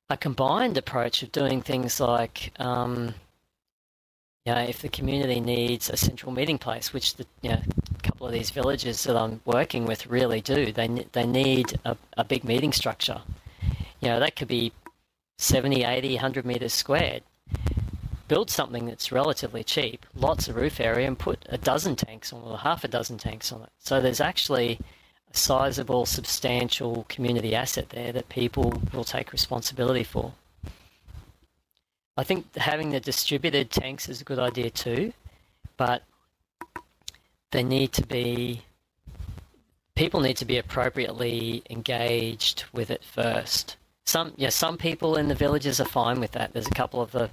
a 0.08 0.16
combined 0.16 0.78
approach 0.78 1.22
of 1.22 1.32
doing 1.32 1.62
things 1.62 1.98
like 1.98 2.52
um, 2.60 3.14
you 4.44 4.52
know, 4.52 4.60
if 4.60 4.82
the 4.82 4.90
community 4.90 5.40
needs 5.40 5.88
a 5.88 5.96
central 5.96 6.30
meeting 6.30 6.58
place, 6.58 6.92
which 6.92 7.14
the 7.16 7.24
you 7.40 7.50
know, 7.50 7.62
a 7.98 8.02
couple 8.02 8.26
of 8.26 8.32
these 8.32 8.50
villages 8.50 9.02
that 9.04 9.16
I'm 9.16 9.40
working 9.46 9.86
with 9.86 10.06
really 10.06 10.42
do, 10.42 10.70
they 10.70 10.86
they 11.12 11.26
need 11.26 11.78
a, 11.84 11.96
a 12.18 12.24
big 12.24 12.44
meeting 12.44 12.72
structure. 12.72 13.22
You 14.00 14.08
know, 14.08 14.20
that 14.20 14.36
could 14.36 14.48
be 14.48 14.72
70, 15.38 15.84
80, 15.84 16.14
100 16.14 16.44
meters 16.44 16.74
squared. 16.74 17.22
Build 18.26 18.50
something 18.50 18.86
that's 18.86 19.12
relatively 19.12 19.62
cheap, 19.62 20.06
lots 20.14 20.48
of 20.48 20.56
roof 20.56 20.80
area, 20.80 21.06
and 21.06 21.18
put 21.18 21.44
a 21.48 21.58
dozen 21.58 21.94
tanks 21.94 22.32
on 22.32 22.42
or 22.42 22.58
half 22.58 22.84
a 22.84 22.88
dozen 22.88 23.18
tanks 23.18 23.52
on 23.52 23.62
it. 23.62 23.70
So 23.78 24.00
there's 24.00 24.20
actually 24.20 24.80
a 25.32 25.36
sizable, 25.36 26.06
substantial 26.06 27.04
community 27.08 27.54
asset 27.54 27.90
there 27.90 28.12
that 28.12 28.28
people 28.30 28.80
will 28.92 29.04
take 29.04 29.32
responsibility 29.32 30.04
for. 30.04 30.32
I 32.16 32.24
think 32.24 32.54
having 32.56 32.90
the 32.90 33.00
distributed 33.00 33.70
tanks 33.70 34.08
is 34.08 34.20
a 34.20 34.24
good 34.24 34.38
idea 34.38 34.70
too, 34.70 35.12
but 35.76 36.02
they 37.50 37.62
need 37.62 37.92
to 37.92 38.06
be 38.06 38.62
people 39.94 40.20
need 40.20 40.36
to 40.36 40.44
be 40.44 40.58
appropriately 40.58 41.62
engaged 41.70 42.64
with 42.72 42.90
it 42.90 43.04
first. 43.04 43.76
Some 44.04 44.32
yeah, 44.36 44.50
some 44.50 44.76
people 44.76 45.16
in 45.16 45.28
the 45.28 45.34
villages 45.34 45.80
are 45.80 45.84
fine 45.84 46.20
with 46.20 46.32
that. 46.32 46.52
There's 46.52 46.66
a 46.66 46.70
couple 46.70 47.00
of 47.00 47.12
the 47.12 47.30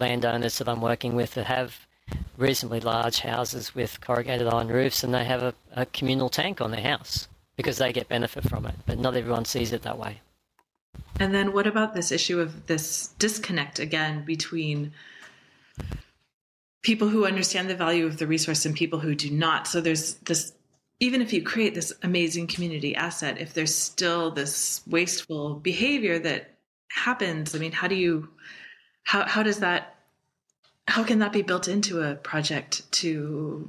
landowners 0.00 0.58
that 0.58 0.68
I'm 0.68 0.80
working 0.80 1.14
with 1.14 1.34
that 1.34 1.46
have 1.46 1.86
reasonably 2.36 2.80
large 2.80 3.20
houses 3.20 3.74
with 3.74 4.00
corrugated 4.00 4.46
iron 4.46 4.68
roofs 4.68 5.02
and 5.02 5.12
they 5.12 5.24
have 5.24 5.42
a, 5.42 5.54
a 5.74 5.86
communal 5.86 6.28
tank 6.28 6.60
on 6.60 6.70
their 6.70 6.82
house 6.82 7.28
because 7.56 7.78
they 7.78 7.92
get 7.92 8.08
benefit 8.08 8.48
from 8.48 8.66
it, 8.66 8.74
but 8.84 8.98
not 8.98 9.16
everyone 9.16 9.44
sees 9.44 9.72
it 9.72 9.82
that 9.82 9.98
way. 9.98 10.20
And 11.18 11.34
then 11.34 11.52
what 11.52 11.66
about 11.66 11.94
this 11.94 12.12
issue 12.12 12.40
of 12.40 12.66
this 12.66 13.08
disconnect 13.18 13.78
again 13.78 14.24
between 14.24 14.92
people 16.82 17.08
who 17.08 17.26
understand 17.26 17.70
the 17.70 17.74
value 17.74 18.06
of 18.06 18.18
the 18.18 18.26
resource 18.26 18.66
and 18.66 18.74
people 18.74 18.98
who 18.98 19.14
do 19.14 19.30
not? 19.30 19.66
So 19.66 19.80
there's 19.80 20.14
this 20.14 20.52
even 20.98 21.20
if 21.20 21.32
you 21.32 21.42
create 21.42 21.74
this 21.74 21.92
amazing 22.02 22.46
community 22.46 22.96
asset, 22.96 23.38
if 23.38 23.52
there's 23.52 23.74
still 23.74 24.30
this 24.30 24.80
wasteful 24.86 25.54
behavior 25.54 26.18
that 26.18 26.54
happens, 26.90 27.54
I 27.54 27.58
mean, 27.58 27.72
how 27.72 27.86
do 27.86 27.94
you 27.94 28.30
how 29.06 29.24
how 29.24 29.42
does 29.42 29.58
that 29.60 29.96
how 30.88 31.02
can 31.02 31.18
that 31.18 31.32
be 31.32 31.42
built 31.42 31.66
into 31.66 32.02
a 32.02 32.14
project 32.14 32.90
to 32.92 33.68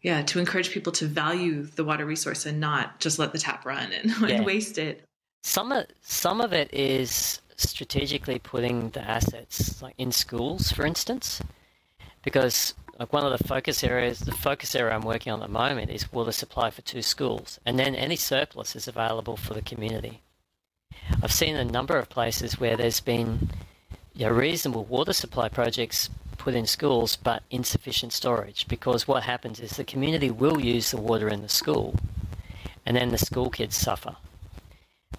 yeah 0.00 0.22
to 0.22 0.38
encourage 0.38 0.70
people 0.70 0.92
to 0.92 1.06
value 1.06 1.64
the 1.64 1.84
water 1.84 2.06
resource 2.06 2.46
and 2.46 2.60
not 2.60 2.98
just 3.00 3.18
let 3.18 3.32
the 3.32 3.38
tap 3.38 3.66
run 3.66 3.92
and, 3.92 4.10
yeah. 4.20 4.36
and 4.36 4.46
waste 4.46 4.78
it 4.78 5.02
some 5.42 5.72
of 5.72 5.86
some 6.02 6.40
of 6.40 6.52
it 6.52 6.72
is 6.72 7.40
strategically 7.56 8.38
putting 8.38 8.90
the 8.90 9.00
assets 9.00 9.82
like 9.82 9.94
in 9.98 10.12
schools, 10.12 10.72
for 10.72 10.86
instance, 10.86 11.42
because 12.22 12.74
like 12.98 13.12
one 13.12 13.24
of 13.24 13.36
the 13.36 13.44
focus 13.44 13.82
areas, 13.82 14.20
the 14.20 14.32
focus 14.32 14.74
area 14.74 14.94
I'm 14.94 15.02
working 15.02 15.32
on 15.32 15.42
at 15.42 15.46
the 15.46 15.52
moment 15.52 15.90
is 15.90 16.12
water 16.12 16.32
supply 16.32 16.70
for 16.70 16.82
two 16.82 17.02
schools, 17.02 17.58
and 17.64 17.78
then 17.78 17.94
any 17.94 18.16
surplus 18.16 18.76
is 18.76 18.86
available 18.86 19.36
for 19.36 19.54
the 19.54 19.62
community. 19.62 20.22
I've 21.22 21.32
seen 21.32 21.56
a 21.56 21.64
number 21.64 21.96
of 21.96 22.08
places 22.08 22.60
where 22.60 22.76
there's 22.76 23.00
been 23.00 23.50
you 24.14 24.26
know, 24.26 24.32
reasonable 24.32 24.84
water 24.84 25.12
supply 25.12 25.48
projects 25.48 26.10
put 26.38 26.54
in 26.54 26.66
schools, 26.66 27.16
but 27.16 27.42
insufficient 27.50 28.12
storage 28.12 28.66
because 28.68 29.06
what 29.06 29.22
happens 29.22 29.60
is 29.60 29.76
the 29.76 29.84
community 29.84 30.30
will 30.30 30.60
use 30.60 30.90
the 30.90 30.96
water 30.96 31.28
in 31.28 31.42
the 31.42 31.48
school, 31.48 31.94
and 32.84 32.96
then 32.96 33.10
the 33.10 33.18
school 33.18 33.48
kids 33.50 33.76
suffer 33.76 34.16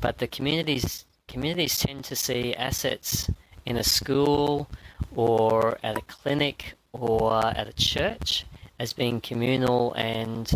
but 0.04 0.18
the 0.18 0.28
communities 0.28 1.06
communities 1.30 1.80
tend 1.80 2.04
to 2.04 2.14
see 2.14 2.54
assets 2.56 3.30
in 3.66 3.78
a 3.78 3.84
school 3.84 4.70
or 5.16 5.78
at 5.82 5.98
a 5.98 6.02
clinic 6.02 6.74
or 6.92 7.46
at 7.46 7.70
a 7.70 7.74
church 7.74 8.46
as 8.80 8.92
being 8.92 9.22
communal 9.22 9.94
and 9.94 10.52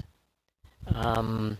um, 0.93 1.57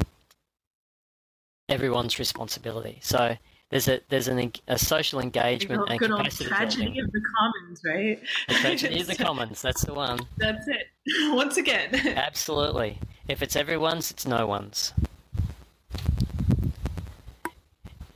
everyone's 1.69 2.19
responsibility. 2.19 2.99
So 3.01 3.37
there's 3.69 3.87
a 3.89 3.99
there's 4.09 4.27
an, 4.29 4.51
a 4.67 4.79
social 4.79 5.19
engagement 5.19 5.89
and 5.89 5.99
good 5.99 6.09
capacity 6.09 6.45
old 6.45 6.53
tragedy 6.53 6.83
building. 6.85 7.03
of 7.03 7.11
the 7.11 7.21
commons, 7.37 7.81
right? 7.85 8.19
The 8.47 8.53
tragedy 8.55 9.01
of 9.01 9.07
the 9.07 9.15
commons. 9.23 9.61
That's 9.61 9.83
the 9.83 9.93
one. 9.93 10.19
That's 10.37 10.67
it. 10.67 10.87
Once 11.35 11.57
again. 11.57 11.93
Absolutely. 12.15 12.99
If 13.27 13.41
it's 13.41 13.57
everyone's, 13.57 14.09
it's 14.09 14.25
no 14.25 14.47
one's. 14.47 14.93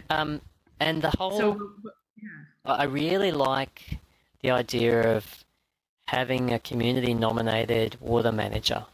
Um, 0.09 0.41
and 0.79 1.01
the 1.01 1.11
whole. 1.17 1.37
So, 1.37 1.71
yeah. 2.15 2.73
I 2.73 2.83
really 2.85 3.31
like 3.31 3.99
the 4.41 4.51
idea 4.51 5.15
of 5.17 5.43
having 6.07 6.53
a 6.53 6.59
community 6.59 7.13
nominated 7.13 7.97
water 7.99 8.31
manager. 8.31 8.85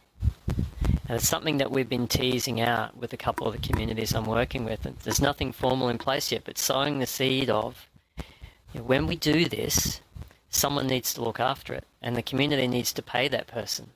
And 1.08 1.16
it's 1.16 1.28
something 1.28 1.56
that 1.56 1.70
we've 1.70 1.88
been 1.88 2.06
teasing 2.06 2.60
out 2.60 2.96
with 2.96 3.14
a 3.14 3.16
couple 3.16 3.46
of 3.46 3.54
the 3.54 3.66
communities 3.66 4.14
I'm 4.14 4.26
working 4.26 4.64
with. 4.64 4.84
And 4.84 4.96
there's 4.98 5.22
nothing 5.22 5.52
formal 5.52 5.88
in 5.88 5.96
place 5.96 6.30
yet, 6.30 6.42
but 6.44 6.58
sowing 6.58 6.98
the 6.98 7.06
seed 7.06 7.48
of 7.48 7.88
you 8.74 8.80
know, 8.80 8.82
when 8.82 9.06
we 9.06 9.16
do 9.16 9.46
this, 9.48 10.02
someone 10.50 10.86
needs 10.86 11.14
to 11.14 11.22
look 11.22 11.40
after 11.40 11.72
it, 11.72 11.84
and 12.02 12.14
the 12.14 12.22
community 12.22 12.68
needs 12.68 12.92
to 12.92 13.02
pay 13.02 13.28
that 13.28 13.46
person. 13.46 13.90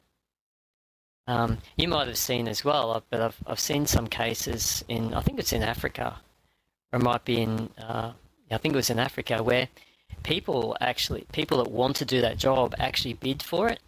Um, 1.26 1.58
you 1.76 1.86
might 1.86 2.08
have 2.08 2.16
seen 2.16 2.48
as 2.48 2.64
well, 2.64 3.02
but 3.10 3.20
I've, 3.20 3.36
I've 3.46 3.60
seen 3.60 3.86
some 3.86 4.06
cases 4.06 4.84
in, 4.88 5.14
I 5.14 5.20
think 5.20 5.38
it's 5.38 5.52
in 5.52 5.62
Africa, 5.62 6.18
or 6.92 6.98
it 6.98 7.02
might 7.02 7.24
be 7.24 7.40
in, 7.40 7.68
uh, 7.78 8.12
I 8.50 8.58
think 8.58 8.74
it 8.74 8.76
was 8.76 8.90
in 8.90 8.98
Africa, 8.98 9.42
where 9.42 9.68
people 10.22 10.76
actually, 10.80 11.26
people 11.32 11.62
that 11.62 11.70
want 11.70 11.96
to 11.96 12.04
do 12.04 12.20
that 12.22 12.38
job 12.38 12.74
actually 12.78 13.14
bid 13.14 13.42
for 13.42 13.68
it. 13.68 13.80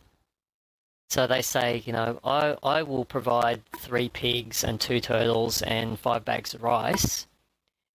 So 1.09 1.27
they 1.27 1.43
say, 1.43 1.83
you 1.85 1.93
know, 1.93 2.19
I, 2.25 2.57
I 2.63 2.83
will 2.83 3.05
provide 3.05 3.65
three 3.79 4.09
pigs 4.09 4.65
and 4.65 4.81
two 4.81 5.01
turtles 5.01 5.63
and 5.63 5.99
five 5.99 6.25
bags 6.25 6.55
of 6.55 6.63
rice 6.63 7.27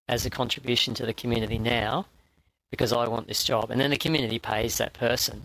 as 0.07 0.25
a 0.25 0.29
contribution 0.29 0.93
to 0.95 1.05
the 1.05 1.13
community 1.13 1.57
now 1.57 2.05
because 2.71 2.93
I 2.93 3.07
want 3.07 3.27
this 3.27 3.43
job. 3.43 3.71
And 3.71 3.81
then 3.81 3.89
the 3.89 3.97
community 3.97 4.39
pays 4.39 4.77
that 4.77 4.93
person 4.93 5.43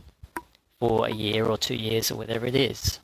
for 0.79 1.07
a 1.07 1.13
year 1.13 1.47
or 1.47 1.57
two 1.57 1.75
years 1.75 2.11
or 2.11 2.17
whatever 2.17 2.47
it 2.47 2.55
is. 2.55 3.01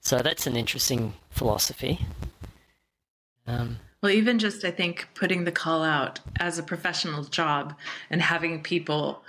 So 0.00 0.18
that's 0.18 0.46
an 0.46 0.56
interesting 0.56 1.14
philosophy. 1.30 2.00
Um, 3.46 3.78
well, 4.02 4.12
even 4.12 4.38
just 4.38 4.64
I 4.64 4.70
think 4.70 5.08
putting 5.14 5.44
the 5.44 5.52
call 5.52 5.82
out 5.82 6.20
as 6.38 6.58
a 6.58 6.62
professional 6.62 7.24
job 7.24 7.74
and 8.08 8.22
having 8.22 8.62
people 8.62 9.22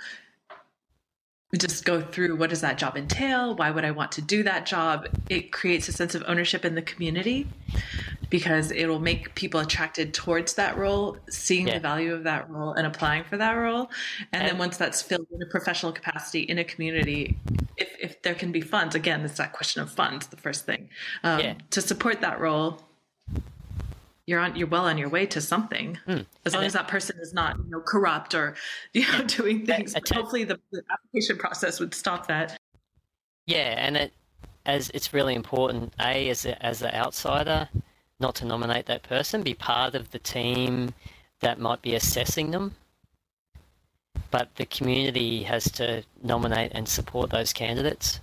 just 1.58 1.84
go 1.84 2.00
through 2.00 2.36
what 2.36 2.50
does 2.50 2.62
that 2.62 2.78
job 2.78 2.96
entail? 2.96 3.54
Why 3.54 3.70
would 3.70 3.84
I 3.84 3.90
want 3.90 4.12
to 4.12 4.22
do 4.22 4.42
that 4.44 4.64
job? 4.64 5.06
It 5.28 5.52
creates 5.52 5.88
a 5.88 5.92
sense 5.92 6.14
of 6.14 6.24
ownership 6.26 6.64
in 6.64 6.74
the 6.74 6.82
community 6.82 7.46
because 8.30 8.70
it 8.70 8.86
will 8.86 8.98
make 8.98 9.34
people 9.34 9.60
attracted 9.60 10.14
towards 10.14 10.54
that 10.54 10.78
role, 10.78 11.18
seeing 11.28 11.68
yeah. 11.68 11.74
the 11.74 11.80
value 11.80 12.14
of 12.14 12.24
that 12.24 12.48
role 12.48 12.72
and 12.72 12.86
applying 12.86 13.24
for 13.24 13.36
that 13.36 13.52
role. 13.52 13.90
And, 14.32 14.42
and 14.42 14.50
then 14.50 14.58
once 14.58 14.78
that's 14.78 15.02
filled 15.02 15.26
in 15.30 15.42
a 15.42 15.46
professional 15.46 15.92
capacity 15.92 16.40
in 16.40 16.56
a 16.56 16.64
community, 16.64 17.36
if, 17.76 17.94
if 18.00 18.22
there 18.22 18.34
can 18.34 18.50
be 18.50 18.62
funds, 18.62 18.94
again, 18.94 19.20
it's 19.20 19.36
that 19.36 19.52
question 19.52 19.82
of 19.82 19.90
funds, 19.90 20.28
the 20.28 20.38
first 20.38 20.64
thing. 20.64 20.88
Um, 21.22 21.40
yeah. 21.40 21.54
To 21.72 21.82
support 21.82 22.22
that 22.22 22.40
role, 22.40 22.80
you're 24.26 24.40
on 24.40 24.56
you're 24.56 24.68
well 24.68 24.86
on 24.86 24.98
your 24.98 25.08
way 25.08 25.26
to 25.26 25.40
something. 25.40 25.98
Mm. 26.06 26.26
as 26.44 26.54
long 26.54 26.62
and 26.62 26.66
as 26.66 26.72
that 26.74 26.88
person 26.88 27.18
is 27.20 27.32
not 27.32 27.56
you 27.58 27.70
know 27.70 27.80
corrupt 27.80 28.34
or 28.34 28.54
you 28.92 29.06
know 29.12 29.24
doing 29.24 29.66
things. 29.66 29.94
Hopefully 30.12 30.44
the, 30.44 30.58
the, 30.70 30.82
application 30.90 31.38
process 31.38 31.80
would 31.80 31.94
stop 31.94 32.26
that. 32.28 32.56
Yeah 33.46 33.74
and 33.76 33.96
it 33.96 34.12
as 34.64 34.90
it's 34.90 35.12
really 35.12 35.34
important 35.34 35.92
a 36.00 36.28
as 36.28 36.46
a, 36.46 36.64
as 36.64 36.78
the 36.78 36.94
outsider 36.94 37.68
not 38.20 38.34
to 38.36 38.44
nominate 38.44 38.86
that 38.86 39.02
person 39.02 39.42
be 39.42 39.54
part 39.54 39.94
of 39.94 40.10
the 40.12 40.18
team 40.18 40.94
that 41.40 41.58
might 41.58 41.82
be 41.82 41.94
assessing 41.94 42.52
them. 42.52 42.74
But 44.30 44.54
the 44.56 44.64
community 44.64 45.42
has 45.42 45.64
to 45.72 46.04
nominate 46.22 46.72
and 46.74 46.88
support 46.88 47.30
those 47.30 47.52
candidates. 47.52 48.20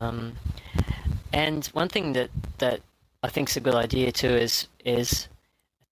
Um, 0.00 0.34
and 1.32 1.66
one 1.66 1.88
thing 1.88 2.14
that 2.14 2.30
that 2.58 2.80
I 3.22 3.28
think 3.28 3.50
is 3.50 3.56
a 3.56 3.60
good 3.60 3.74
idea 3.74 4.12
too 4.12 4.28
is 4.28 4.68
is 4.84 5.28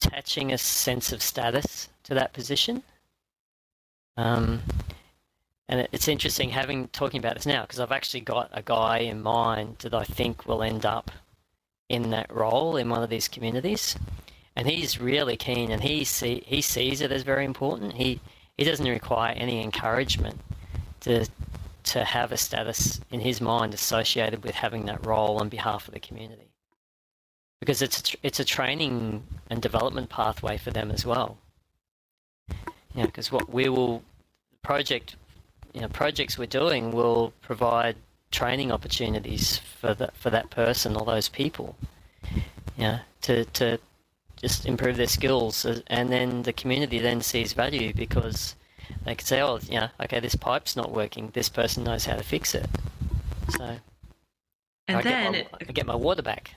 attaching 0.01 0.53
a 0.53 0.59
sense 0.59 1.13
of 1.13 1.23
status 1.23 1.89
to 2.05 2.15
that 2.15 2.33
position. 2.33 2.85
Um, 4.17 4.63
and 5.69 5.89
it's 5.91 6.07
interesting 6.07 6.51
having 6.51 6.87
talking 6.89 7.19
about 7.19 7.35
this 7.35 7.47
now 7.47 7.63
because 7.63 7.81
I've 7.81 7.91
actually 7.91 8.21
got 8.21 8.51
a 8.53 8.63
guy 8.63 8.99
in 8.99 9.23
mind 9.23 9.79
that 9.81 9.93
I 9.93 10.05
think 10.05 10.47
will 10.47 10.63
end 10.63 10.87
up 10.87 11.11
in 11.89 12.11
that 12.11 12.33
role 12.33 12.77
in 12.77 12.89
one 12.89 13.03
of 13.03 13.11
these 13.11 13.29
communities, 13.29 13.97
and 14.55 14.69
he's 14.69 15.01
really 15.01 15.37
keen 15.37 15.73
and 15.73 15.83
he 15.83 16.05
see 16.05 16.45
he 16.47 16.61
sees 16.61 17.01
it 17.01 17.11
as 17.11 17.23
very 17.25 17.45
important. 17.45 17.95
He 17.95 18.21
he 18.57 18.65
doesn't 18.65 18.87
require 18.89 19.35
any 19.37 19.63
encouragement 19.63 20.41
to 21.01 21.27
to 21.85 22.05
have 22.05 22.31
a 22.31 22.37
status 22.37 23.01
in 23.11 23.21
his 23.21 23.41
mind 23.41 23.75
associated 23.75 24.45
with 24.45 24.55
having 24.55 24.87
that 24.87 25.05
role 25.05 25.39
on 25.41 25.49
behalf 25.49 25.89
of 25.89 25.95
the 25.95 26.01
community 26.01 26.53
because 27.61 27.83
it's 27.83 28.15
a, 28.15 28.17
it's 28.23 28.41
a 28.41 28.45
training 28.45 29.23
and 29.51 29.63
development 29.63 30.09
pathway 30.09 30.57
for 30.59 30.71
them 30.71 30.91
as 30.91 31.07
well. 31.07 31.39
You 32.49 33.03
know, 33.03 33.07
because 33.07 33.31
what 33.31 33.53
we 33.53 33.69
will 33.69 34.03
project, 34.63 35.17
you 35.73 35.81
know, 35.81 35.89
projects 35.89 36.39
we're 36.39 36.47
doing 36.47 36.93
will 36.93 37.33
provide 37.43 37.97
training 38.31 38.73
opportunities 38.73 39.59
for 39.59 39.95
that 39.95 40.17
for 40.17 40.31
that 40.31 40.51
person 40.51 40.97
or 40.97 41.05
those 41.05 41.29
people. 41.29 41.77
You 42.77 42.85
know, 42.85 42.99
to 43.23 43.45
to 43.45 43.79
just 44.37 44.67
improve 44.67 44.97
their 44.97 45.07
skills, 45.07 45.65
uh, 45.65 45.81
and 45.87 46.11
then 46.11 46.43
the 46.43 46.53
community 46.53 46.99
then 46.99 47.21
sees 47.21 47.53
value 47.53 47.93
because 47.95 48.55
they 49.05 49.15
can 49.15 49.27
say, 49.27 49.41
oh, 49.41 49.59
you 49.69 49.81
know, 49.81 49.89
okay, 50.03 50.21
this 50.21 50.35
pipe's 50.35 50.77
not 50.77 50.93
working. 50.93 51.31
This 51.33 51.49
person 51.49 51.85
knows 51.85 52.05
how 52.05 52.17
to 52.17 52.23
fix 52.23 52.55
it. 52.55 52.67
So, 53.51 53.77
and 54.89 54.99
I 54.99 55.03
then 55.03 55.33
get 55.33 55.53
my, 55.53 55.59
I 55.69 55.73
get 55.73 55.87
my 55.87 55.97
water 55.97 56.23
back. 56.23 56.55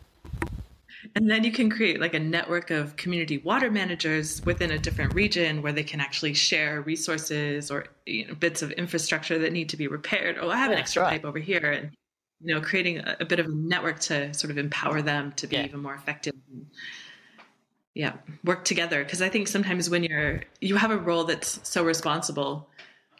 And 1.15 1.29
then 1.29 1.43
you 1.43 1.51
can 1.51 1.69
create 1.69 2.01
like 2.01 2.13
a 2.13 2.19
network 2.19 2.71
of 2.71 2.95
community 2.97 3.37
water 3.37 3.71
managers 3.71 4.41
within 4.45 4.71
a 4.71 4.77
different 4.77 5.13
region 5.13 5.61
where 5.61 5.71
they 5.71 5.83
can 5.83 6.01
actually 6.01 6.33
share 6.33 6.81
resources 6.81 7.71
or 7.71 7.85
you 8.05 8.27
know, 8.27 8.35
bits 8.35 8.61
of 8.61 8.71
infrastructure 8.71 9.39
that 9.39 9.53
need 9.53 9.69
to 9.69 9.77
be 9.77 9.87
repaired. 9.87 10.37
Oh, 10.39 10.49
I 10.49 10.57
have 10.57 10.71
yeah, 10.71 10.77
an 10.77 10.81
extra 10.81 11.03
right. 11.03 11.11
pipe 11.11 11.25
over 11.25 11.39
here, 11.39 11.71
and 11.71 11.91
you 12.41 12.53
know, 12.53 12.61
creating 12.61 12.99
a, 12.99 13.17
a, 13.21 13.25
bit 13.25 13.39
of 13.39 13.45
a 13.45 13.49
network 13.49 13.99
to 13.99 14.33
sort 14.33 14.51
of 14.51 14.57
empower 14.57 15.01
them 15.01 15.31
to 15.33 15.47
be 15.47 15.55
yeah. 15.55 15.65
even 15.65 15.81
more 15.81 15.95
effective. 15.95 16.33
yeah, 17.93 18.13
work 18.43 18.65
together 18.65 19.03
because 19.03 19.21
I 19.21 19.29
think 19.29 19.47
sometimes 19.47 19.89
when 19.89 20.03
you're 20.03 20.41
you 20.59 20.75
have 20.75 20.91
a 20.91 20.97
role 20.97 21.23
that's 21.23 21.59
so 21.67 21.83
responsible, 21.83 22.69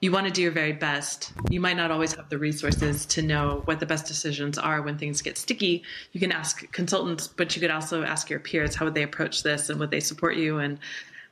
you 0.02 0.12
want 0.12 0.28
to 0.28 0.32
do 0.32 0.41
your 0.41 0.52
very 0.52 0.72
best. 0.72 1.34
You 1.50 1.60
might 1.60 1.76
not 1.76 1.91
always 1.91 2.14
have 2.16 2.30
the 2.30 2.38
resources 2.38 3.06
to 3.08 3.22
know 3.22 3.62
what 3.66 3.80
the 3.80 3.86
best 3.86 4.06
decisions 4.06 4.58
are 4.58 4.82
when 4.82 4.97
things 4.97 5.22
get 5.22 5.38
sticky. 5.38 5.84
You 6.14 6.20
can 6.20 6.32
ask 6.32 6.72
consultants, 6.72 7.28
but 7.28 7.56
you 7.56 7.62
could 7.62 7.72
also 7.72 8.04
ask 8.04 8.30
your 8.30 8.39
peers 8.39 8.76
how 8.76 8.86
would 8.86 8.93
they 8.93 9.04
approach 9.04 9.43
this 9.43 9.70
and 9.70 9.80
would 9.80 9.91
they 9.91 10.00
support 10.00 10.38
you. 10.38 10.60
And 10.60 10.80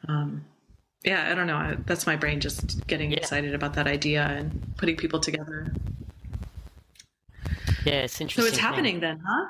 um, 0.10 0.44
yeah, 1.04 1.32
I 1.32 1.36
don't 1.36 1.48
know. 1.48 1.78
That's 1.86 2.06
my 2.06 2.18
brain 2.18 2.42
just 2.42 2.86
getting 2.88 3.12
yeah. 3.12 3.18
excited 3.18 3.56
about 3.56 3.74
that 3.76 3.88
idea 3.88 4.24
and 4.24 4.74
putting 4.76 4.98
people 4.98 5.22
together. 5.22 5.74
Yeah, 7.86 8.02
it's 8.02 8.20
interesting. 8.20 8.44
So 8.44 8.48
it's 8.50 8.58
happening 8.58 9.00
then, 9.00 9.22
huh? 9.26 9.46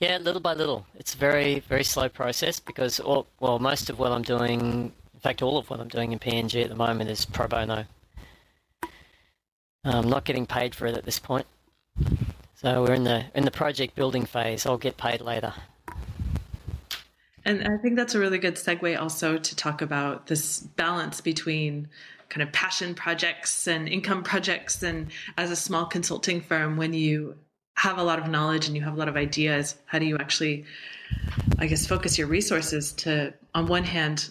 Yeah, 0.00 0.16
little 0.16 0.40
by 0.40 0.54
little. 0.54 0.86
It's 0.94 1.14
a 1.14 1.18
very, 1.18 1.60
very 1.60 1.84
slow 1.84 2.08
process 2.08 2.58
because, 2.58 3.00
all, 3.00 3.26
well, 3.40 3.58
most 3.58 3.90
of 3.90 3.98
what 3.98 4.12
I'm 4.12 4.22
doing, 4.22 4.92
in 5.12 5.20
fact, 5.20 5.42
all 5.42 5.58
of 5.58 5.68
what 5.68 5.78
I'm 5.78 5.88
doing 5.88 6.12
in 6.12 6.18
PNG 6.18 6.62
at 6.62 6.70
the 6.70 6.74
moment 6.74 7.10
is 7.10 7.26
pro 7.26 7.46
bono. 7.46 7.84
I'm 9.84 10.08
not 10.08 10.24
getting 10.24 10.46
paid 10.46 10.74
for 10.74 10.86
it 10.86 10.96
at 10.96 11.04
this 11.04 11.18
point. 11.18 11.46
So 12.54 12.82
we're 12.82 12.94
in 12.94 13.04
the 13.04 13.24
in 13.34 13.44
the 13.44 13.50
project 13.50 13.94
building 13.94 14.24
phase. 14.24 14.64
I'll 14.64 14.78
get 14.78 14.96
paid 14.96 15.20
later. 15.20 15.52
And 17.44 17.68
I 17.68 17.76
think 17.76 17.96
that's 17.96 18.14
a 18.14 18.18
really 18.18 18.38
good 18.38 18.54
segue 18.54 18.98
also 18.98 19.36
to 19.36 19.56
talk 19.56 19.82
about 19.82 20.28
this 20.28 20.60
balance 20.60 21.20
between 21.20 21.88
kind 22.30 22.42
of 22.42 22.50
passion 22.52 22.94
projects 22.94 23.66
and 23.68 23.86
income 23.86 24.22
projects 24.22 24.82
and 24.82 25.10
as 25.36 25.50
a 25.50 25.56
small 25.56 25.84
consulting 25.84 26.40
firm 26.40 26.78
when 26.78 26.94
you 26.94 27.36
have 27.76 27.98
a 27.98 28.02
lot 28.02 28.18
of 28.18 28.28
knowledge 28.28 28.66
and 28.66 28.74
you 28.74 28.82
have 28.82 28.94
a 28.94 28.96
lot 28.96 29.08
of 29.08 29.16
ideas, 29.16 29.76
how 29.84 29.98
do 29.98 30.06
you 30.06 30.16
actually 30.16 30.64
I 31.58 31.66
guess 31.66 31.86
focus 31.86 32.16
your 32.16 32.28
resources 32.28 32.92
to 32.92 33.34
on 33.54 33.66
one 33.66 33.84
hand 33.84 34.30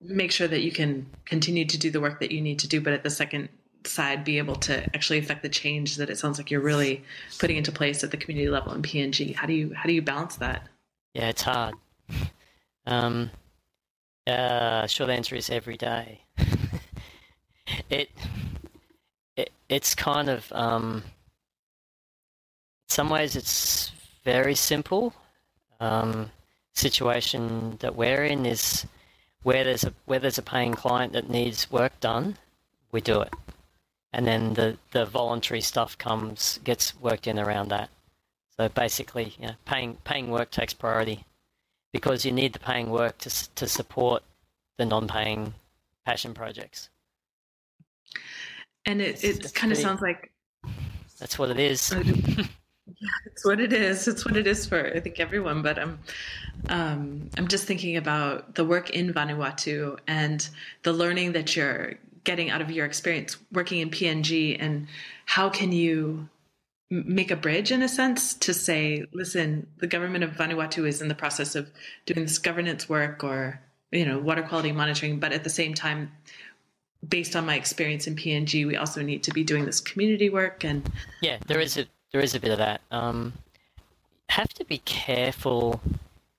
make 0.00 0.30
sure 0.30 0.46
that 0.46 0.60
you 0.60 0.70
can 0.70 1.06
continue 1.24 1.64
to 1.64 1.78
do 1.78 1.90
the 1.90 2.00
work 2.00 2.20
that 2.20 2.30
you 2.30 2.40
need 2.40 2.60
to 2.60 2.68
do 2.68 2.80
but 2.80 2.92
at 2.92 3.02
the 3.02 3.10
second 3.10 3.48
side 3.86 4.24
be 4.24 4.38
able 4.38 4.56
to 4.56 4.82
actually 4.94 5.18
affect 5.18 5.42
the 5.42 5.48
change 5.48 5.96
that 5.96 6.10
it 6.10 6.18
sounds 6.18 6.38
like 6.38 6.50
you're 6.50 6.60
really 6.60 7.02
putting 7.38 7.56
into 7.56 7.72
place 7.72 8.02
at 8.02 8.10
the 8.10 8.16
community 8.16 8.48
level 8.48 8.72
in 8.72 8.82
PNG? 8.82 9.34
How 9.34 9.46
do 9.46 9.52
you 9.52 9.72
how 9.74 9.86
do 9.86 9.92
you 9.92 10.02
balance 10.02 10.36
that? 10.36 10.68
Yeah, 11.14 11.28
it's 11.28 11.42
hard. 11.42 11.74
Um, 12.86 13.30
uh, 14.26 14.86
short 14.86 15.08
answer 15.08 15.34
is 15.36 15.48
every 15.48 15.78
day. 15.78 16.20
it, 17.88 18.10
it 19.34 19.50
it's 19.70 19.94
kind 19.94 20.28
of 20.28 20.52
um, 20.52 21.02
in 22.86 22.90
some 22.90 23.08
ways 23.08 23.36
it's 23.36 23.90
very 24.22 24.54
simple. 24.54 25.14
Um, 25.80 26.30
situation 26.74 27.78
that 27.80 27.96
we're 27.96 28.24
in 28.24 28.44
is 28.44 28.84
where 29.44 29.64
there's 29.64 29.84
a 29.84 29.94
where 30.04 30.18
there's 30.18 30.36
a 30.36 30.42
paying 30.42 30.74
client 30.74 31.14
that 31.14 31.30
needs 31.30 31.70
work 31.70 31.98
done, 32.00 32.36
we 32.92 33.00
do 33.00 33.22
it 33.22 33.32
and 34.14 34.26
then 34.28 34.54
the, 34.54 34.78
the 34.92 35.04
voluntary 35.04 35.60
stuff 35.60 35.98
comes 35.98 36.60
gets 36.62 36.98
worked 37.00 37.26
in 37.26 37.36
around 37.36 37.68
that. 37.70 37.90
So 38.56 38.68
basically, 38.68 39.34
you 39.40 39.48
know, 39.48 39.54
paying 39.64 39.96
paying 40.04 40.30
work 40.30 40.52
takes 40.52 40.72
priority 40.72 41.24
because 41.92 42.24
you 42.24 42.30
need 42.30 42.52
the 42.52 42.60
paying 42.60 42.90
work 42.90 43.18
to 43.18 43.54
to 43.56 43.66
support 43.66 44.22
the 44.78 44.86
non-paying 44.86 45.54
passion 46.06 46.32
projects. 46.32 46.90
And 48.86 49.02
it, 49.02 49.24
it 49.24 49.52
kind 49.52 49.72
of 49.72 49.78
sounds 49.78 50.00
like 50.00 50.30
that's 51.18 51.36
what 51.36 51.50
it 51.50 51.58
is. 51.58 51.92
yeah, 52.04 53.08
it's 53.26 53.44
what 53.44 53.58
it 53.58 53.72
is. 53.72 54.06
It's 54.06 54.24
what 54.24 54.36
it 54.36 54.46
is 54.46 54.64
for 54.64 54.94
I 54.94 55.00
think 55.00 55.18
everyone. 55.18 55.60
But 55.60 55.80
I'm 55.80 55.98
um, 56.68 57.28
I'm 57.36 57.48
just 57.48 57.64
thinking 57.64 57.96
about 57.96 58.54
the 58.54 58.64
work 58.64 58.90
in 58.90 59.12
Vanuatu 59.12 59.98
and 60.06 60.48
the 60.84 60.92
learning 60.92 61.32
that 61.32 61.56
you're 61.56 61.94
getting 62.24 62.50
out 62.50 62.60
of 62.60 62.70
your 62.70 62.86
experience 62.86 63.36
working 63.52 63.80
in 63.80 63.90
PNG 63.90 64.56
and 64.58 64.86
how 65.26 65.48
can 65.48 65.72
you 65.72 66.28
make 66.90 67.30
a 67.30 67.36
bridge 67.36 67.72
in 67.72 67.82
a 67.82 67.88
sense 67.88 68.34
to 68.34 68.52
say 68.52 69.04
listen 69.12 69.66
the 69.78 69.86
government 69.86 70.24
of 70.24 70.30
Vanuatu 70.32 70.86
is 70.86 71.00
in 71.00 71.08
the 71.08 71.14
process 71.14 71.54
of 71.54 71.70
doing 72.06 72.24
this 72.24 72.38
governance 72.38 72.88
work 72.88 73.24
or 73.24 73.60
you 73.90 74.04
know 74.04 74.18
water 74.18 74.42
quality 74.42 74.72
monitoring 74.72 75.18
but 75.18 75.32
at 75.32 75.44
the 75.44 75.50
same 75.50 75.74
time 75.74 76.12
based 77.08 77.36
on 77.36 77.44
my 77.44 77.56
experience 77.56 78.06
in 78.06 78.16
PNG 78.16 78.66
we 78.66 78.76
also 78.76 79.02
need 79.02 79.22
to 79.22 79.32
be 79.32 79.44
doing 79.44 79.64
this 79.64 79.80
community 79.80 80.30
work 80.30 80.64
and 80.64 80.90
yeah 81.20 81.38
there 81.46 81.60
is 81.60 81.76
a 81.76 81.86
there 82.12 82.22
is 82.22 82.34
a 82.34 82.40
bit 82.40 82.52
of 82.52 82.58
that. 82.58 82.80
Um 82.90 83.32
have 84.28 84.48
to 84.54 84.64
be 84.64 84.78
careful 84.78 85.80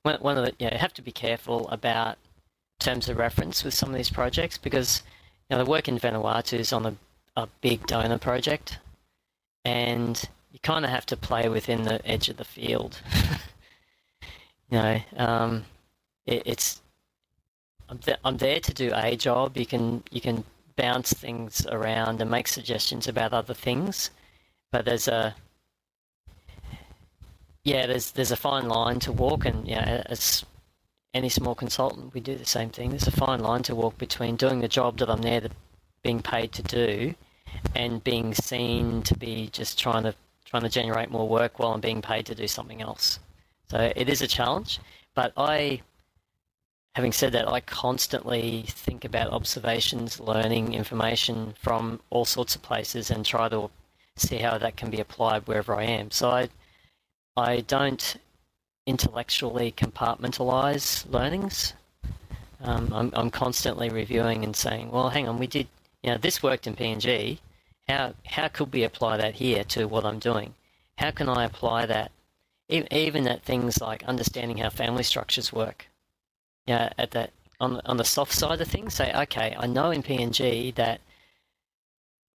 one 0.03 0.37
of 0.37 0.45
the 0.45 0.53
yeah 0.59 0.75
have 0.77 0.93
to 0.93 1.01
be 1.01 1.11
careful 1.11 1.67
about 1.69 2.17
terms 2.79 3.09
of 3.09 3.17
reference 3.17 3.63
with 3.63 3.73
some 3.73 3.89
of 3.89 3.95
these 3.95 4.09
projects 4.09 4.57
because 4.57 5.01
now, 5.49 5.57
the 5.59 5.65
work 5.65 5.87
in 5.87 5.99
Vanuatu 5.99 6.57
is 6.57 6.73
on 6.73 6.85
a, 6.85 6.95
a 7.35 7.47
big 7.61 7.85
donor 7.85 8.17
project, 8.17 8.79
and 9.63 10.21
you 10.51 10.59
kind 10.59 10.83
of 10.83 10.91
have 10.91 11.05
to 11.07 11.17
play 11.17 11.49
within 11.49 11.83
the 11.83 12.05
edge 12.07 12.29
of 12.29 12.37
the 12.37 12.45
field. 12.45 12.99
you 14.69 14.77
know, 14.79 14.99
um, 15.17 15.65
it, 16.25 16.43
it's 16.45 16.81
I'm, 17.89 17.99
th- 17.99 18.17
I'm 18.25 18.37
there 18.37 18.59
to 18.59 18.73
do 18.73 18.91
a 18.95 19.15
job. 19.15 19.55
You 19.57 19.67
can 19.67 20.03
you 20.09 20.21
can 20.21 20.43
bounce 20.75 21.13
things 21.13 21.65
around 21.67 22.21
and 22.21 22.29
make 22.31 22.47
suggestions 22.47 23.07
about 23.07 23.33
other 23.33 23.53
things, 23.53 24.09
but 24.71 24.85
there's 24.85 25.07
a 25.07 25.35
yeah, 27.63 27.85
there's 27.85 28.11
there's 28.11 28.31
a 28.31 28.35
fine 28.35 28.67
line 28.67 28.99
to 29.01 29.11
walk, 29.11 29.45
and 29.45 29.67
yeah, 29.67 30.03
as 30.07 30.43
any 31.15 31.29
small 31.29 31.55
consultant, 31.55 32.13
we 32.13 32.19
do 32.19 32.35
the 32.35 32.45
same 32.45 32.69
thing. 32.69 32.89
There's 32.89 33.07
a 33.07 33.11
fine 33.11 33.39
line 33.39 33.63
to 33.63 33.73
walk 33.73 33.97
between 33.97 34.35
doing 34.35 34.59
the 34.59 34.67
job 34.67 34.97
that 34.99 35.09
I'm 35.09 35.21
there 35.21 35.41
to 35.41 35.49
being 36.03 36.21
paid 36.21 36.51
to 36.51 36.61
do 36.61 37.15
and 37.73 38.03
being 38.03 38.35
seen 38.35 39.01
to 39.03 39.17
be 39.17 39.49
just 39.51 39.79
trying 39.79 40.03
to 40.03 40.13
trying 40.43 40.63
to 40.63 40.69
generate 40.69 41.09
more 41.09 41.27
work 41.27 41.57
while 41.57 41.71
I'm 41.71 41.81
being 41.81 42.01
paid 42.01 42.27
to 42.27 42.35
do 42.35 42.47
something 42.47 42.81
else. 42.81 43.17
So 43.69 43.91
it 43.95 44.07
is 44.09 44.21
a 44.21 44.27
challenge, 44.27 44.79
but 45.15 45.33
I, 45.35 45.81
having 46.93 47.11
said 47.11 47.31
that, 47.31 47.47
I 47.47 47.61
constantly 47.61 48.65
think 48.67 49.05
about 49.05 49.31
observations, 49.31 50.19
learning 50.19 50.75
information 50.75 51.55
from 51.59 51.99
all 52.11 52.25
sorts 52.25 52.55
of 52.55 52.61
places, 52.61 53.09
and 53.09 53.25
try 53.25 53.49
to 53.49 53.71
see 54.17 54.37
how 54.37 54.59
that 54.59 54.77
can 54.77 54.91
be 54.91 54.99
applied 54.99 55.47
wherever 55.47 55.73
I 55.73 55.83
am. 55.83 56.11
So 56.11 56.29
I, 56.29 56.49
I 57.35 57.61
don't 57.61 58.17
intellectually 58.85 59.71
compartmentalize 59.71 61.09
learnings. 61.11 61.73
Um, 62.61 62.91
I'm, 62.93 63.11
I'm 63.13 63.29
constantly 63.29 63.89
reviewing 63.89 64.43
and 64.43 64.55
saying, 64.55 64.91
well, 64.91 65.09
hang 65.09 65.27
on, 65.27 65.37
we 65.39 65.47
did, 65.47 65.67
you 66.03 66.11
know, 66.11 66.17
this 66.17 66.41
worked 66.41 66.67
in 66.67 66.75
PNG. 66.75 67.39
How, 67.87 68.13
how 68.25 68.47
could 68.47 68.73
we 68.73 68.83
apply 68.83 69.17
that 69.17 69.35
here 69.35 69.63
to 69.65 69.85
what 69.85 70.05
I'm 70.05 70.19
doing? 70.19 70.53
How 70.97 71.11
can 71.11 71.29
I 71.29 71.43
apply 71.45 71.85
that? 71.87 72.11
Even 72.69 73.27
at 73.27 73.43
things 73.43 73.79
like 73.79 74.03
understanding 74.05 74.57
how 74.57 74.69
family 74.69 75.03
structures 75.03 75.53
work. 75.53 75.87
Yeah, 76.65 76.73
you 76.73 76.85
know, 76.85 76.93
at 76.97 77.11
that 77.11 77.31
on 77.59 77.79
on 77.85 77.97
the 77.97 78.03
soft 78.03 78.33
side 78.33 78.59
of 78.59 78.67
things, 78.67 78.95
say, 78.95 79.13
okay, 79.13 79.55
I 79.57 79.67
know 79.67 79.91
in 79.91 80.01
PNG 80.01 80.73
that 80.75 80.99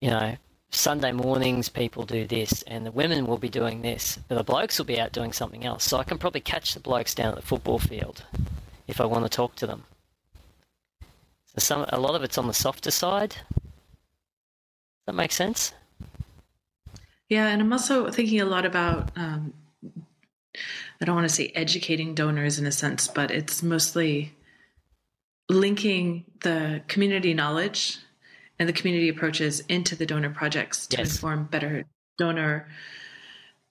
you 0.01 0.11
know 0.11 0.37
Sunday 0.73 1.13
mornings 1.13 1.69
people 1.69 2.05
do 2.05 2.27
this 2.27 2.63
and 2.63 2.87
the 2.87 2.93
women 2.93 3.27
will 3.27 3.39
be 3.39 3.49
doing 3.49 3.83
this, 3.83 4.19
but 4.29 4.37
the 4.37 4.45
blokes 4.45 4.79
will 4.79 4.87
be 4.87 5.01
out 5.01 5.13
doing 5.13 5.33
something 5.33 5.65
else. 5.65 5.85
So 5.85 5.99
I 5.99 6.05
can 6.05 6.19
probably 6.19 6.41
catch 6.41 6.75
the 6.75 6.81
blokes 6.81 7.15
down 7.15 7.31
at 7.31 7.37
the 7.37 7.43
football 7.43 7.79
field 7.79 8.25
if 8.87 9.01
I 9.01 9.05
want 9.05 9.25
to 9.25 9.29
talk 9.29 9.57
to 9.57 9.67
them. 9.67 9.85
So 11.47 11.59
some 11.59 11.87
a 11.89 11.99
lot 11.99 12.15
of 12.15 12.23
it's 12.23 12.39
on 12.39 12.47
the 12.47 12.55
softer 12.55 12.93
side. 12.93 13.31
Does 13.31 15.07
that 15.07 15.15
make 15.15 15.33
sense? 15.33 15.73
Yeah, 17.29 17.49
and 17.49 17.61
I'm 17.61 17.73
also 17.73 18.11
thinking 18.11 18.41
a 18.41 18.45
lot 18.45 18.65
about 18.65 19.11
um, 19.17 19.53
I 21.01 21.05
don't 21.05 21.15
want 21.15 21.29
to 21.29 21.35
say 21.35 21.53
educating 21.55 22.15
donors 22.15 22.59
in 22.59 22.67
a 22.67 22.73
sense, 22.73 23.09
but 23.09 23.31
it's 23.31 23.63
mostly 23.63 24.35
linking 25.49 26.25
the 26.43 26.83
community 26.87 27.35
knowledge 27.35 27.99
and 28.61 28.69
the 28.69 28.73
community 28.73 29.09
approaches 29.09 29.61
into 29.69 29.97
the 29.97 30.07
donor 30.07 30.31
projects 30.31 30.87
to 30.89 30.99
yes. 30.99 31.15
inform 31.15 31.45
better 31.45 31.87
donor 32.19 32.69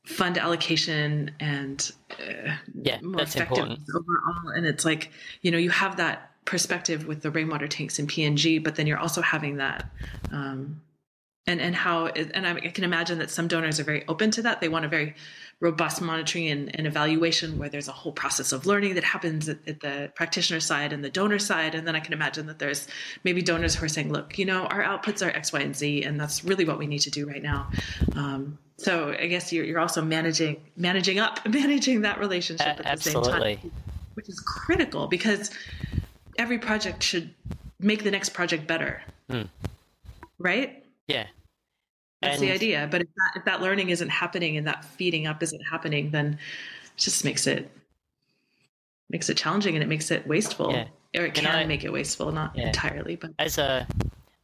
fund 0.06 0.40
allocation 0.40 1.32
and 1.40 1.92
uh, 2.20 2.56
yeah, 2.74 3.00
more 3.02 3.22
effective 3.22 3.78
overall. 3.96 4.50
And 4.56 4.66
it's 4.66 4.84
like, 4.84 5.12
you 5.42 5.52
know, 5.52 5.60
you 5.60 5.70
have 5.70 5.98
that 5.98 6.32
perspective 6.46 7.06
with 7.06 7.22
the 7.22 7.30
rainwater 7.30 7.68
tanks 7.68 8.00
in 8.00 8.08
PNG, 8.08 8.62
but 8.62 8.76
then 8.76 8.88
you're 8.88 8.98
also 8.98 9.22
having 9.22 9.58
that 9.58 9.88
um, 10.32 10.82
and 11.46 11.62
and 11.62 11.76
how 11.76 12.08
and 12.08 12.48
I 12.48 12.60
can 12.60 12.84
imagine 12.84 13.20
that 13.20 13.30
some 13.30 13.48
donors 13.48 13.80
are 13.80 13.84
very 13.84 14.08
open 14.08 14.32
to 14.32 14.42
that. 14.44 14.60
They 14.60 14.70
want 14.70 14.86
a 14.86 14.88
very 14.88 15.16
robust 15.62 16.02
monitoring 16.02 16.48
and, 16.48 16.74
and 16.78 16.88
evaluation 16.88 17.58
where 17.58 17.68
there's 17.68 17.90
a 17.90 17.92
whole 17.92 18.14
process 18.14 18.54
of 18.54 18.66
learning 18.66 18.96
that 18.96 19.04
happens 19.04 19.50
at, 19.50 19.58
at, 19.68 19.82
the 19.82 20.10
practitioner 20.16 20.60
side 20.60 20.94
and 20.94 21.04
the 21.04 21.10
donor 21.10 21.40
side. 21.40 21.76
And 21.76 21.86
then 21.86 21.96
I 21.96 22.00
can 22.00 22.14
imagine 22.14 22.48
that 22.48 22.60
there's 22.60 22.88
maybe 23.26 23.42
donors 23.42 23.76
who 23.76 23.86
are 23.86 23.90
saying, 23.90 24.12
look, 24.12 24.38
you 24.40 24.46
know, 24.46 24.66
our 24.68 24.82
outputs 24.82 25.26
are 25.26 25.30
X, 25.32 25.52
Y, 25.52 25.60
and 25.60 25.76
Z, 25.76 26.04
and 26.04 26.20
that's 26.20 26.46
really 26.46 26.64
what 26.64 26.78
we 26.78 26.88
need 26.88 27.00
to 27.00 27.12
do 27.12 27.28
right 27.28 27.44
now. 27.44 27.70
Um, 28.16 28.58
so 28.78 29.14
I 29.20 29.28
guess 29.28 29.52
you're, 29.52 29.66
you're 29.66 29.80
also 29.80 30.02
managing 30.02 30.62
managing 30.78 31.20
up, 31.20 31.46
managing 31.50 32.02
that 32.02 32.20
relationship 32.20 32.66
at 32.66 32.78
the 32.78 32.88
Absolutely. 32.88 33.32
same 33.32 33.42
time, 33.42 33.72
which 34.14 34.30
is 34.30 34.40
critical 34.40 35.08
because 35.08 35.52
every 36.38 36.58
project 36.58 37.04
should 37.04 37.34
make 37.82 38.04
the 38.06 38.12
next 38.12 38.30
project 38.30 38.66
better. 38.66 39.02
Mm. 39.30 39.50
Right? 40.38 40.86
Yeah. 41.08 41.28
That's 42.22 42.40
and, 42.40 42.44
the 42.44 42.52
idea. 42.52 42.88
But 42.90 43.02
if 43.02 43.08
that, 43.08 43.40
if 43.40 43.46
that 43.46 43.62
learning 43.62 43.90
isn't 43.90 44.10
happening 44.10 44.58
and 44.58 44.68
that 44.68 44.84
feeding 44.84 45.26
up 45.28 45.42
isn't 45.42 45.62
happening, 45.62 46.12
then 46.12 46.38
it 46.86 46.98
just 46.98 47.24
makes 47.24 47.48
it 47.48 47.72
makes 49.10 49.30
it 49.30 49.38
challenging 49.38 49.76
and 49.76 49.84
it 49.84 49.88
makes 49.88 50.12
it 50.12 50.28
wasteful. 50.28 50.72
Yeah. 50.72 50.88
Or 51.18 51.26
it 51.26 51.34
can 51.34 51.48
I, 51.48 51.66
make 51.66 51.84
it 51.84 51.92
wasteful, 51.92 52.32
not 52.32 52.56
yeah. 52.56 52.68
entirely, 52.68 53.16
but 53.16 53.32
as 53.40 53.58
a 53.58 53.88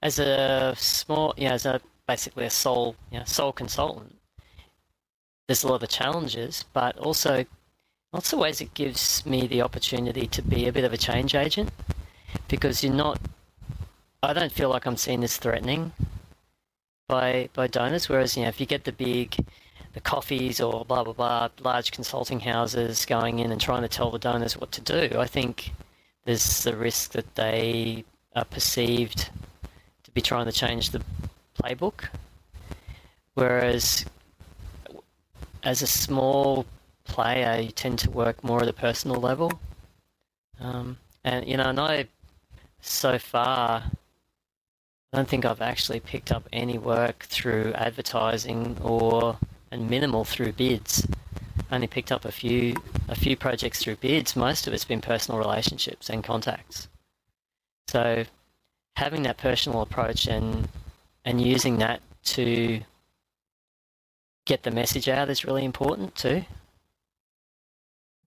as 0.02 0.20
a 0.20 0.74
small, 0.78 1.34
yeah, 1.38 1.54
as 1.54 1.66
a 1.66 1.80
basically 2.08 2.46
a 2.46 2.50
sole, 2.50 2.96
you 3.12 3.20
know, 3.20 3.26
sole 3.26 3.52
consultant, 3.52 4.16
there's 5.48 5.64
a 5.64 5.68
lot 5.68 5.84
of 5.84 5.90
challenges, 5.90 6.66
but 6.74 6.98
also 6.98 7.46
lots 8.14 8.34
of 8.34 8.40
ways 8.40 8.62
it 8.62 8.74
gives 8.74 9.26
me 9.26 9.46
the 9.46 9.62
opportunity 9.62 10.26
to 10.28 10.42
be 10.42 10.68
a 10.68 10.72
bit 10.72 10.84
of 10.84 10.94
a 10.94 10.98
change 10.98 11.36
agent 11.36 11.72
because 12.48 12.84
you're 12.84 12.94
not. 12.94 13.20
I 14.24 14.34
don't 14.34 14.52
feel 14.52 14.70
like 14.70 14.88
I'm 14.88 14.98
seen 14.98 15.24
as 15.24 15.38
threatening 15.38 15.92
by 17.08 17.50
by 17.54 17.68
donors. 17.68 18.10
Whereas 18.10 18.36
you 18.36 18.44
know 18.44 18.50
if 18.50 18.60
you 18.60 18.66
get 18.66 18.84
the 18.84 18.92
big 18.92 19.36
the 19.94 20.02
Coffeys 20.02 20.60
or 20.60 20.86
blah 20.86 21.04
blah 21.04 21.14
blah 21.14 21.50
large 21.62 21.92
consulting 21.92 22.40
houses 22.40 23.06
going 23.06 23.40
in 23.40 23.52
and 23.52 23.62
trying 23.62 23.82
to 23.82 23.88
tell 23.88 24.12
the 24.12 24.20
donors 24.20 24.58
what 24.58 24.72
to 24.74 24.82
do, 24.82 25.18
I 25.18 25.28
think 25.28 25.72
there's 26.26 26.64
the 26.64 26.76
risk 26.76 27.12
that 27.12 27.36
they 27.36 28.04
are 28.36 28.46
perceived 28.46 29.30
to 30.04 30.12
be 30.12 30.22
trying 30.22 30.46
to 30.46 30.52
change 30.52 30.90
the 30.90 31.02
playbook. 31.60 32.10
Whereas 33.36 34.06
as 35.64 35.82
a 35.82 35.88
small 35.88 36.66
player, 37.06 37.60
you 37.62 37.72
tend 37.72 38.00
to 38.00 38.12
work 38.12 38.44
more 38.44 38.62
at 38.62 38.68
a 38.68 38.74
personal 38.74 39.20
level. 39.20 39.52
Um, 40.60 40.98
and 41.24 41.48
you 41.48 41.58
know, 41.58 41.70
and 41.70 41.80
I 41.80 42.08
so 42.82 43.18
far 43.18 43.84
I 45.16 45.20
don't 45.20 45.30
think 45.30 45.46
I've 45.46 45.62
actually 45.62 46.02
picked 46.02 46.30
up 46.30 46.44
any 46.52 46.78
work 46.78 47.24
through 47.30 47.72
advertising 47.72 48.78
or 48.82 49.38
and 49.72 49.90
minimal 49.90 50.26
through 50.26 50.52
bids. 50.52 51.08
I 51.72 51.76
only 51.76 51.88
picked 51.88 52.12
up 52.12 52.26
a 52.26 52.34
few 52.34 52.76
a 53.08 53.16
few 53.16 53.38
projects 53.38 53.82
through 53.82 53.96
bids. 53.96 54.36
Most 54.36 54.68
of 54.68 54.74
it's 54.74 54.84
been 54.84 55.00
personal 55.00 55.40
relationships 55.40 56.10
and 56.10 56.22
contacts. 56.22 56.90
So 57.88 58.26
having 58.98 59.24
that 59.24 59.38
personal 59.38 59.82
approach 59.84 60.28
and 60.28 60.68
and 61.24 61.40
using 61.40 61.78
that 61.78 62.02
to 62.36 62.82
get 64.46 64.64
the 64.64 64.72
message 64.72 65.08
out 65.08 65.30
is 65.30 65.46
really 65.46 65.64
important 65.64 66.14
too. 66.16 66.44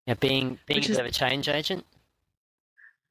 Yeah, 0.07 0.14
being 0.14 0.59
being 0.64 0.82
a 0.82 0.89
bit 0.89 0.99
of 0.99 1.05
a 1.05 1.11
change 1.11 1.51
agent. 1.51 1.84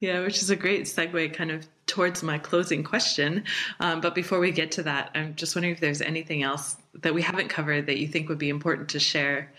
Yeah, 0.00 0.20
which 0.20 0.42
is 0.42 0.50
a 0.50 0.56
great 0.56 0.82
segue 0.82 1.34
kind 1.34 1.50
of 1.50 1.66
towards 1.86 2.22
my 2.22 2.38
closing 2.38 2.84
question. 2.84 3.44
Um, 3.80 4.00
but 4.00 4.14
before 4.14 4.38
we 4.38 4.52
get 4.52 4.70
to 4.72 4.84
that, 4.84 5.10
I'm 5.14 5.34
just 5.34 5.56
wondering 5.56 5.74
if 5.74 5.80
there's 5.80 6.00
anything 6.00 6.42
else 6.42 6.76
that 7.02 7.14
we 7.14 7.22
haven't 7.22 7.48
covered 7.48 7.86
that 7.86 7.98
you 7.98 8.06
think 8.06 8.28
would 8.28 8.38
be 8.38 8.48
important 8.48 8.90
to 8.90 9.00
share 9.00 9.50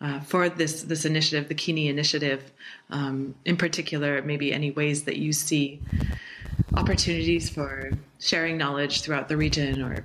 uh, 0.00 0.20
for 0.20 0.48
this 0.48 0.82
this 0.82 1.04
initiative, 1.04 1.48
the 1.48 1.54
Kini 1.54 1.88
initiative, 1.88 2.52
um, 2.90 3.34
in 3.44 3.56
particular, 3.56 4.20
maybe 4.22 4.52
any 4.52 4.70
ways 4.72 5.04
that 5.04 5.16
you 5.16 5.32
see 5.32 5.80
opportunities 6.74 7.48
for 7.48 7.92
sharing 8.18 8.56
knowledge 8.56 9.02
throughout 9.02 9.28
the 9.28 9.36
region 9.36 9.82
or 9.82 10.04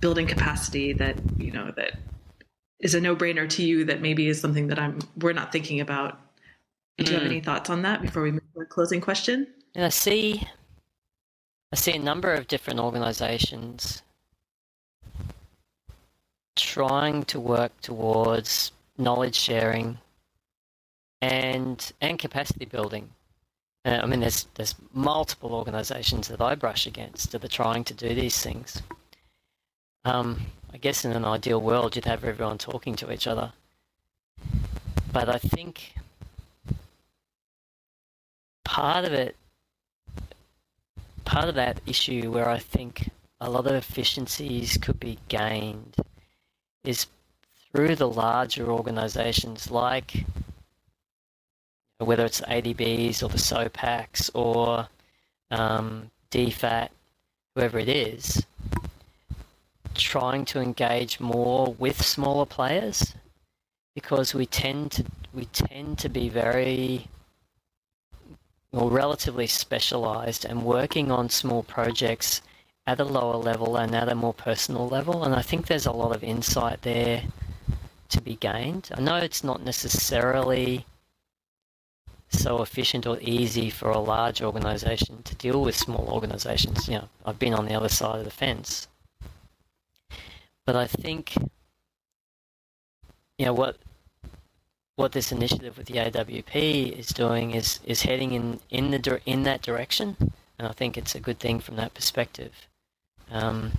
building 0.00 0.26
capacity 0.26 0.92
that 0.92 1.16
you 1.38 1.50
know 1.50 1.72
that 1.74 1.98
is 2.80 2.94
a 2.94 3.00
no-brainer 3.00 3.48
to 3.48 3.64
you 3.64 3.84
that 3.84 4.00
maybe 4.00 4.28
is 4.28 4.40
something 4.40 4.68
that 4.68 4.78
I'm 4.78 5.00
we're 5.16 5.32
not 5.32 5.50
thinking 5.50 5.80
about. 5.80 6.20
Do 7.02 7.12
you 7.12 7.18
have 7.18 7.26
any 7.26 7.40
thoughts 7.40 7.70
on 7.70 7.82
that 7.82 8.02
before 8.02 8.22
we 8.22 8.32
move 8.32 8.42
to 8.54 8.60
our 8.60 8.66
closing 8.66 9.00
question? 9.00 9.46
And 9.74 9.84
I 9.84 9.88
see 9.88 10.46
I 11.72 11.76
see 11.76 11.92
a 11.92 11.98
number 11.98 12.32
of 12.34 12.48
different 12.48 12.80
organizations 12.80 14.02
trying 16.54 17.24
to 17.24 17.40
work 17.40 17.72
towards 17.80 18.72
knowledge 18.98 19.34
sharing 19.36 19.98
and 21.22 21.92
and 22.00 22.18
capacity 22.18 22.66
building. 22.66 23.08
Uh, 23.84 24.00
I 24.02 24.06
mean, 24.06 24.20
there's 24.20 24.46
there's 24.54 24.74
multiple 24.92 25.54
organisations 25.54 26.28
that 26.28 26.40
I 26.40 26.54
brush 26.54 26.86
against 26.86 27.32
that 27.32 27.44
are 27.44 27.48
trying 27.48 27.84
to 27.84 27.94
do 27.94 28.14
these 28.14 28.40
things. 28.42 28.82
Um, 30.04 30.46
I 30.72 30.76
guess 30.76 31.04
in 31.04 31.12
an 31.12 31.24
ideal 31.24 31.60
world, 31.60 31.96
you'd 31.96 32.04
have 32.04 32.24
everyone 32.24 32.58
talking 32.58 32.96
to 32.96 33.12
each 33.12 33.26
other, 33.26 33.52
but 35.12 35.28
I 35.28 35.38
think 35.38 35.94
part 38.64 39.04
of 39.04 39.12
it 39.12 39.36
part 41.24 41.48
of 41.48 41.54
that 41.54 41.80
issue 41.86 42.30
where 42.30 42.48
I 42.48 42.58
think 42.58 43.10
a 43.40 43.48
lot 43.50 43.66
of 43.66 43.74
efficiencies 43.74 44.76
could 44.76 44.98
be 45.00 45.18
gained 45.28 45.96
is 46.84 47.06
through 47.72 47.96
the 47.96 48.08
larger 48.08 48.70
organizations 48.70 49.70
like 49.70 50.24
whether 51.98 52.24
it's 52.24 52.40
ADBs 52.42 53.22
or 53.22 53.28
the 53.28 53.38
SOPACs 53.38 54.30
or 54.34 54.88
um, 55.50 56.10
DFAT, 56.30 56.88
whoever 57.54 57.78
it 57.78 57.88
is, 57.88 58.44
trying 59.94 60.44
to 60.46 60.60
engage 60.60 61.20
more 61.20 61.74
with 61.78 62.02
smaller 62.02 62.46
players 62.46 63.14
because 63.94 64.34
we 64.34 64.46
tend 64.46 64.90
to 64.92 65.04
we 65.34 65.44
tend 65.46 65.98
to 65.98 66.08
be 66.08 66.28
very 66.28 67.06
or 68.72 68.90
relatively 68.90 69.46
specialized 69.46 70.44
and 70.44 70.64
working 70.64 71.10
on 71.10 71.28
small 71.28 71.62
projects 71.62 72.40
at 72.86 73.00
a 73.00 73.04
lower 73.04 73.36
level 73.36 73.76
and 73.76 73.94
at 73.94 74.08
a 74.08 74.14
more 74.14 74.34
personal 74.34 74.88
level. 74.88 75.24
And 75.24 75.34
I 75.34 75.42
think 75.42 75.66
there's 75.66 75.86
a 75.86 75.92
lot 75.92 76.16
of 76.16 76.24
insight 76.24 76.82
there 76.82 77.22
to 78.08 78.20
be 78.20 78.36
gained. 78.36 78.90
I 78.94 79.00
know 79.00 79.16
it's 79.16 79.44
not 79.44 79.62
necessarily 79.62 80.86
so 82.30 82.62
efficient 82.62 83.06
or 83.06 83.18
easy 83.20 83.68
for 83.68 83.90
a 83.90 83.98
large 83.98 84.42
organization 84.42 85.22
to 85.24 85.34
deal 85.34 85.62
with 85.62 85.76
small 85.76 86.08
organizations. 86.08 86.88
You 86.88 86.94
know, 86.94 87.08
I've 87.26 87.38
been 87.38 87.54
on 87.54 87.66
the 87.66 87.74
other 87.74 87.90
side 87.90 88.18
of 88.18 88.24
the 88.24 88.30
fence. 88.30 88.88
But 90.64 90.76
I 90.76 90.86
think 90.86 91.34
you 93.38 93.46
know 93.46 93.52
what 93.52 93.76
what 95.02 95.10
this 95.10 95.32
initiative 95.32 95.76
with 95.76 95.88
the 95.88 95.94
AWP 95.94 96.96
is 96.96 97.08
doing 97.08 97.50
is 97.50 97.80
is 97.84 98.02
heading 98.02 98.32
in 98.34 98.60
in 98.70 98.92
the 98.92 99.20
in 99.26 99.42
that 99.42 99.60
direction, 99.60 100.16
and 100.58 100.68
I 100.68 100.72
think 100.72 100.96
it's 100.96 101.16
a 101.16 101.20
good 101.20 101.40
thing 101.40 101.58
from 101.58 101.74
that 101.74 101.92
perspective. 101.92 102.52
Um, 103.28 103.72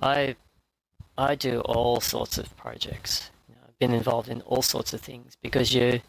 I 0.00 0.34
I 1.18 1.34
do 1.34 1.60
all 1.60 2.00
sorts 2.00 2.38
of 2.38 2.56
projects. 2.56 3.30
You 3.50 3.56
know, 3.56 3.60
I've 3.68 3.78
been 3.78 3.92
involved 3.92 4.30
in 4.30 4.40
all 4.42 4.62
sorts 4.62 4.94
of 4.94 5.02
things 5.02 5.36
because 5.42 5.74
you 5.74 6.00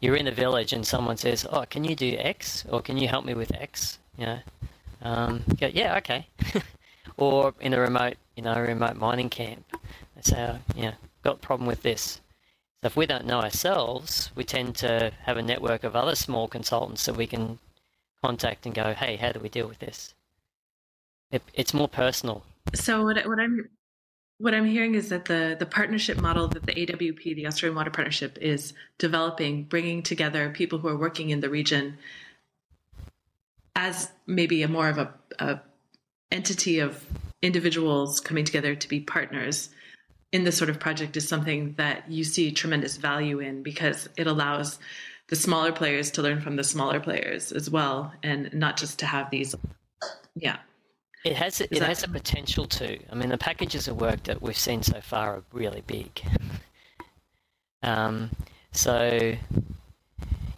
you're 0.00 0.16
in 0.16 0.26
a 0.26 0.32
village 0.44 0.72
and 0.72 0.86
someone 0.86 1.18
says, 1.18 1.46
"Oh, 1.50 1.66
can 1.68 1.84
you 1.84 1.94
do 1.94 2.16
X?" 2.18 2.64
or 2.70 2.80
"Can 2.80 2.96
you 2.96 3.08
help 3.08 3.26
me 3.26 3.34
with 3.34 3.52
X?" 3.54 3.98
You 4.16 4.24
know, 4.26 4.38
um, 5.02 5.44
go, 5.60 5.66
"Yeah, 5.66 5.98
okay." 5.98 6.28
or 7.18 7.52
in 7.60 7.74
a 7.74 7.78
remote, 7.78 8.16
you 8.36 8.42
know, 8.42 8.58
remote 8.58 8.96
mining 8.96 9.28
camp, 9.28 9.66
they 10.16 10.22
say, 10.22 10.40
oh, 10.50 10.58
"Yeah, 10.74 10.94
got 11.22 11.36
a 11.36 11.46
problem 11.46 11.66
with 11.66 11.82
this." 11.82 12.22
If 12.84 12.96
we 12.96 13.06
don't 13.06 13.26
know 13.26 13.40
ourselves, 13.40 14.30
we 14.34 14.44
tend 14.44 14.76
to 14.76 15.12
have 15.22 15.36
a 15.36 15.42
network 15.42 15.84
of 15.84 15.96
other 15.96 16.14
small 16.14 16.48
consultants 16.48 17.06
that 17.06 17.16
we 17.16 17.26
can 17.26 17.58
contact 18.22 18.66
and 18.66 18.74
go, 18.74 18.94
"Hey, 18.94 19.16
how 19.16 19.32
do 19.32 19.40
we 19.40 19.48
deal 19.48 19.66
with 19.66 19.78
this?" 19.78 20.14
It, 21.30 21.42
it's 21.54 21.74
more 21.74 21.88
personal. 21.88 22.44
So 22.74 23.04
what 23.04 23.26
what 23.26 23.40
I'm 23.40 23.70
what 24.38 24.54
I'm 24.54 24.66
hearing 24.66 24.94
is 24.94 25.08
that 25.08 25.24
the 25.24 25.56
the 25.58 25.66
partnership 25.66 26.20
model 26.20 26.48
that 26.48 26.66
the 26.66 26.74
AWP, 26.74 27.34
the 27.34 27.46
Australian 27.46 27.76
Water 27.76 27.90
Partnership, 27.90 28.36
is 28.40 28.74
developing, 28.98 29.64
bringing 29.64 30.02
together 30.02 30.50
people 30.50 30.78
who 30.78 30.88
are 30.88 30.96
working 30.96 31.30
in 31.30 31.40
the 31.40 31.48
region 31.48 31.98
as 33.76 34.10
maybe 34.26 34.62
a 34.62 34.68
more 34.68 34.88
of 34.88 34.98
a, 34.98 35.14
a 35.38 35.60
entity 36.30 36.78
of 36.80 37.04
individuals 37.42 38.20
coming 38.20 38.44
together 38.44 38.74
to 38.74 38.88
be 38.88 39.00
partners 39.00 39.70
in 40.34 40.42
this 40.42 40.58
sort 40.58 40.68
of 40.68 40.80
project 40.80 41.16
is 41.16 41.28
something 41.28 41.74
that 41.78 42.10
you 42.10 42.24
see 42.24 42.50
tremendous 42.50 42.96
value 42.96 43.38
in 43.38 43.62
because 43.62 44.08
it 44.16 44.26
allows 44.26 44.80
the 45.28 45.36
smaller 45.36 45.70
players 45.70 46.10
to 46.10 46.22
learn 46.22 46.40
from 46.40 46.56
the 46.56 46.64
smaller 46.64 46.98
players 46.98 47.52
as 47.52 47.70
well 47.70 48.12
and 48.24 48.52
not 48.52 48.76
just 48.76 48.98
to 48.98 49.06
have 49.06 49.30
these 49.30 49.54
yeah 50.34 50.56
it 51.24 51.36
has 51.36 51.60
it 51.60 51.80
has 51.80 52.02
a 52.02 52.08
potential 52.08 52.66
to. 52.66 52.98
I 53.10 53.14
mean, 53.14 53.30
the 53.30 53.38
packages 53.38 53.88
of 53.88 53.98
work 53.98 54.24
that 54.24 54.42
we've 54.42 54.58
seen 54.58 54.82
so 54.82 55.00
far 55.00 55.36
are 55.36 55.42
really 55.54 55.82
big. 55.86 56.22
um, 57.82 58.30
so 58.72 59.32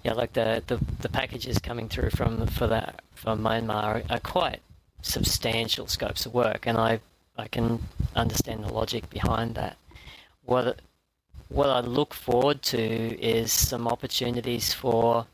yeah, 0.03 0.13
like 0.13 0.33
the, 0.33 0.65
the, 0.67 0.81
the 1.03 1.09
packages 1.09 1.61
coming 1.61 1.89
through 1.89 2.11
from 2.11 2.49
for 2.49 2.67
that 2.67 3.03
from 3.15 3.43
Myanmar 3.43 3.85
are, 3.85 4.03
are 4.11 4.19
quite 4.19 4.61
substantial 5.03 5.87
scopes 5.87 6.27
of 6.27 6.35
work, 6.35 6.67
and 6.67 6.77
I 6.77 6.99
I 7.39 7.49
can 7.49 7.83
understand 8.15 8.65
the 8.65 8.73
logic 8.73 9.11
behind 9.11 9.55
that. 9.57 9.77
What 10.45 10.81
what 11.49 11.69
I 11.69 11.81
look 11.81 12.13
forward 12.15 12.63
to 12.63 12.79
is 12.79 13.53
some 13.53 13.87
opportunities 13.87 14.73
for 14.73 15.27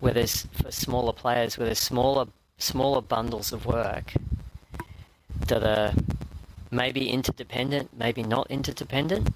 where 0.00 0.14
there's 0.14 0.46
for 0.62 0.70
smaller 0.70 1.12
players, 1.12 1.58
where 1.58 1.66
there's 1.66 1.80
smaller 1.80 2.26
smaller 2.58 3.02
bundles 3.02 3.52
of 3.52 3.66
work 3.66 4.14
that 5.48 5.62
are 5.62 5.92
maybe 6.70 7.10
interdependent, 7.10 7.90
maybe 7.96 8.22
not 8.22 8.50
interdependent, 8.50 9.34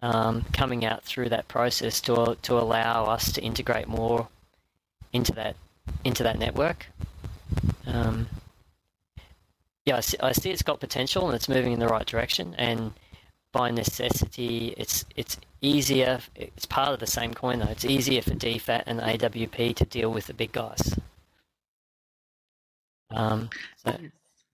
um, 0.00 0.44
coming 0.52 0.84
out 0.84 1.02
through 1.02 1.28
that 1.30 1.48
process 1.48 2.00
to 2.02 2.36
to 2.42 2.58
allow 2.58 3.04
us 3.04 3.32
to 3.32 3.40
integrate 3.42 3.88
more 3.88 4.28
into 5.12 5.32
that 5.32 5.56
into 6.04 6.22
that 6.22 6.38
network. 6.38 6.86
Um, 7.86 8.28
yeah, 9.84 9.96
I 9.96 10.00
see, 10.00 10.16
I 10.20 10.32
see 10.32 10.50
it's 10.50 10.62
got 10.62 10.80
potential 10.80 11.26
and 11.26 11.34
it's 11.34 11.48
moving 11.48 11.72
in 11.72 11.80
the 11.80 11.88
right 11.88 12.06
direction. 12.06 12.54
And 12.56 12.92
by 13.52 13.70
necessity, 13.70 14.74
it's 14.76 15.04
it's 15.16 15.38
easier. 15.60 16.20
It's 16.34 16.66
part 16.66 16.92
of 16.92 17.00
the 17.00 17.06
same 17.06 17.34
coin 17.34 17.58
though. 17.58 17.66
It's 17.66 17.84
easier 17.84 18.22
for 18.22 18.30
DFAT 18.30 18.84
and 18.86 19.00
AWP 19.00 19.76
to 19.76 19.84
deal 19.84 20.10
with 20.10 20.26
the 20.26 20.34
big 20.34 20.52
guys. 20.52 20.98
Um, 23.10 23.50
so. 23.84 23.96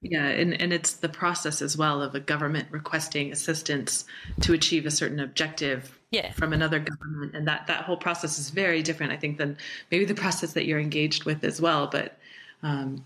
Yeah, 0.00 0.26
and, 0.26 0.60
and 0.60 0.72
it's 0.72 0.92
the 0.92 1.08
process 1.08 1.60
as 1.60 1.76
well 1.76 2.02
of 2.02 2.14
a 2.14 2.20
government 2.20 2.68
requesting 2.70 3.32
assistance 3.32 4.04
to 4.42 4.52
achieve 4.52 4.86
a 4.86 4.92
certain 4.92 5.18
objective 5.18 5.98
yeah. 6.12 6.30
from 6.32 6.52
another 6.52 6.78
government. 6.78 7.34
And 7.34 7.48
that, 7.48 7.66
that 7.66 7.82
whole 7.82 7.96
process 7.96 8.38
is 8.38 8.50
very 8.50 8.80
different, 8.80 9.12
I 9.12 9.16
think, 9.16 9.38
than 9.38 9.56
maybe 9.90 10.04
the 10.04 10.14
process 10.14 10.52
that 10.52 10.66
you're 10.66 10.78
engaged 10.78 11.24
with 11.24 11.42
as 11.42 11.60
well. 11.60 11.88
But 11.88 12.16
um, 12.62 13.04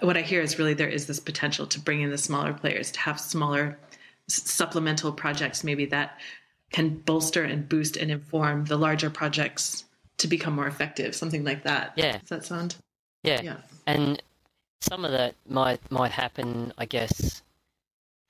what 0.00 0.16
I 0.16 0.22
hear 0.22 0.40
is 0.40 0.58
really 0.58 0.74
there 0.74 0.88
is 0.88 1.06
this 1.06 1.20
potential 1.20 1.66
to 1.66 1.80
bring 1.80 2.00
in 2.00 2.10
the 2.10 2.18
smaller 2.18 2.52
players, 2.52 2.90
to 2.92 3.00
have 3.00 3.20
smaller 3.20 3.78
supplemental 4.28 5.12
projects 5.12 5.62
maybe 5.62 5.84
that 5.86 6.18
can 6.72 6.96
bolster 6.96 7.44
and 7.44 7.68
boost 7.68 7.96
and 7.96 8.10
inform 8.10 8.64
the 8.64 8.76
larger 8.76 9.10
projects 9.10 9.84
to 10.18 10.26
become 10.26 10.54
more 10.54 10.66
effective, 10.66 11.14
something 11.14 11.44
like 11.44 11.64
that. 11.64 11.92
Yeah. 11.96 12.18
Does 12.18 12.28
that 12.28 12.44
sound? 12.44 12.76
Yeah. 13.22 13.42
Yeah. 13.42 13.56
And 13.86 14.22
some 14.80 15.04
of 15.04 15.12
that 15.12 15.34
might 15.48 15.80
might 15.90 16.12
happen, 16.12 16.72
I 16.78 16.86
guess, 16.86 17.42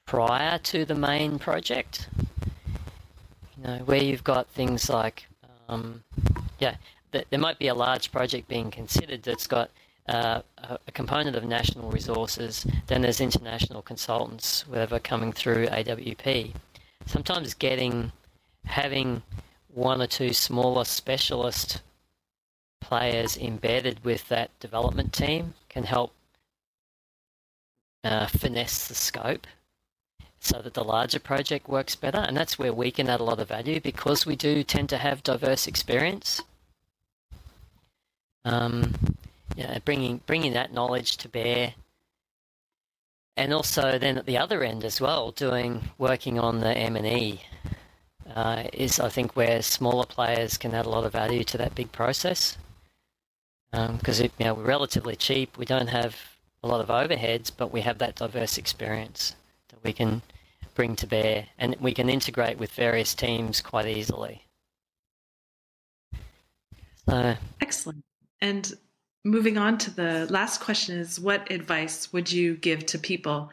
prior 0.07 0.59
to 0.59 0.85
the 0.85 0.95
main 0.95 1.39
project. 1.39 2.09
You 3.57 3.65
know, 3.65 3.77
where 3.85 4.03
you've 4.03 4.25
got 4.25 4.49
things 4.49 4.91
like, 4.91 5.27
um, 5.69 6.03
yeah, 6.59 6.77
th- 7.13 7.27
there 7.31 7.39
might 7.39 7.59
be 7.59 7.69
a 7.69 7.75
large 7.75 8.13
project 8.13 8.49
being 8.49 8.71
considered 8.71 9.23
that's 9.23 9.47
got 9.47 9.71
uh, 10.07 10.43
a 10.59 10.93
component 10.93 11.37
of 11.37 11.45
national 11.45 11.91
resources. 11.91 12.67
Then 12.87 13.03
there's 13.03 13.21
international 13.21 13.83
consultants, 13.83 14.67
whatever, 14.69 14.99
coming 14.99 15.33
through 15.33 15.67
AWP. 15.67 16.53
Sometimes 17.07 17.55
getting 17.55 18.13
having 18.65 19.23
one 19.73 20.01
or 20.01 20.07
two 20.07 20.33
smaller 20.33 20.85
specialist 20.85 21.83
players 22.81 23.37
embedded 23.37 24.05
with 24.05 24.29
that 24.29 24.51
development 24.61 25.13
team 25.13 25.55
can 25.69 25.85
help 25.85 26.13
uh, 28.05 28.27
finesse 28.27 28.89
the 28.89 28.95
scope 28.95 29.47
so 30.39 30.61
that 30.61 30.75
the 30.75 30.85
larger 30.85 31.19
project 31.19 31.69
works 31.69 31.97
better. 31.97 32.19
And 32.19 32.37
that's 32.37 32.59
where 32.59 32.73
we 32.73 32.91
can 32.91 33.09
add 33.09 33.21
a 33.21 33.25
lot 33.25 33.41
of 33.41 33.49
value 33.49 33.81
because 33.81 34.27
we 34.27 34.37
do 34.37 34.63
tend 34.63 34.91
to 34.91 34.99
have 34.99 35.23
diverse 35.23 35.67
experience. 35.67 36.43
Um, 38.45 38.95
yeah, 39.57 39.79
bringing 39.85 40.21
bringing 40.27 40.53
that 40.55 40.73
knowledge 40.73 41.17
to 41.19 41.29
bear, 41.29 41.75
and 43.37 43.53
also 43.53 43.99
then 43.99 44.19
at 44.19 44.27
the 44.27 44.39
other 44.39 44.63
end 44.63 44.85
as 44.85 45.01
well, 45.01 45.31
doing 45.31 45.91
working 45.99 46.39
on 46.39 46.61
the 46.61 46.77
M 46.77 46.97
and 46.97 47.07
E 47.07 47.43
uh, 48.35 48.65
is 48.73 49.01
I 49.01 49.09
think 49.09 49.37
where 49.37 49.63
smaller 49.63 50.07
players 50.07 50.59
can 50.59 50.75
add 50.75 50.87
a 50.87 50.91
lot 50.91 51.05
of 51.05 51.13
value 51.13 51.45
to 51.45 51.59
that 51.59 51.75
big 51.75 51.93
process 51.93 52.57
because 53.71 54.21
um, 54.21 54.29
you 54.39 54.45
know 54.47 54.55
we're 54.55 54.65
relatively 54.65 55.17
cheap. 55.17 55.57
We 55.59 55.65
don't 55.65 55.89
have 55.89 56.17
a 56.63 56.69
lot 56.69 56.81
of 56.81 56.89
overheads, 56.89 57.51
but 57.57 57.73
we 57.73 57.81
have 57.83 57.99
that 57.99 58.17
diverse 58.17 58.57
experience 58.57 59.35
that 59.69 59.83
we 59.83 59.93
can 59.93 60.23
bring 60.75 60.97
to 60.97 61.07
bear, 61.07 61.47
and 61.59 61.77
we 61.81 61.93
can 61.93 62.09
integrate 62.09 62.59
with 62.59 62.73
various 62.73 63.15
teams 63.15 63.61
quite 63.61 63.87
easily. 63.87 64.43
So 67.09 67.37
excellent. 67.61 68.05
And 68.41 68.73
moving 69.25 69.57
on 69.59 69.79
to 69.79 69.91
the 69.91 70.27
last 70.31 70.61
question 70.61 70.99
is 70.99 71.19
what 71.19 71.51
advice 71.51 72.13
would 72.13 72.31
you 72.31 72.57
give 72.57 72.85
to 72.87 72.99
people, 72.99 73.51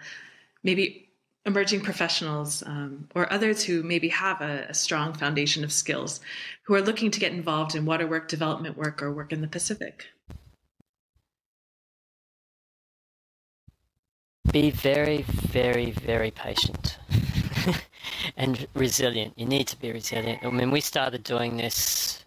maybe 0.64 1.08
emerging 1.46 1.82
professionals 1.82 2.62
um, 2.68 3.08
or 3.16 3.32
others 3.34 3.64
who 3.64 3.82
maybe 3.82 4.10
have 4.10 4.42
a, 4.42 4.68
a, 4.70 4.74
strong 4.76 5.12
foundation 5.12 5.64
of 5.64 5.72
skills 5.72 6.20
who 6.64 6.76
are 6.76 6.82
looking 6.82 7.10
to 7.10 7.20
get 7.20 7.32
involved 7.32 7.74
in 7.74 7.84
water 7.84 8.06
work, 8.06 8.28
development 8.28 8.78
work, 8.78 9.02
or 9.02 9.12
work 9.12 9.34
in 9.34 9.42
the 9.42 9.48
Pacific? 9.48 10.06
be 14.52 14.70
very, 14.70 15.22
very, 15.22 15.92
very 15.92 16.32
patient 16.32 16.98
and 18.38 18.68
resilient. 18.74 19.34
You 19.38 19.46
need 19.46 19.68
to 19.68 19.80
be 19.80 19.92
resilient. 19.92 20.44
I 20.44 20.50
mean, 20.50 20.72
we 20.72 20.82
started 20.82 21.24
doing 21.24 21.58
this 21.58 22.26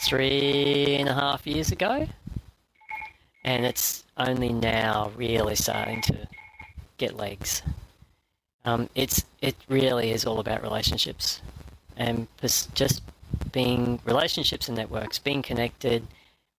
three 0.00 0.96
and 0.98 1.08
a 1.08 1.14
half 1.14 1.46
years 1.46 1.70
ago, 1.70 2.08
and 3.48 3.64
it's 3.64 4.04
only 4.18 4.52
now 4.52 5.10
really 5.16 5.56
starting 5.56 6.02
to 6.02 6.28
get 6.98 7.16
legs. 7.16 7.62
Um, 8.66 8.90
it's 8.94 9.24
it 9.40 9.56
really 9.68 10.10
is 10.10 10.26
all 10.26 10.38
about 10.38 10.62
relationships, 10.62 11.40
and 11.96 12.28
just 12.74 13.00
being 13.50 14.00
relationships 14.04 14.68
and 14.68 14.76
networks, 14.76 15.18
being 15.18 15.40
connected, 15.40 16.06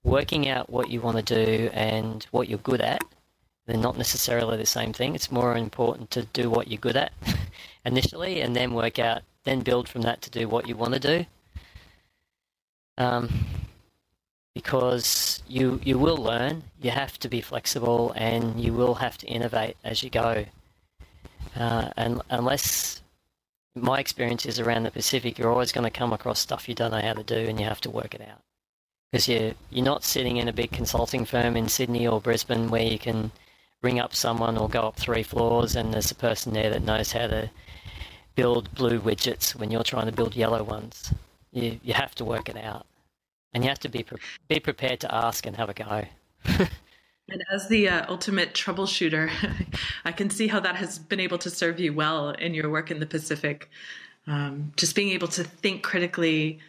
working 0.04 0.50
out 0.50 0.72
what 0.72 0.90
you 0.90 1.00
want 1.00 1.18
to 1.18 1.36
do 1.46 1.70
and 1.74 2.26
what 2.32 2.50
you're 2.50 2.58
good 2.72 2.82
at 2.82 3.04
they're 3.68 3.78
not 3.78 4.00
necessarily 4.00 4.58
the 4.58 4.66
same 4.66 4.94
thing. 4.94 5.14
It's 5.14 5.32
more 5.32 5.56
important 5.56 6.10
to 6.12 6.24
do 6.24 6.50
what 6.50 6.70
you're 6.70 6.80
good 6.80 6.98
at 6.98 7.12
initially 7.86 8.42
and 8.42 8.56
then 8.56 8.74
work 8.74 8.98
out 8.98 9.22
then 9.44 9.60
build 9.60 9.88
from 9.88 10.02
that 10.02 10.24
to 10.24 10.32
do 10.32 10.50
what 10.50 10.68
you 10.68 10.76
want 10.76 10.96
to 10.96 11.00
do. 11.00 11.26
Um, 12.98 13.30
because 14.60 15.42
you 15.48 15.80
you 15.86 15.98
will 15.98 16.18
learn, 16.18 16.64
you 16.82 16.92
have 16.92 17.18
to 17.20 17.30
be 17.30 17.40
flexible, 17.40 18.12
and 18.30 18.60
you 18.64 18.74
will 18.74 18.96
have 18.96 19.18
to 19.18 19.26
innovate 19.26 19.78
as 19.86 20.04
you 20.04 20.10
go. 20.10 20.46
Uh, 21.56 21.90
and 21.96 22.22
unless 22.30 23.02
my 23.74 24.00
experience 24.00 24.46
is 24.46 24.60
around 24.60 24.84
the 24.84 24.92
Pacific, 24.92 25.38
you're 25.38 25.52
always 25.56 25.72
going 25.72 25.90
to 25.92 26.00
come 26.00 26.12
across 26.12 26.40
stuff 26.40 26.68
you 26.68 26.76
don't 26.76 26.92
know 26.92 27.08
how 27.10 27.14
to 27.14 27.24
do, 27.24 27.42
and 27.50 27.58
you 27.58 27.66
have 27.66 27.80
to 27.82 27.90
work 27.90 28.14
it 28.14 28.22
out. 28.22 28.42
Because 29.12 29.30
you 29.30 29.56
you're 29.70 29.92
not 29.94 30.04
sitting 30.04 30.36
in 30.38 30.50
a 30.50 30.60
big 30.62 30.72
consulting 30.72 31.24
firm 31.24 31.56
in 31.56 31.70
Sydney 31.70 32.06
or 32.06 32.20
Brisbane 32.20 32.70
where 32.70 32.84
you 32.94 33.00
can 33.00 33.32
ring 33.82 33.98
up 34.04 34.14
someone 34.14 34.58
or 34.58 34.68
go 34.68 34.82
up 34.82 34.98
three 34.98 35.24
floors, 35.24 35.74
and 35.78 35.94
there's 35.94 36.12
a 36.12 36.26
person 36.28 36.52
there 36.54 36.70
that 36.70 36.84
knows 36.84 37.14
how 37.14 37.28
to 37.28 37.50
build 38.36 38.76
blue 38.76 39.00
widgets 39.00 39.56
when 39.56 39.72
you're 39.72 39.92
trying 39.92 40.08
to 40.08 40.18
build 40.20 40.36
yellow 40.36 40.64
ones. 40.64 41.14
You 41.54 41.80
you 41.82 41.94
have 41.94 42.14
to 42.16 42.26
work 42.26 42.50
it 42.50 42.58
out, 42.58 42.86
and 43.54 43.64
you 43.64 43.70
have 43.70 43.80
to 43.80 43.90
be 43.90 44.04
pre- 44.04 44.20
be 44.48 44.60
prepared 44.60 45.00
to 45.02 45.14
ask 45.14 45.46
and 45.46 45.56
have 45.56 45.70
a 45.70 45.74
go. 45.74 46.06
and 46.46 47.44
as 47.52 47.68
the 47.68 47.90
uh, 47.90 48.06
ultimate 48.10 48.54
troubleshooter, 48.54 49.32
I 50.06 50.12
can 50.12 50.30
see 50.30 50.48
how 50.48 50.60
that 50.60 50.76
has 50.76 51.00
been 51.00 51.20
able 51.20 51.38
to 51.40 51.50
serve 51.50 51.80
you 51.80 51.94
well 51.94 52.30
in 52.30 52.54
your 52.54 52.70
work 52.70 52.92
in 52.92 53.00
the 53.00 53.06
Pacific. 53.06 53.70
Um, 54.28 54.74
just 54.76 54.96
being 54.96 55.10
able 55.10 55.28
to 55.30 55.44
think 55.44 55.82
critically, 55.82 56.60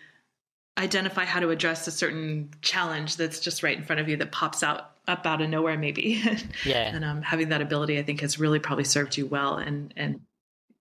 identify 0.79 1.25
how 1.25 1.41
to 1.41 1.51
address 1.51 1.87
a 1.87 1.91
certain 1.91 2.49
challenge 2.63 3.17
that's 3.17 3.41
just 3.41 3.63
right 3.63 3.77
in 3.77 3.85
front 3.85 4.01
of 4.01 4.09
you 4.09 4.17
that 4.17 4.33
pops 4.33 4.63
out 4.63 4.93
up 5.09 5.27
out 5.27 5.41
of 5.41 5.49
nowhere, 5.51 5.77
maybe. 5.77 6.23
Yeah. 6.65 6.95
and 6.95 7.05
um, 7.05 7.23
having 7.23 7.49
that 7.49 7.61
ability, 7.61 7.99
I 7.99 8.03
think, 8.03 8.21
has 8.21 8.39
really 8.39 8.59
probably 8.59 8.85
served 8.85 9.17
you 9.17 9.27
well 9.27 9.57
and 9.57 9.93
and 9.97 10.21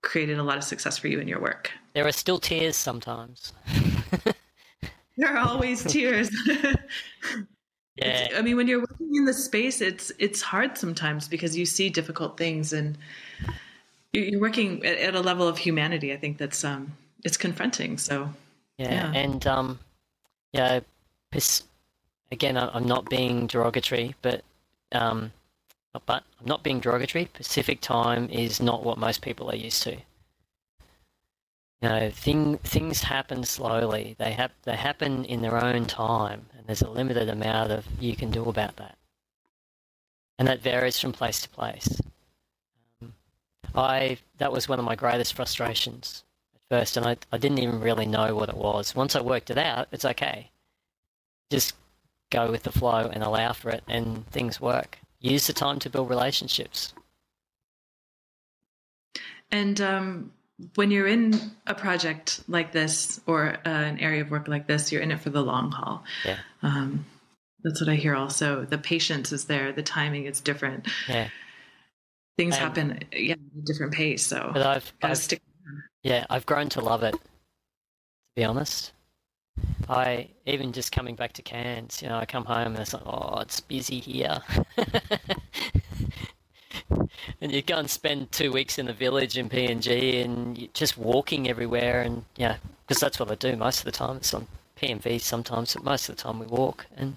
created 0.01 0.37
a 0.37 0.43
lot 0.43 0.57
of 0.57 0.63
success 0.63 0.97
for 0.97 1.09
you 1.09 1.19
in 1.19 1.27
your 1.27 1.41
work. 1.41 1.71
There 1.93 2.07
are 2.07 2.11
still 2.11 2.39
tears 2.39 2.77
sometimes. 2.77 3.51
there 5.27 5.35
are 5.35 5.47
always 5.47 5.83
tears. 5.83 6.29
yeah. 7.97 8.29
I 8.35 8.41
mean, 8.41 8.55
when 8.55 8.67
you're 8.67 8.79
working 8.79 9.15
in 9.15 9.25
the 9.25 9.33
space, 9.33 9.81
it's 9.81 10.13
it's 10.17 10.41
hard 10.41 10.77
sometimes 10.77 11.27
because 11.27 11.57
you 11.57 11.65
see 11.65 11.89
difficult 11.89 12.37
things 12.37 12.71
and 12.71 12.97
you're 14.13 14.39
working 14.39 14.85
at, 14.85 15.13
a 15.13 15.19
level 15.19 15.47
of 15.47 15.57
humanity. 15.57 16.13
I 16.13 16.17
think 16.17 16.37
that's 16.37 16.63
um, 16.63 16.95
it's 17.25 17.35
confronting. 17.35 17.97
So 17.97 18.29
yeah, 18.77 19.11
yeah. 19.11 19.19
and 19.19 19.45
um, 19.45 19.79
yeah, 20.53 20.79
again, 22.31 22.57
I'm 22.57 22.87
not 22.87 23.09
being 23.09 23.47
derogatory, 23.47 24.15
but 24.21 24.41
um, 24.93 25.33
but 26.05 26.23
I'm 26.39 26.47
not 26.47 26.63
being 26.63 26.79
derogatory. 26.79 27.25
Pacific 27.33 27.81
time 27.81 28.29
is 28.29 28.61
not 28.61 28.83
what 28.83 28.97
most 28.97 29.21
people 29.21 29.51
are 29.51 29.55
used 29.55 29.83
to. 29.83 29.97
You 31.81 31.89
know, 31.89 32.09
thing, 32.09 32.57
things 32.57 33.03
happen 33.03 33.43
slowly. 33.45 34.15
They 34.19 34.31
have 34.33 34.51
they 34.63 34.75
happen 34.75 35.23
in 35.25 35.41
their 35.41 35.63
own 35.63 35.85
time, 35.85 36.45
and 36.57 36.67
there's 36.67 36.81
a 36.81 36.89
limited 36.89 37.29
amount 37.29 37.71
of 37.71 37.85
you 38.01 38.15
can 38.17 38.31
do 38.31 38.45
about 38.49 38.75
that, 38.77 38.97
and 40.37 40.47
that 40.47 40.61
varies 40.61 40.99
from 40.99 41.13
place 41.13 41.41
to 41.41 41.49
place. 41.49 42.01
Um, 43.01 43.13
I 43.73 44.17
that 44.39 44.51
was 44.51 44.67
one 44.67 44.79
of 44.79 44.85
my 44.85 44.95
greatest 44.95 45.33
frustrations 45.33 46.25
at 46.53 46.61
first, 46.69 46.97
and 46.97 47.05
I 47.05 47.15
I 47.31 47.37
didn't 47.37 47.59
even 47.59 47.79
really 47.79 48.05
know 48.05 48.35
what 48.35 48.49
it 48.49 48.57
was. 48.57 48.93
Once 48.93 49.15
I 49.15 49.21
worked 49.21 49.49
it 49.49 49.57
out, 49.57 49.87
it's 49.93 50.05
okay. 50.05 50.51
Just 51.49 51.75
go 52.29 52.51
with 52.51 52.63
the 52.63 52.73
flow 52.73 53.09
and 53.13 53.23
allow 53.23 53.53
for 53.53 53.69
it, 53.69 53.83
and 53.87 54.27
things 54.31 54.59
work. 54.59 54.99
Use 55.21 55.47
the 55.47 55.53
time 55.53 55.79
to 55.79 55.89
build 55.89 56.09
relationships. 56.09 56.93
And 59.51 59.81
um, 59.81 60.31
when 60.75 60.91
you're 60.91 61.07
in 61.07 61.39
a 61.67 61.73
project 61.73 62.41
like 62.47 62.71
this 62.71 63.19
or 63.25 63.57
uh, 63.65 63.69
an 63.69 63.99
area 63.99 64.21
of 64.21 64.31
work 64.31 64.47
like 64.47 64.67
this, 64.67 64.91
you're 64.91 65.01
in 65.01 65.11
it 65.11 65.19
for 65.19 65.29
the 65.29 65.41
long 65.41 65.71
haul. 65.71 66.03
Yeah. 66.25 66.37
Um, 66.61 67.05
that's 67.63 67.81
what 67.81 67.89
I 67.89 67.95
hear. 67.95 68.15
Also, 68.15 68.65
the 68.65 68.77
patience 68.77 69.31
is 69.31 69.45
there. 69.45 69.71
The 69.71 69.83
timing 69.83 70.25
is 70.25 70.41
different. 70.41 70.87
Yeah. 71.07 71.29
Things 72.37 72.55
and, 72.55 72.63
happen, 72.63 72.99
yeah, 73.11 73.33
at 73.33 73.39
a 73.39 73.65
different 73.65 73.93
pace. 73.93 74.25
So, 74.25 74.51
but 74.53 74.65
I've, 74.65 74.93
I've 75.01 75.17
stick. 75.17 75.41
Yeah, 76.03 76.25
I've 76.29 76.45
grown 76.45 76.69
to 76.69 76.81
love 76.81 77.03
it. 77.03 77.11
To 77.11 77.19
be 78.35 78.45
honest, 78.45 78.93
I 79.89 80.29
even 80.45 80.71
just 80.71 80.91
coming 80.91 81.15
back 81.15 81.33
to 81.33 81.41
Cairns, 81.41 82.01
you 82.01 82.07
know, 82.07 82.17
I 82.17 82.25
come 82.25 82.45
home 82.45 82.67
and 82.67 82.79
it's 82.79 82.93
like, 82.93 83.05
oh, 83.05 83.39
it's 83.39 83.59
busy 83.59 83.99
here. 83.99 84.39
and 87.41 87.51
you 87.51 87.61
go 87.61 87.77
and 87.77 87.89
spend 87.89 88.31
two 88.31 88.51
weeks 88.51 88.77
in 88.77 88.85
the 88.85 88.93
village 88.93 89.37
in 89.37 89.49
PNG 89.49 90.23
and 90.23 90.73
just 90.73 90.97
walking 90.97 91.49
everywhere 91.49 92.01
and 92.01 92.23
yeah, 92.35 92.57
because 92.87 93.01
that's 93.01 93.19
what 93.19 93.31
I 93.31 93.35
do 93.35 93.55
most 93.55 93.79
of 93.79 93.85
the 93.85 93.91
time. 93.91 94.17
It's 94.17 94.33
on 94.33 94.47
PMV 94.81 95.21
sometimes, 95.21 95.73
but 95.73 95.83
most 95.83 96.09
of 96.09 96.15
the 96.15 96.21
time 96.21 96.39
we 96.39 96.45
walk 96.45 96.85
and 96.97 97.15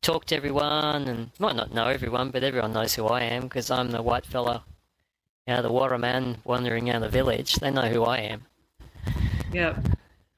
talk 0.00 0.24
to 0.26 0.36
everyone 0.36 1.08
and 1.08 1.30
might 1.38 1.56
not 1.56 1.74
know 1.74 1.86
everyone, 1.86 2.30
but 2.30 2.44
everyone 2.44 2.72
knows 2.72 2.94
who 2.94 3.06
I 3.06 3.22
am 3.22 3.42
because 3.42 3.70
I'm 3.70 3.90
the 3.90 4.02
white 4.02 4.26
fella, 4.26 4.64
you 5.46 5.54
know, 5.54 5.62
the 5.62 5.72
water 5.72 5.98
man 5.98 6.38
wandering 6.44 6.90
around 6.90 7.02
the 7.02 7.08
village. 7.08 7.54
They 7.56 7.70
know 7.70 7.88
who 7.88 8.04
I 8.04 8.18
am. 8.18 8.42
Yep. 9.52 9.84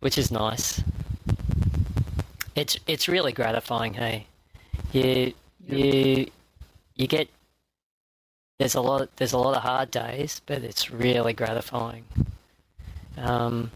Which 0.00 0.18
is 0.18 0.30
nice 0.30 0.82
it's 2.54 2.78
it's 2.86 3.08
really 3.08 3.32
gratifying. 3.32 3.94
Hey, 3.94 4.26
you 4.92 5.32
you 5.66 6.30
you 6.96 7.06
get 7.06 7.28
there's 8.58 8.74
a 8.74 8.80
lot 8.80 9.08
there's 9.16 9.32
a 9.32 9.38
lot 9.38 9.56
of 9.56 9.62
hard 9.62 9.90
days, 9.90 10.40
but 10.46 10.62
it's 10.62 10.90
really 10.90 11.32
gratifying. 11.32 12.04
Um, 13.16 13.70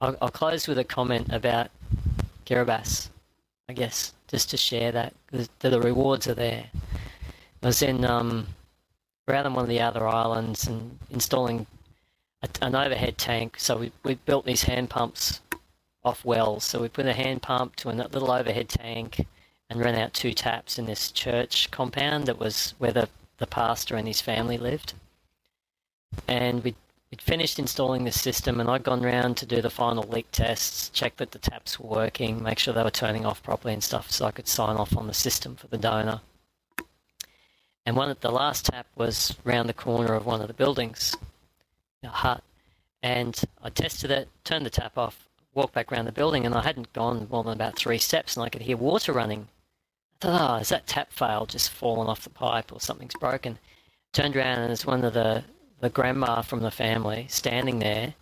I'll, 0.00 0.16
I'll 0.22 0.30
close 0.30 0.66
with 0.66 0.78
a 0.78 0.84
comment 0.84 1.28
about 1.30 1.70
Kiribati, 2.46 3.08
I 3.68 3.72
guess, 3.72 4.14
just 4.28 4.50
to 4.50 4.56
share 4.56 4.92
that 4.92 5.14
the, 5.30 5.48
the 5.60 5.80
rewards 5.80 6.26
are 6.26 6.34
there. 6.34 6.66
I 7.62 7.66
was 7.66 7.82
in 7.82 8.04
um, 8.04 8.46
around 9.28 9.46
on 9.46 9.54
one 9.54 9.64
of 9.64 9.68
the 9.68 9.80
other 9.80 10.06
islands 10.08 10.66
and 10.66 10.98
installing 11.10 11.66
a, 12.42 12.48
an 12.62 12.74
overhead 12.74 13.18
tank. 13.18 13.56
So 13.58 13.76
we 13.78 13.92
we 14.04 14.14
built 14.14 14.46
these 14.46 14.62
hand 14.62 14.90
pumps 14.90 15.40
off 16.04 16.24
wells. 16.24 16.64
So 16.64 16.80
we 16.80 16.88
put 16.88 17.06
a 17.06 17.12
hand 17.12 17.42
pump 17.42 17.76
to 17.76 17.90
a 17.90 17.92
little 17.92 18.30
overhead 18.30 18.68
tank 18.68 19.26
and 19.68 19.80
ran 19.80 19.94
out 19.94 20.14
two 20.14 20.32
taps 20.32 20.78
in 20.78 20.86
this 20.86 21.12
church 21.12 21.70
compound 21.70 22.26
that 22.26 22.38
was 22.38 22.74
where 22.78 22.92
the, 22.92 23.08
the 23.40 23.46
pastor 23.48 23.96
and 23.96 24.06
his 24.06 24.20
family 24.20 24.56
lived. 24.56 24.94
And 26.28 26.62
we 26.62 26.74
we'd 27.10 27.20
finished 27.20 27.58
installing 27.58 28.04
the 28.04 28.12
system 28.12 28.60
and 28.60 28.70
I'd 28.70 28.84
gone 28.84 29.02
round 29.02 29.36
to 29.38 29.46
do 29.46 29.60
the 29.60 29.70
final 29.70 30.04
leak 30.04 30.30
tests, 30.30 30.88
check 30.90 31.16
that 31.16 31.32
the 31.32 31.38
taps 31.38 31.80
were 31.80 31.88
working, 31.88 32.42
make 32.42 32.58
sure 32.58 32.72
they 32.72 32.84
were 32.84 32.90
turning 32.90 33.26
off 33.26 33.42
properly 33.42 33.74
and 33.74 33.82
stuff 33.82 34.10
so 34.10 34.26
I 34.26 34.30
could 34.30 34.46
sign 34.46 34.76
off 34.76 34.96
on 34.96 35.08
the 35.08 35.14
system 35.14 35.56
for 35.56 35.66
the 35.66 35.78
donor. 35.78 36.20
And 37.84 37.96
one 37.96 38.10
of 38.10 38.20
the 38.20 38.30
last 38.30 38.66
tap 38.66 38.86
was 38.94 39.34
round 39.42 39.68
the 39.68 39.74
corner 39.74 40.14
of 40.14 40.26
one 40.26 40.40
of 40.40 40.46
the 40.46 40.54
buildings, 40.54 41.16
a 42.04 42.08
hut. 42.08 42.44
And 43.02 43.40
I 43.62 43.70
tested 43.70 44.10
it, 44.10 44.28
turned 44.44 44.66
the 44.66 44.70
tap 44.70 44.96
off, 44.96 45.26
walked 45.54 45.74
back 45.74 45.90
around 45.90 46.04
the 46.04 46.12
building 46.12 46.46
and 46.46 46.54
I 46.54 46.62
hadn't 46.62 46.92
gone 46.92 47.26
more 47.30 47.42
than 47.42 47.54
about 47.54 47.74
three 47.74 47.98
steps 47.98 48.36
and 48.36 48.44
I 48.44 48.50
could 48.50 48.62
hear 48.62 48.76
water 48.76 49.12
running. 49.12 49.48
Oh, 50.22 50.56
is 50.56 50.68
that 50.68 50.86
tap 50.86 51.12
failed, 51.12 51.48
just 51.50 51.70
fallen 51.70 52.08
off 52.08 52.24
the 52.24 52.30
pipe 52.30 52.72
or 52.72 52.80
something's 52.80 53.14
broken? 53.14 53.58
Turned 54.12 54.36
around 54.36 54.58
and 54.58 54.68
there's 54.68 54.84
one 54.86 55.04
of 55.04 55.14
the, 55.14 55.44
the 55.80 55.88
grandma 55.88 56.42
from 56.42 56.60
the 56.60 56.70
family 56.70 57.26
standing 57.28 57.78
there, 57.78 58.14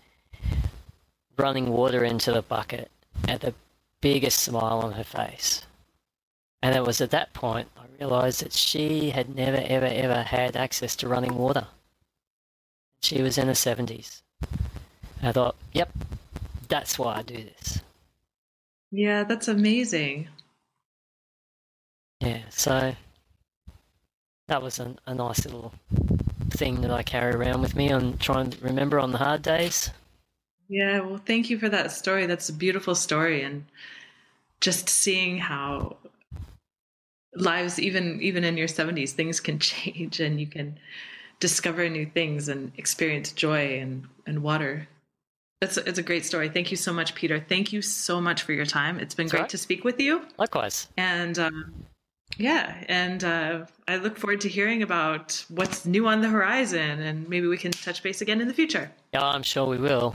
running 1.37 1.69
water 1.71 2.05
into 2.05 2.33
the 2.33 2.43
bucket 2.43 2.91
at 3.27 3.41
the 3.41 3.55
biggest 4.01 4.41
smile 4.41 4.81
on 4.81 4.93
her 4.93 5.05
face. 5.05 5.67
And 6.63 6.77
it 6.77 6.85
was 6.85 7.01
at 7.01 7.11
that 7.11 7.33
point 7.35 7.69
I 7.77 7.85
realised 8.01 8.43
that 8.43 8.53
she 8.53 9.11
had 9.11 9.35
never, 9.35 9.63
ever, 9.65 9.87
ever 9.87 10.23
had 10.23 10.57
access 10.57 10.95
to 10.97 11.09
running 11.09 11.35
water. 11.35 11.67
She 13.01 13.23
was 13.23 13.39
in 13.39 13.47
her 13.49 13.53
70s. 13.55 14.23
I 15.23 15.33
thought, 15.33 15.57
yep, 15.73 15.91
that's 16.69 16.99
why 16.99 17.17
I 17.17 17.23
do 17.23 17.37
this. 17.37 17.81
Yeah, 18.91 19.25
that's 19.25 19.49
amazing. 19.49 20.29
Yeah, 22.21 22.43
so 22.51 22.95
that 24.49 24.63
was 24.63 24.81
a, 24.81 24.95
a 25.07 25.15
nice 25.15 25.45
little 25.45 25.73
thing 26.51 26.81
that 26.81 26.91
I 26.91 27.03
carry 27.03 27.35
around 27.35 27.61
with 27.63 27.77
me 27.77 27.89
and 27.89 28.19
try 28.21 28.41
and 28.41 28.61
remember 28.63 28.99
on 28.99 29.13
the 29.13 29.19
hard 29.19 29.43
days. 29.43 29.91
Yeah, 30.69 31.01
well, 31.01 31.21
thank 31.25 31.49
you 31.49 31.59
for 31.59 31.69
that 31.69 31.93
story. 31.93 32.27
That's 32.27 32.49
a 32.49 32.53
beautiful 32.53 32.95
story, 32.95 33.43
and 33.43 33.65
just 34.61 34.89
seeing 34.89 35.39
how 35.39 35.97
lives, 37.35 37.79
even 37.79 38.21
even 38.21 38.45
in 38.45 38.57
your 38.57 38.69
seventies, 38.69 39.13
things 39.13 39.41
can 39.41 39.59
change, 39.61 40.21
and 40.21 40.41
you 40.41 40.47
can 40.47 40.79
discover 41.41 41.89
new 41.89 42.05
things 42.05 42.49
and 42.49 42.73
experience 42.77 43.33
joy 43.33 43.79
and 43.79 44.07
and 44.27 44.43
water 44.43 44.89
a, 45.63 45.89
it's 45.89 45.99
a 45.99 46.03
great 46.03 46.25
story. 46.25 46.49
Thank 46.49 46.71
you 46.71 46.77
so 46.77 46.93
much, 46.93 47.15
Peter. 47.15 47.41
Thank 47.41 47.73
you 47.73 47.83
so 47.83 48.21
much 48.21 48.43
for 48.43 48.53
your 48.53 48.67
time. 48.67 48.99
It's 48.99 49.15
been 49.15 49.27
That's 49.27 49.33
great 49.33 49.41
right. 49.43 49.51
to 49.51 49.59
speak 49.59 49.85
with 49.85 50.01
you. 50.01 50.23
Likewise. 50.39 50.89
And 50.97 51.39
um, 51.39 51.75
yeah, 52.39 52.75
and 52.89 53.25
uh, 53.25 53.67
I 53.89 53.97
look 53.97 54.17
forward 54.17 54.41
to 54.43 54.49
hearing 54.49 54.83
about 54.83 55.45
what's 55.49 55.85
new 55.85 56.07
on 56.07 56.21
the 56.21 56.29
horizon, 56.29 57.01
and 57.01 57.29
maybe 57.29 57.49
we 57.49 57.59
can 57.59 57.73
touch 57.73 58.03
base 58.03 58.21
again 58.21 58.41
in 58.41 58.49
the 58.49 58.55
future. 58.55 58.91
Yeah, 59.13 59.25
I'm 59.25 59.43
sure 59.43 59.67
we 59.67 59.77
will. 59.77 60.15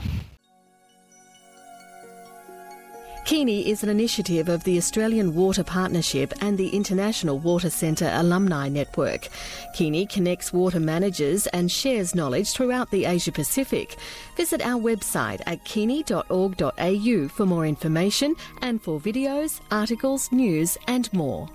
Kini 3.24 3.70
is 3.70 3.82
an 3.82 3.88
initiative 3.88 4.50
of 4.50 4.64
the 4.64 4.76
Australian 4.76 5.34
Water 5.34 5.64
Partnership 5.64 6.34
and 6.42 6.58
the 6.58 6.68
International 6.68 7.38
Water 7.38 7.70
Centre 7.70 8.10
Alumni 8.12 8.68
Network. 8.68 9.28
Kini 9.74 10.04
connects 10.04 10.52
water 10.52 10.78
managers 10.78 11.46
and 11.48 11.72
shares 11.72 12.14
knowledge 12.14 12.52
throughout 12.52 12.90
the 12.90 13.06
Asia 13.06 13.32
Pacific. 13.32 13.96
Visit 14.36 14.60
our 14.60 14.78
website 14.78 15.40
at 15.46 15.64
kini.org.au 15.64 17.28
for 17.28 17.46
more 17.46 17.66
information 17.66 18.34
and 18.60 18.82
for 18.82 19.00
videos, 19.00 19.60
articles, 19.70 20.30
news, 20.30 20.76
and 20.86 21.10
more. 21.14 21.48